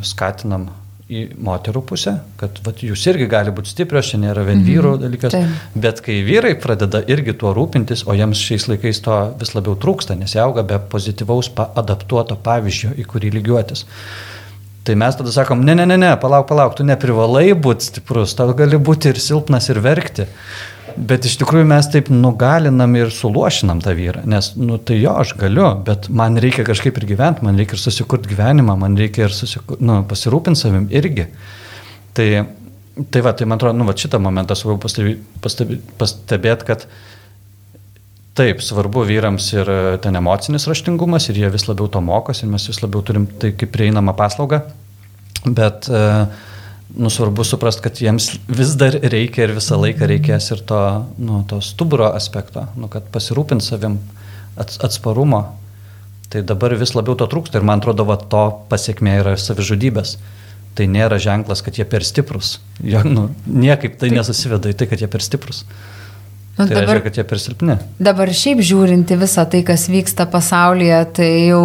skatinam 0.07 0.71
į 1.05 1.25
moterų 1.45 1.83
pusę, 1.85 2.15
kad 2.41 2.57
vat, 2.65 2.81
jūs 2.81 3.03
irgi 3.11 3.27
gali 3.29 3.53
būti 3.55 3.69
stiprios, 3.75 4.09
čia 4.09 4.19
nėra 4.23 4.45
vien 4.47 4.63
vyrų 4.65 4.95
dalykas, 5.03 5.35
Taip. 5.35 5.65
bet 5.77 6.01
kai 6.05 6.23
vyrai 6.25 6.55
pradeda 6.61 7.03
irgi 7.13 7.35
tuo 7.37 7.53
rūpintis, 7.57 8.07
o 8.09 8.17
jiems 8.17 8.41
šiais 8.41 8.65
laikais 8.71 9.03
to 9.05 9.19
vis 9.41 9.53
labiau 9.53 9.77
trūksta, 9.81 10.17
nes 10.17 10.33
jie 10.33 10.41
auga 10.41 10.65
be 10.65 10.79
pozityvaus 10.91 11.53
adaptuoto 11.67 12.39
pavyzdžio, 12.41 12.95
į 12.97 13.05
kurį 13.11 13.35
lygiuotis. 13.37 13.85
Tai 14.85 14.97
mes 15.01 15.17
tada 15.17 15.33
sakom, 15.33 15.61
ne, 15.65 15.77
ne, 15.77 15.85
ne, 15.89 15.97
ne, 16.01 16.13
palauk, 16.21 16.49
palauk, 16.49 16.75
tu 16.77 16.85
neprivalai 16.89 17.51
būti 17.53 17.91
stiprus, 17.93 18.35
tau 18.37 18.53
gali 18.57 18.81
būti 18.81 19.13
ir 19.13 19.21
silpnas, 19.21 19.69
ir 19.73 19.81
verkti. 19.85 20.29
Bet 20.95 21.27
iš 21.27 21.35
tikrųjų 21.41 21.67
mes 21.67 21.87
taip 21.91 22.09
nugalinam 22.13 22.93
ir 22.95 23.11
suluošinam 23.11 23.81
tą 23.83 23.97
vyrą, 23.99 24.23
nes, 24.31 24.53
nu 24.61 24.77
tai 24.79 25.01
jo, 25.01 25.15
aš 25.19 25.33
galiu, 25.41 25.67
bet 25.87 26.07
man 26.07 26.39
reikia 26.39 26.63
kažkaip 26.67 27.01
ir 27.01 27.07
gyventi, 27.09 27.43
man 27.47 27.59
reikia 27.59 27.75
ir 27.75 27.83
susikurti 27.83 28.31
gyvenimą, 28.31 28.77
man 28.79 28.95
reikia 28.99 29.27
ir 29.27 29.35
susikur, 29.35 29.81
nu, 29.83 30.03
pasirūpinti 30.11 30.61
savim 30.61 30.87
irgi. 30.95 31.27
Tai, 32.15 32.29
tai 33.11 33.25
va, 33.27 33.35
tai 33.35 33.49
man 33.51 33.59
atrodo, 33.59 33.79
nu 33.81 33.89
va 33.89 33.97
šitą 33.99 34.23
momentą 34.23 34.55
svarbu 34.59 34.85
pastebėti, 34.87 35.27
pastebėti, 35.43 35.97
pastebėt, 35.99 36.65
kad 36.69 36.87
taip, 38.39 38.63
svarbu 38.63 39.03
vyrams 39.11 39.51
ir 39.57 39.71
e, 39.71 39.83
ten 40.03 40.15
emocinis 40.19 40.69
raštingumas 40.71 41.27
ir 41.31 41.43
jie 41.43 41.51
vis 41.55 41.67
labiau 41.67 41.91
to 41.91 42.03
mokosi 42.03 42.47
ir 42.47 42.55
mes 42.55 42.71
vis 42.71 42.83
labiau 42.87 43.03
turim 43.07 43.27
tai 43.43 43.51
kaip 43.59 43.75
prieinamą 43.75 44.15
paslaugą, 44.19 44.63
bet 45.45 45.91
uh, 45.91 46.29
nu, 46.97 47.11
svarbu 47.11 47.45
suprast, 47.45 47.83
kad 47.85 47.99
jiems 48.01 48.31
vis 48.49 48.75
dar 48.79 48.95
reikia 48.95 49.49
ir 49.49 49.55
visą 49.57 49.79
laiką 49.81 50.07
reikės 50.11 50.51
ir 50.55 50.63
to, 50.69 50.81
nu, 51.19 51.43
to 51.51 51.61
stuburo 51.65 52.11
aspekto, 52.15 52.69
nu, 52.79 52.89
kad 52.93 53.09
pasirūpint 53.15 53.65
savim 53.65 53.99
ats, 54.57 54.79
atsparumo. 54.85 55.45
Tai 56.31 56.43
dabar 56.47 56.75
vis 56.79 56.95
labiau 56.95 57.17
to 57.19 57.27
trūksta 57.31 57.61
ir 57.61 57.67
man 57.67 57.83
atrodo, 57.83 58.07
va, 58.09 58.17
to 58.19 58.45
pasiekmė 58.71 59.19
yra 59.23 59.35
savižudybės. 59.39 60.17
Tai 60.75 60.87
nėra 60.91 61.21
ženklas, 61.23 61.63
kad 61.63 61.77
jie 61.79 61.87
per 61.87 62.03
stiprus. 62.07 62.57
Jo, 62.83 63.05
nu, 63.07 63.29
niekaip 63.47 63.99
tai 64.01 64.11
nesusiveda 64.11 64.73
į 64.73 64.79
tai, 64.79 64.89
kad 64.91 65.03
jie 65.03 65.11
per 65.11 65.23
stiprus. 65.23 65.63
Nu, 66.55 66.69
Tai 66.69 66.75
reiškia, 66.79 67.03
kad 67.03 67.17
jie 67.19 67.25
per 67.27 67.41
silpni. 67.43 67.75
Dabar 67.99 68.31
šiaip 68.31 68.61
žiūrinti 68.63 69.17
visą 69.19 69.43
tai, 69.51 69.65
kas 69.67 69.89
vyksta 69.91 70.29
pasaulyje, 70.31 71.01
tai 71.17 71.31
jau 71.49 71.65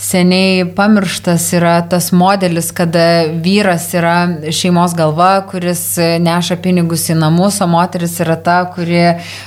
seniai 0.00 0.64
pamirštas 0.76 1.44
yra 1.52 1.74
tas 1.88 2.08
modelis, 2.16 2.70
kada 2.72 3.26
vyras 3.44 3.90
yra 3.94 4.14
šeimos 4.52 4.94
galva, 4.96 5.42
kuris 5.50 5.82
neša 6.24 6.56
pinigus 6.64 7.04
į 7.12 7.18
namus, 7.20 7.60
o 7.60 7.68
moteris 7.68 8.16
yra 8.24 8.38
ta, 8.40 8.62
kuri 8.72 9.02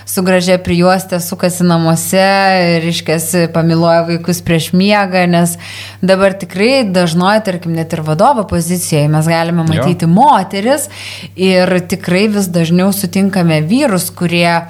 su 0.10 0.22
gražia 0.26 0.60
prijuostė 0.62 1.18
sukasi 1.24 1.66
namuose 1.66 2.28
ir 2.76 2.86
iškės 2.92 3.32
pamiloja 3.56 4.06
vaikus 4.12 4.44
prieš 4.46 4.70
miegą, 4.78 5.26
nes 5.32 5.58
dabar 6.06 6.38
tikrai 6.38 6.84
dažnoji, 6.86 7.44
tarkim, 7.50 7.74
net 7.74 7.98
ir 7.98 8.04
vadovo 8.06 8.46
pozicijoje 8.50 9.10
mes 9.10 9.30
galime 9.34 9.66
matyti 9.66 10.06
jo. 10.06 10.14
moteris 10.14 10.88
ir 11.36 11.80
tikrai 11.90 12.28
vis 12.38 12.52
dažniau 12.54 12.94
sutinkame 12.94 13.64
vyrus, 13.66 14.12
kurie 14.14 14.62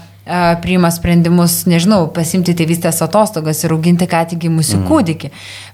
priima 0.63 0.87
sprendimus, 0.93 1.63
nežinau, 1.67 2.05
pasimti 2.15 2.55
tėvystės 2.55 3.01
atostogas 3.03 3.59
ir 3.65 3.73
auginti 3.75 4.07
ką 4.07 4.21
tik 4.31 4.45
gimusi 4.45 4.77
mm. 4.77 4.85
kūdikį. 4.87 5.31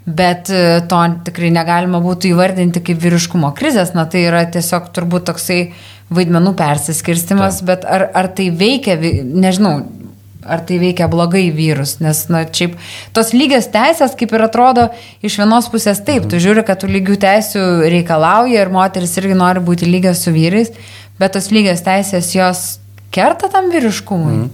Bet 0.09 0.49
to 0.89 1.01
tikrai 1.27 1.51
negalima 1.53 2.01
būtų 2.01 2.31
įvardinti 2.31 2.81
kaip 2.81 2.97
vyriškumo 3.03 3.53
krizės, 3.57 3.93
na 3.93 4.07
tai 4.09 4.25
yra 4.31 4.41
tiesiog 4.49 4.89
turbūt 4.95 5.27
toksai 5.29 5.61
vaidmenų 6.09 6.55
persiskirstimas, 6.57 7.61
Ta. 7.61 7.69
bet 7.69 7.85
ar, 7.85 8.07
ar 8.17 8.31
tai 8.33 8.49
veikia, 8.49 8.97
nežinau, 8.97 9.75
ar 10.41 10.63
tai 10.65 10.79
veikia 10.81 11.09
blogai 11.11 11.49
vyrus, 11.53 11.97
nes, 12.01 12.23
na, 12.33 12.41
šiaip 12.45 12.77
tos 13.13 13.33
lygios 13.35 13.69
teisės, 13.69 14.15
kaip 14.17 14.33
ir 14.33 14.45
atrodo, 14.47 14.87
iš 15.21 15.37
vienos 15.41 15.69
pusės 15.69 16.01
taip, 16.05 16.25
tu 16.31 16.41
žiūri, 16.41 16.65
kad 16.65 16.81
tu 16.81 16.89
lygių 16.89 17.19
teisų 17.21 17.65
reikalauja 17.93 18.63
ir 18.63 18.73
moteris 18.73 19.17
irgi 19.21 19.37
nori 19.37 19.63
būti 19.63 19.89
lygios 19.89 20.23
su 20.25 20.33
vyrais, 20.33 20.73
bet 21.21 21.35
tos 21.35 21.51
lygios 21.53 21.83
teisės 21.85 22.33
jos 22.33 22.67
kerta 23.15 23.49
tam 23.51 23.71
vyriškumui? 23.73 24.35
Mm. 24.37 24.49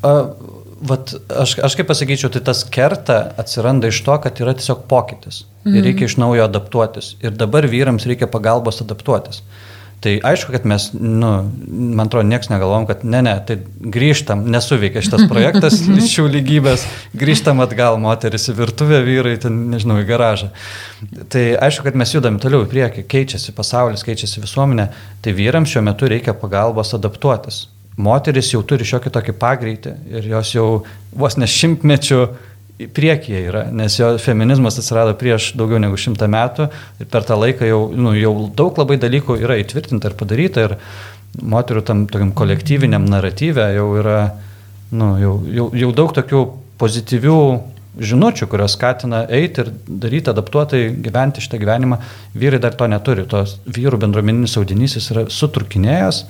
Uh, 0.00 0.50
vat, 0.80 1.14
aš, 1.42 1.56
aš 1.64 1.76
kaip 1.78 1.90
pasakyčiau, 1.90 2.32
tai 2.32 2.42
tas 2.44 2.62
kerta 2.72 3.22
atsiranda 3.40 3.90
iš 3.90 4.02
to, 4.06 4.16
kad 4.24 4.40
yra 4.42 4.54
tiesiog 4.56 4.86
pokytis. 4.90 5.44
Mm. 5.64 5.76
Ir 5.76 5.90
reikia 5.90 6.08
iš 6.08 6.16
naujo 6.20 6.46
adaptuotis. 6.46 7.14
Ir 7.24 7.36
dabar 7.36 7.68
vyrams 7.70 8.08
reikia 8.08 8.30
pagalbos 8.30 8.80
adaptuotis. 8.84 9.42
Tai 10.00 10.14
aišku, 10.24 10.54
kad 10.54 10.64
mes, 10.64 10.86
nu, 10.96 11.30
man 11.68 12.06
atrodo, 12.06 12.24
niekas 12.24 12.48
negalvom, 12.48 12.86
kad 12.88 13.02
ne, 13.04 13.18
ne, 13.20 13.34
tai 13.44 13.58
grįžtam, 13.92 14.46
nesuveikia 14.48 15.02
šitas 15.04 15.26
projektas 15.28 15.76
lyčių 15.98 16.24
lygybės, 16.38 16.86
grįžtam 17.20 17.60
atgal 17.60 18.00
moteris 18.00 18.48
į 18.48 18.54
virtuvę, 18.62 19.02
vyrai, 19.04 19.34
ten, 19.42 19.58
nežinau, 19.74 19.98
į 20.00 20.06
garažą. 20.08 20.48
Tai 21.28 21.42
aišku, 21.68 21.84
kad 21.84 22.00
mes 22.00 22.14
judam 22.16 22.40
toliau 22.40 22.64
į 22.64 22.70
priekį, 22.72 23.04
keičiasi 23.12 23.52
pasaulis, 23.52 24.06
keičiasi 24.06 24.40
visuomenė, 24.40 24.88
tai 25.20 25.36
vyrams 25.36 25.74
šiuo 25.74 25.84
metu 25.90 26.08
reikia 26.08 26.32
pagalbos 26.32 26.96
adaptuotis 26.96 27.66
moteris 28.00 28.52
jau 28.54 28.62
turi 28.66 28.86
šiokį 28.88 29.12
tokį 29.16 29.34
pagreitį 29.40 29.96
ir 30.16 30.30
jos 30.32 30.54
jau 30.54 30.68
vos 31.16 31.36
ne 31.40 31.48
šimtmečių 31.50 32.20
priekyje 32.96 33.40
yra, 33.50 33.64
nes 33.76 33.98
jo 33.98 34.14
feminizmas 34.22 34.78
atsirado 34.80 35.12
prieš 35.20 35.50
daugiau 35.58 35.80
negu 35.82 35.98
šimtą 36.00 36.28
metų 36.32 36.68
ir 37.02 37.08
per 37.12 37.26
tą 37.28 37.36
laiką 37.40 37.68
jau, 37.68 37.80
nu, 37.92 38.14
jau 38.16 38.34
daug 38.56 38.78
labai 38.80 38.96
dalykų 39.00 39.36
yra 39.42 39.58
įtvirtinta 39.60 40.10
ir 40.10 40.16
padaryta 40.20 40.64
ir 40.68 40.76
moterų 41.40 41.82
tam 41.86 42.06
tokiam 42.10 42.32
kolektyviniam 42.36 43.04
naratyve 43.10 43.68
jau 43.76 43.90
yra, 44.00 44.20
nu, 44.96 45.12
jau, 45.20 45.34
jau, 45.58 45.68
jau 45.76 45.92
daug 45.96 46.16
tokių 46.16 46.44
pozityvių 46.80 47.42
žinučių, 48.00 48.46
kurios 48.50 48.76
skatina 48.76 49.24
eiti 49.34 49.64
ir 49.64 49.72
daryti 50.04 50.30
adaptuotai 50.32 50.82
gyventi 51.04 51.42
šitą 51.44 51.58
gyvenimą. 51.60 51.98
Vyrai 52.38 52.60
dar 52.62 52.76
to 52.78 52.86
neturi, 52.90 53.26
tos 53.28 53.58
vyrų 53.66 53.98
bendruomeninis 54.04 54.56
audinys 54.60 54.96
jis 54.96 55.10
yra 55.12 55.26
suturkinėjęs, 55.34 56.22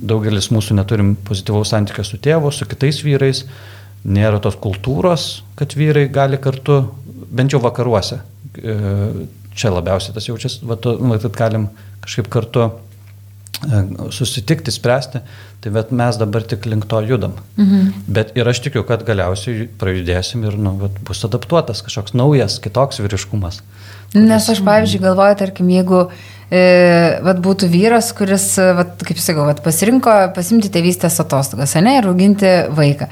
daugelis 0.00 0.50
mūsų 0.52 0.76
neturim 0.78 1.14
pozityvaus 1.26 1.72
santykio 1.74 2.04
su 2.06 2.18
tėvu, 2.22 2.52
su 2.54 2.68
kitais 2.68 3.02
vyrais, 3.04 3.44
nėra 4.04 4.40
tos 4.42 4.56
kultūros, 4.60 5.42
kad 5.58 5.74
vyrai 5.76 6.06
gali 6.12 6.40
kartu, 6.40 6.82
bent 7.30 7.52
jau 7.52 7.60
vakaruose, 7.62 8.20
e, 8.56 8.76
čia 9.56 9.72
labiausiai 9.74 10.16
tas 10.16 10.28
jaučiasi, 10.28 10.62
kad 10.64 11.36
galim 11.36 11.68
kažkaip 12.04 12.30
kartu 12.32 12.66
e, 12.70 13.82
susitikti, 14.16 14.72
spręsti, 14.72 15.20
tai 15.60 15.74
bet 15.74 15.92
mes 15.92 16.16
dabar 16.16 16.46
tik 16.48 16.64
link 16.70 16.88
to 16.88 17.02
judam. 17.04 17.36
Mhm. 17.58 18.06
Bet 18.08 18.32
ir 18.40 18.48
aš 18.48 18.62
tikiu, 18.64 18.86
kad 18.88 19.04
galiausiai 19.06 19.68
prajudėsim 19.80 20.46
ir 20.48 20.56
nu, 20.56 20.78
vat, 20.80 20.96
bus 21.06 21.24
adaptuotas 21.28 21.84
kažkoks 21.84 22.16
naujas, 22.16 22.60
kitoks 22.64 23.02
vyriškumas. 23.04 23.60
Nes 24.16 24.48
aš, 24.50 24.64
pavyzdžiui, 24.66 25.04
galvoju, 25.04 25.36
tarkim, 25.38 25.68
jeigu 25.70 26.06
e, 26.08 26.39
vat, 26.50 27.38
būtų 27.42 27.68
vyras, 27.70 28.10
kuris, 28.16 28.44
vat, 28.58 28.96
kaip 29.06 29.20
sakau, 29.22 29.44
vat, 29.46 29.60
pasirinko 29.62 30.14
pasimti 30.34 30.70
tėvystės 30.72 31.20
atostogas, 31.22 31.76
ne, 31.78 31.96
ir 32.00 32.08
auginti 32.10 32.50
vaiką. 32.74 33.06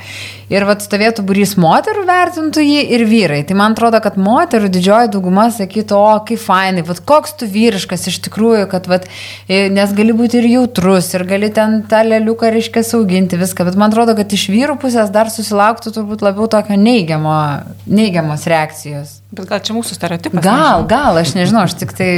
Ir 0.50 0.64
vat, 0.66 0.82
stovėtų 0.82 1.22
burys 1.28 1.54
moterų, 1.60 2.02
vertintų 2.08 2.64
jį 2.64 2.80
ir 2.96 3.04
vyrai. 3.06 3.42
Tai 3.46 3.58
man 3.60 3.76
atrodo, 3.76 4.00
kad 4.02 4.16
moterų 4.18 4.70
didžioji 4.74 5.12
dauguma 5.14 5.48
sakytų, 5.54 5.98
o 5.98 6.16
kaip 6.26 6.42
fainai, 6.42 6.82
vat, 6.88 7.02
koks 7.06 7.36
tu 7.38 7.46
vyriškas 7.52 8.08
iš 8.10 8.18
tikrųjų, 8.26 8.66
kad, 8.72 8.90
vat, 8.90 9.06
e, 9.46 9.68
nes 9.70 9.94
gali 9.94 10.16
būti 10.16 10.40
ir 10.40 10.50
jautrus, 10.56 11.12
ir 11.14 11.26
gali 11.28 11.52
ten 11.54 11.82
tą 11.90 12.02
leliuką 12.08 12.50
reiškia 12.56 12.82
auginti 12.98 13.38
viską. 13.38 13.68
Bet 13.68 13.78
man 13.78 13.92
atrodo, 13.92 14.16
kad 14.18 14.34
iš 14.34 14.48
vyrų 14.50 14.80
pusės 14.82 15.14
dar 15.14 15.30
susilauktų 15.30 15.94
turbūt 15.94 16.26
labiau 16.26 16.50
tokio 16.50 16.80
neigiamo, 16.80 17.38
neigiamos 17.86 18.50
reakcijos. 18.50 19.17
Bet 19.28 19.44
gal 19.50 19.60
čia 19.60 19.74
mūsų 19.76 19.96
stereotipas? 19.98 20.40
Gal, 20.40 20.54
nežinau. 20.56 20.88
gal, 20.88 21.18
aš 21.20 21.34
nežinau, 21.36 21.64
aš 21.68 21.74
tik 21.76 21.92
tai 21.96 22.10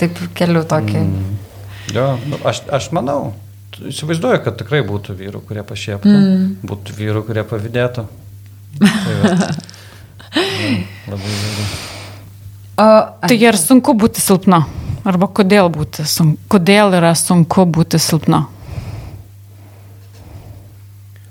taip 0.00 0.18
keliu 0.34 0.64
tokį. 0.66 1.04
Mm. 1.04 1.36
Jo, 1.94 2.06
nu, 2.26 2.40
aš, 2.46 2.64
aš 2.74 2.88
manau, 2.96 3.34
įsivaizduoju, 3.78 4.40
kad 4.44 4.58
tikrai 4.58 4.82
būtų 4.86 5.14
vyrų, 5.18 5.44
kurie 5.46 5.62
pašieptų, 5.66 6.10
mm. 6.10 6.48
būtų 6.66 6.96
vyrų, 6.98 7.22
kurie 7.28 7.46
pavydėtų. 7.46 8.06
Tai, 8.80 9.14
va, 9.20 9.30
ja, 9.30 10.74
labai 11.10 11.30
įvairiai. 11.30 11.70
O, 12.80 12.84
tai 13.28 13.36
ar 13.44 13.58
sunku 13.60 13.92
būti 13.98 14.22
silpna? 14.22 14.62
Arba 15.04 15.26
kodėl, 15.36 15.68
būti 15.72 16.06
sunku, 16.08 16.38
kodėl 16.54 16.94
yra 16.96 17.10
sunku 17.18 17.66
būti 17.68 17.98
silpna? 18.00 18.44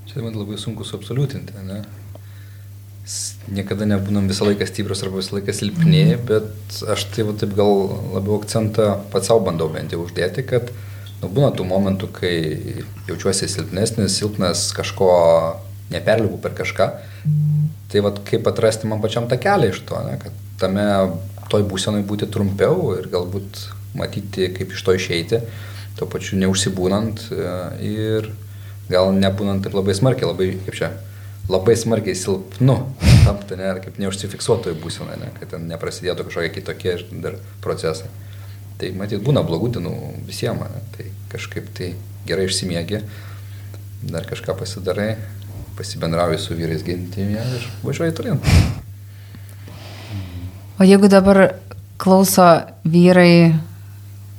Čia 0.10 0.22
man 0.22 0.36
labai 0.36 0.60
sunku 0.62 0.86
suabsoliutinti, 0.86 1.64
ne? 1.66 1.80
Niekada 3.50 3.88
nebūnam 3.90 4.28
visą 4.30 4.48
laiką 4.48 4.68
stiprus 4.70 5.02
arba 5.06 5.22
visą 5.22 5.38
laiką 5.38 5.56
silpni, 5.56 6.04
mm. 6.14 6.26
bet 6.30 6.82
aš 6.94 7.08
tai 7.14 7.26
va, 7.28 7.34
taip 7.40 7.56
gal 7.58 7.74
labiau 8.16 8.38
akcentą 8.40 8.92
pats 9.14 9.32
savo 9.32 9.44
bandau 9.48 9.70
bent 9.74 9.96
jau 9.96 10.04
uždėti, 10.04 10.46
kad 10.50 10.70
nu, 11.22 11.30
būna 11.30 11.50
tų 11.56 11.66
momentų, 11.70 12.12
kai 12.20 12.36
jaučiuosi 13.10 13.50
silpnesnis, 13.50 14.20
silpnas 14.20 14.70
kažko 14.78 15.10
neperlipu 15.94 16.38
per 16.44 16.54
kažką. 16.58 16.90
Tai 17.90 18.06
va, 18.06 18.14
kaip 18.14 18.46
atrasti 18.52 18.90
man 18.90 19.02
pačiam 19.02 19.26
tą 19.30 19.40
kelią 19.42 19.74
iš 19.74 19.82
to, 19.90 19.98
ne, 20.06 20.20
kad 20.22 20.36
tame 20.62 20.86
toj 21.50 21.66
būsenai 21.66 22.04
būti 22.06 22.30
trumpiau 22.30 22.94
ir 23.00 23.10
galbūt 23.10 23.64
matyti, 23.98 24.52
kaip 24.54 24.76
iš 24.76 24.86
to 24.86 24.94
išeiti, 24.94 25.42
tuo 25.98 26.06
pačiu 26.12 26.38
neužsibūnant 26.40 27.26
e, 27.34 27.54
ir 27.90 28.30
gal 28.90 29.10
nebūnant 29.16 29.66
taip 29.66 29.74
labai 29.74 29.96
smarkiai, 29.98 30.30
labai, 30.30 30.52
kaip 30.68 30.78
čia, 30.78 30.92
labai 31.50 31.76
smarkiai 31.78 32.16
silpnu 32.16 32.76
tapti, 33.26 33.58
ne, 33.60 33.72
kaip 33.84 33.98
neužsifiksuotojų 34.02 34.78
būsena, 34.84 35.18
ne, 35.20 35.32
kad 35.40 35.56
ten 35.56 35.66
neprasidėtų 35.70 36.28
kažkokie 36.28 36.52
kitokie 36.60 36.96
dar 37.24 37.40
procesai. 37.64 38.10
Tai 38.80 38.92
matyt, 38.96 39.24
būna 39.26 39.44
blogų 39.44 39.74
dienų 39.76 39.96
visiems, 40.28 40.62
ne? 40.64 40.84
tai 40.96 41.10
kažkaip 41.34 41.68
tai 41.76 41.94
gerai 42.30 42.46
išsimiegi, 42.48 43.02
dar 44.08 44.28
kažką 44.30 44.56
pasidarai, 44.60 45.16
pasibendrauji 45.76 46.40
su 46.40 46.56
vyrais 46.56 46.86
gintimi 46.86 47.36
ir 47.40 47.66
važiuoji 47.84 48.16
turin. 48.16 48.40
O 50.80 50.88
jeigu 50.88 51.10
dabar 51.12 51.58
klauso 52.00 52.46
vyrai, 52.88 53.58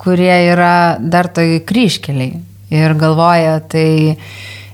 kurie 0.01 0.33
yra 0.55 0.97
dar 1.01 1.29
toj 1.29 1.59
kryškeliai 1.69 2.41
ir 2.73 2.95
galvoja, 2.97 3.59
tai 3.61 4.17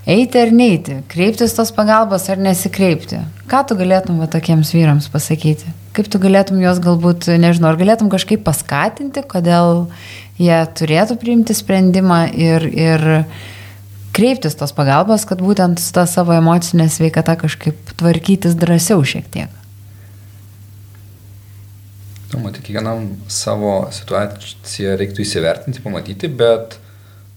eiti 0.06 0.38
ar 0.38 0.52
neiti, 0.54 1.00
kreiptis 1.10 1.54
tos 1.56 1.72
pagalbos 1.74 2.28
ar 2.30 2.38
nesikreipti, 2.38 3.18
ką 3.50 3.64
tu 3.66 3.76
galėtum 3.78 4.20
va 4.22 4.28
tokiems 4.30 4.70
vyrams 4.76 5.10
pasakyti? 5.10 5.72
Kaip 5.96 6.08
tu 6.12 6.20
galėtum 6.22 6.60
juos 6.62 6.78
galbūt, 6.84 7.26
nežinau, 7.40 7.72
ar 7.72 7.80
galėtum 7.80 8.10
kažkaip 8.12 8.44
paskatinti, 8.46 9.24
kodėl 9.26 9.86
jie 10.38 10.58
turėtų 10.78 11.16
priimti 11.18 11.56
sprendimą 11.56 12.20
ir, 12.36 12.66
ir 12.70 13.06
kreiptis 14.16 14.56
tos 14.56 14.74
pagalbos, 14.76 15.26
kad 15.28 15.42
būtent 15.42 15.80
tą 15.80 16.06
savo 16.08 16.36
emocinę 16.36 16.88
sveikatą 16.92 17.36
kažkaip 17.42 17.94
tvarkytis 17.96 18.56
drąsiau 18.56 19.04
šiek 19.04 19.30
tiek. 19.32 19.62
Matyt, 22.36 22.66
kiekvienam 22.66 23.14
savo 23.32 23.86
situaciją 23.94 24.96
reiktų 25.00 25.22
įsivertinti, 25.24 25.80
pamatyti, 25.80 26.28
bet 26.28 26.76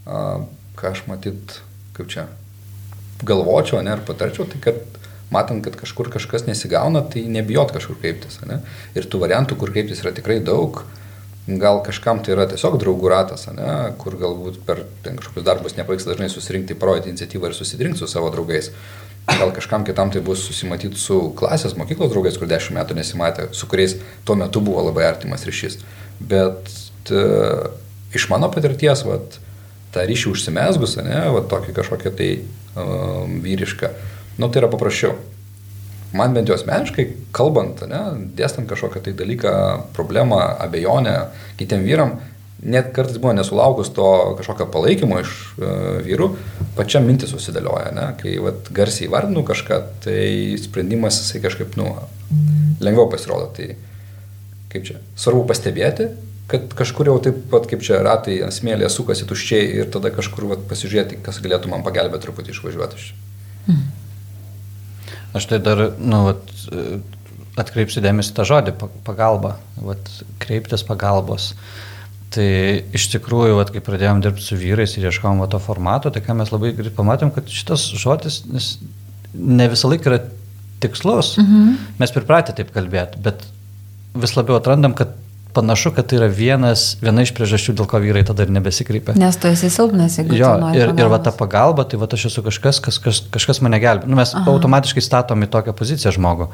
a, 0.04 0.42
ką 0.76 0.92
aš 0.92 1.06
matyt, 1.08 1.62
kaip 1.96 2.10
čia, 2.12 2.26
galvočiau, 3.26 3.82
ne, 3.84 3.96
ar 3.98 4.04
patarčiau, 4.06 4.48
tai 4.50 4.62
kad 4.64 4.80
matant, 5.34 5.64
kad 5.66 5.76
kažkur 5.78 6.10
kažkas 6.14 6.48
nesigauna, 6.48 7.04
tai 7.06 7.26
nebijot 7.30 7.74
kažkur 7.76 8.00
kreiptis. 8.02 8.40
Ne? 8.50 8.62
Ir 8.98 9.10
tų 9.10 9.22
variantų, 9.24 9.60
kur 9.60 9.74
kreiptis 9.74 10.02
yra 10.04 10.14
tikrai 10.16 10.40
daug. 10.44 10.84
Gal 11.50 11.80
kažkam 11.82 12.20
tai 12.22 12.36
yra 12.36 12.46
tiesiog 12.50 12.78
draugų 12.82 13.10
ratas, 13.10 13.48
ne? 13.54 13.70
kur 14.02 14.18
galbūt 14.20 14.60
per 14.68 14.84
kažkokius 15.06 15.46
darbus 15.46 15.78
nepavyks 15.80 16.06
dažnai 16.06 16.30
susirinkti, 16.30 16.78
parodyti 16.78 17.10
iniciatyvą 17.14 17.50
ir 17.50 17.58
susirinkti 17.58 18.04
su 18.04 18.10
savo 18.10 18.30
draugais. 18.34 18.70
Gal 19.30 19.52
kažkam 19.54 19.86
kitam 19.86 20.10
tai 20.14 20.22
bus 20.26 20.42
susimatyti 20.46 20.98
su 20.98 21.18
klasės 21.38 21.76
mokyklos 21.78 22.14
draugais, 22.14 22.38
kur 22.38 22.50
dešimt 22.50 22.78
metų 22.78 22.98
nesimatė, 22.98 23.50
su 23.54 23.70
kuriais 23.70 23.98
tuo 24.26 24.38
metu 24.38 24.62
buvo 24.66 24.86
labai 24.88 25.06
artimas 25.10 25.46
ryšys. 25.46 25.80
Bet 26.20 26.70
t, 27.10 27.26
iš 28.18 28.26
mano 28.30 28.50
patirties, 28.54 29.06
vat, 29.06 29.38
tą 29.94 30.06
ryšį 30.10 30.32
užsimesgus, 30.34 30.98
ne, 31.04 31.20
vat, 31.34 31.50
tokį 31.52 31.76
kažkokią 31.80 32.14
tai 32.18 32.30
um, 32.76 33.40
vyrišką, 33.44 33.92
nu 34.42 34.50
tai 34.50 34.64
yra 34.64 34.72
paprasčiau. 34.72 35.16
Man 36.16 36.34
bent 36.34 36.50
jau 36.50 36.56
asmeniškai, 36.58 37.06
kalbant, 37.36 37.84
ne, 37.90 38.02
dėstant 38.38 38.70
kažkokią 38.70 39.04
tai 39.06 39.14
dalyką, 39.18 39.54
problemą, 39.98 40.40
abejonę 40.66 41.16
kitiem 41.60 41.86
vyram, 41.86 42.16
net 42.60 42.90
kartais 42.96 43.20
buvo 43.22 43.36
nesulaukus 43.38 43.92
to 43.96 44.08
kažkokio 44.40 44.68
palaikymo 44.74 45.20
iš 45.22 45.36
uh, 45.60 46.00
vyrų, 46.06 46.32
pačia 46.78 47.02
mintis 47.04 47.32
susidėlioja, 47.34 47.94
ne? 47.96 48.08
kai 48.20 48.36
vat, 48.44 48.72
garsiai 48.76 49.12
vardinu 49.12 49.46
kažką, 49.48 49.84
tai 50.06 50.24
sprendimas 50.60 51.22
jisai 51.22 51.44
kažkaip, 51.46 51.78
nu, 51.80 51.94
lengviau 52.84 53.08
pasirodo. 53.12 53.52
Tai 53.56 53.70
kaip 54.70 54.86
čia, 54.86 55.00
svarbu 55.18 55.46
pastebėti, 55.50 56.10
kad 56.50 56.74
kažkur 56.78 57.12
jau 57.12 57.18
taip 57.24 57.38
pat 57.52 57.68
kaip 57.70 57.84
čia 57.86 58.02
ratai 58.06 58.40
ant 58.46 58.56
smėlė 58.56 58.90
sukasi 58.92 59.28
tuščiai 59.30 59.70
ir 59.82 59.90
tada 59.94 60.12
kažkur 60.14 60.48
vat, 60.50 60.66
pasižiūrėti, 60.70 61.22
kas 61.26 61.42
galėtų 61.44 61.72
man 61.72 61.86
pagelbėti 61.86 62.26
truputį 62.26 62.56
išvažiuoti 62.56 63.00
iš 63.00 63.10
čia. 63.12 63.18
Mhm. 63.70 63.88
Aš 65.38 65.46
tai 65.46 65.60
dar, 65.62 65.84
nu, 66.02 66.24
vat, 66.26 66.42
atkreipsiu 67.60 68.02
dėmesį 68.02 68.34
tą 68.38 68.48
žodį 68.50 68.74
pagalba, 69.06 69.58
vat, 69.78 70.10
kreiptis 70.42 70.82
pagalbos. 70.88 71.52
Tai 72.34 72.48
iš 72.98 73.08
tikrųjų, 73.14 73.58
vat, 73.58 73.70
kai 73.74 73.82
pradėjom 73.86 74.24
dirbti 74.26 74.46
su 74.46 74.58
vyrais 74.58 74.96
ir 74.98 75.08
ieškojom 75.10 75.46
to 75.50 75.62
formato, 75.62 76.10
tai 76.14 76.22
ką 76.26 76.36
mes 76.38 76.50
labai 76.54 76.74
greit 76.78 76.98
pamatėm, 76.98 77.34
kad 77.34 77.50
šitas 77.50 77.88
žodis 77.98 78.42
ne 79.34 79.70
visą 79.70 79.90
laiką 79.92 80.12
yra 80.12 80.20
tikslus. 80.82 81.36
Mhm. 81.42 81.78
Mes 82.02 82.14
pripratę 82.16 82.58
taip 82.58 82.74
kalbėti, 82.74 83.22
bet 83.22 83.46
vis 84.18 84.34
labiau 84.38 84.58
atrandam, 84.58 84.98
kad 84.98 85.14
panašu, 85.54 85.92
kad 85.96 86.08
tai 86.10 86.20
yra 86.20 86.28
vienas, 86.32 86.94
viena 87.02 87.24
iš 87.26 87.32
priežasčių, 87.38 87.76
dėl 87.80 87.88
ko 87.90 88.02
vyrai 88.02 88.22
tada 88.28 88.46
ir 88.46 88.52
nebesikreipia. 88.54 89.16
Nes 89.20 89.38
tu 89.40 89.50
esi 89.50 89.72
silpnas, 89.74 90.20
jeigu 90.20 90.38
jo, 90.38 90.52
ir, 90.76 90.92
pagalbos. 90.92 91.02
ir 91.02 91.12
va 91.14 91.20
ta 91.26 91.34
pagalba, 91.36 91.86
tai 91.90 92.00
va 92.02 92.10
aš 92.14 92.28
esu 92.30 92.44
kažkas, 92.46 92.82
kas, 92.86 93.00
kas, 93.02 93.24
kažkas 93.34 93.62
mane 93.66 93.82
gelbė. 93.82 94.10
Nu, 94.10 94.20
mes 94.20 94.36
Aha. 94.36 94.46
automatiškai 94.54 95.04
statom 95.04 95.46
į 95.46 95.50
tokią 95.56 95.76
poziciją 95.78 96.14
žmogų. 96.20 96.50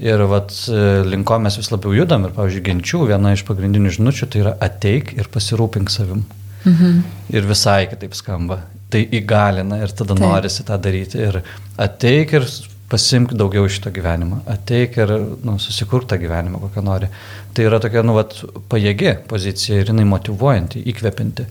Ir 0.00 0.24
vat, 0.30 0.54
e, 0.72 0.84
linko 1.04 1.36
mes 1.44 1.58
vis 1.60 1.68
labiau 1.68 1.92
judam 1.92 2.24
ir, 2.24 2.32
pavyzdžiui, 2.36 2.64
genčių 2.70 3.02
viena 3.12 3.34
iš 3.36 3.44
pagrindinių 3.48 3.92
žinučių 3.98 4.30
tai 4.32 4.44
yra 4.46 4.56
ateik 4.64 5.12
ir 5.18 5.28
pasirūpink 5.28 5.92
savim. 5.92 6.24
Mhm. 6.64 7.00
Ir 7.36 7.48
visai 7.48 7.84
kitaip 7.90 8.16
skamba. 8.16 8.62
Tai 8.90 9.04
įgalina 9.04 9.82
ir 9.84 9.92
tada 9.92 10.16
Taip. 10.16 10.24
norisi 10.24 10.64
tą 10.66 10.80
daryti. 10.80 11.20
Ir 11.20 11.42
ateik 11.78 12.32
ir 12.40 12.48
pasimk 12.90 13.34
daugiau 13.38 13.68
iš 13.68 13.78
to 13.84 13.92
gyvenimo. 13.94 14.40
Ateik 14.50 14.98
ir 14.98 15.12
nu, 15.46 15.56
susikurk 15.62 16.08
tą 16.10 16.18
gyvenimą, 16.20 16.60
kokią 16.64 16.84
nori. 16.86 17.10
Tai 17.54 17.68
yra 17.68 17.78
tokia, 17.82 18.02
nu, 18.06 18.16
vat, 18.18 18.34
pajėgi 18.72 19.16
pozicija 19.30 19.80
ir 19.80 19.92
jinai 19.92 20.08
motivuojanti, 20.10 20.82
įkvepinti. 20.90 21.46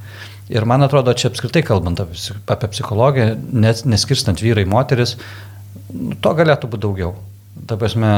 Ir 0.54 0.66
man 0.70 0.84
atrodo, 0.86 1.14
čia 1.14 1.30
apskritai 1.30 1.64
kalbant 1.66 2.02
apie, 2.02 2.70
psichologiją, 2.74 3.34
nes, 3.66 3.86
neskirstant 3.86 4.42
vyrai, 4.42 4.66
moteris, 4.70 5.16
nu, 5.94 6.18
to 6.20 6.36
galėtų 6.38 6.72
būti 6.72 6.88
daugiau 6.88 7.18
ta 7.68 7.78
prasme, 7.78 8.14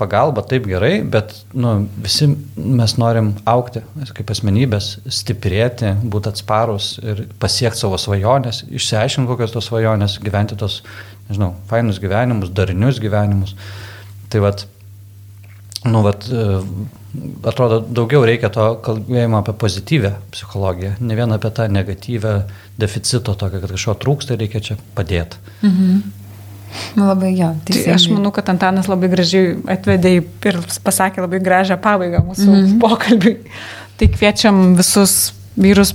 pagalba 0.00 0.40
taip 0.48 0.64
gerai, 0.64 1.02
bet 1.04 1.34
nu, 1.52 1.74
visi 2.00 2.30
mes 2.56 2.94
norim 2.96 3.34
aukti 3.48 3.82
kaip 4.16 4.30
asmenybės, 4.32 4.94
stiprėti, 5.12 5.92
būti 6.12 6.30
atsparus 6.32 6.94
ir 7.04 7.26
pasiekti 7.42 7.82
savo 7.82 7.98
svajonės, 8.00 8.62
išsiaiškinti 8.72 9.28
kokios 9.28 9.52
tos 9.52 9.68
svajonės, 9.68 10.16
gyventi 10.24 10.56
tos, 10.60 10.78
nežinau, 11.30 11.54
fainus 11.70 12.00
gyvenimus, 12.02 12.52
darinius 12.54 13.00
gyvenimus. 13.02 13.54
Tai 14.30 14.42
vad, 14.44 14.64
nu, 15.86 16.02
vat, 16.06 16.26
atrodo, 17.50 17.80
daugiau 17.80 18.22
reikia 18.26 18.50
to 18.54 18.66
kalbėjimo 18.84 19.40
apie 19.40 19.54
pozityvę 19.58 20.12
psichologiją, 20.34 20.94
ne 21.00 21.18
vien 21.18 21.34
apie 21.34 21.50
tą 21.54 21.66
negatyvę 21.72 22.34
deficito, 22.78 23.34
tokio, 23.34 23.62
kad 23.62 23.74
kažko 23.74 23.96
trūksta, 24.04 24.38
reikia 24.40 24.62
čia 24.70 24.78
padėti. 24.98 25.40
Mhm. 25.62 26.00
Labai 26.94 27.32
jo. 27.34 27.48
Tai 27.66 27.80
aš 27.96 28.04
manau, 28.12 28.30
kad 28.34 28.46
Antanas 28.52 28.86
labai 28.86 29.08
gražiai 29.10 29.56
atvedė 29.74 30.12
ir 30.20 30.58
pasakė 30.84 31.24
labai 31.24 31.40
gražią 31.42 31.80
pabaigą 31.82 32.20
mūsų 32.28 32.46
mm 32.46 32.60
-hmm. 32.60 32.76
pokalbiui. 32.84 33.36
Tai 33.98 34.08
kviečiam 34.14 34.76
visus 34.78 35.32
vyrus 35.58 35.94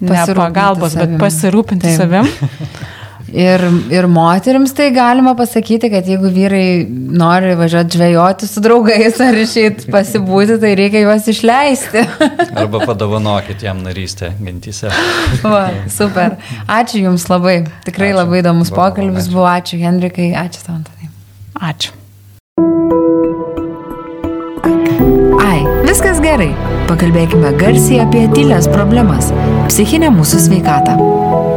ne 0.00 0.26
pagalbos, 0.36 0.92
savim. 0.92 1.16
bet 1.16 1.24
pasirūpinti 1.24 1.88
Taip. 1.88 1.96
savim. 1.96 2.28
Ir, 3.34 3.60
ir 3.90 4.06
moteriams 4.06 4.70
tai 4.76 4.90
galima 4.94 5.32
pasakyti, 5.36 5.90
kad 5.90 6.06
jeigu 6.06 6.30
vyrai 6.30 6.86
nori 6.86 7.56
važiuoti 7.58 7.98
žvejoti 7.98 8.46
su 8.46 8.62
draugais 8.62 9.18
ar 9.20 9.34
išeiti 9.34 9.90
pasibūti, 9.90 10.60
tai 10.62 10.74
reikia 10.78 11.02
juos 11.02 11.26
išleisti. 11.32 12.04
Arba 12.60 12.84
padovanokit 12.86 13.62
jam 13.66 13.82
narystę 13.82 14.30
gentyse. 14.38 14.92
Va, 15.42 15.64
super. 15.90 16.38
Ačiū 16.70 17.02
Jums 17.02 17.26
labai. 17.32 17.64
Tikrai 17.88 18.12
ačiū. 18.12 18.20
labai 18.22 18.40
įdomus 18.44 18.70
Va, 18.70 18.84
pokalbis 18.84 19.26
ačiū. 19.26 19.34
buvo. 19.34 19.48
Ačiū 19.50 19.82
Henrikai, 19.82 20.30
ačiū 20.46 20.62
tau, 20.62 20.78
Antanai. 20.78 21.10
Ačiū. 21.72 21.92
Ai, 25.42 25.60
viskas 25.88 26.22
gerai. 26.22 26.52
Pakalbėkime 26.86 27.50
garsiai 27.58 28.04
apie 28.06 28.28
tylės 28.30 28.70
problemas- 28.70 29.32
psichinę 29.70 30.14
mūsų 30.14 30.46
sveikatą. 30.46 31.55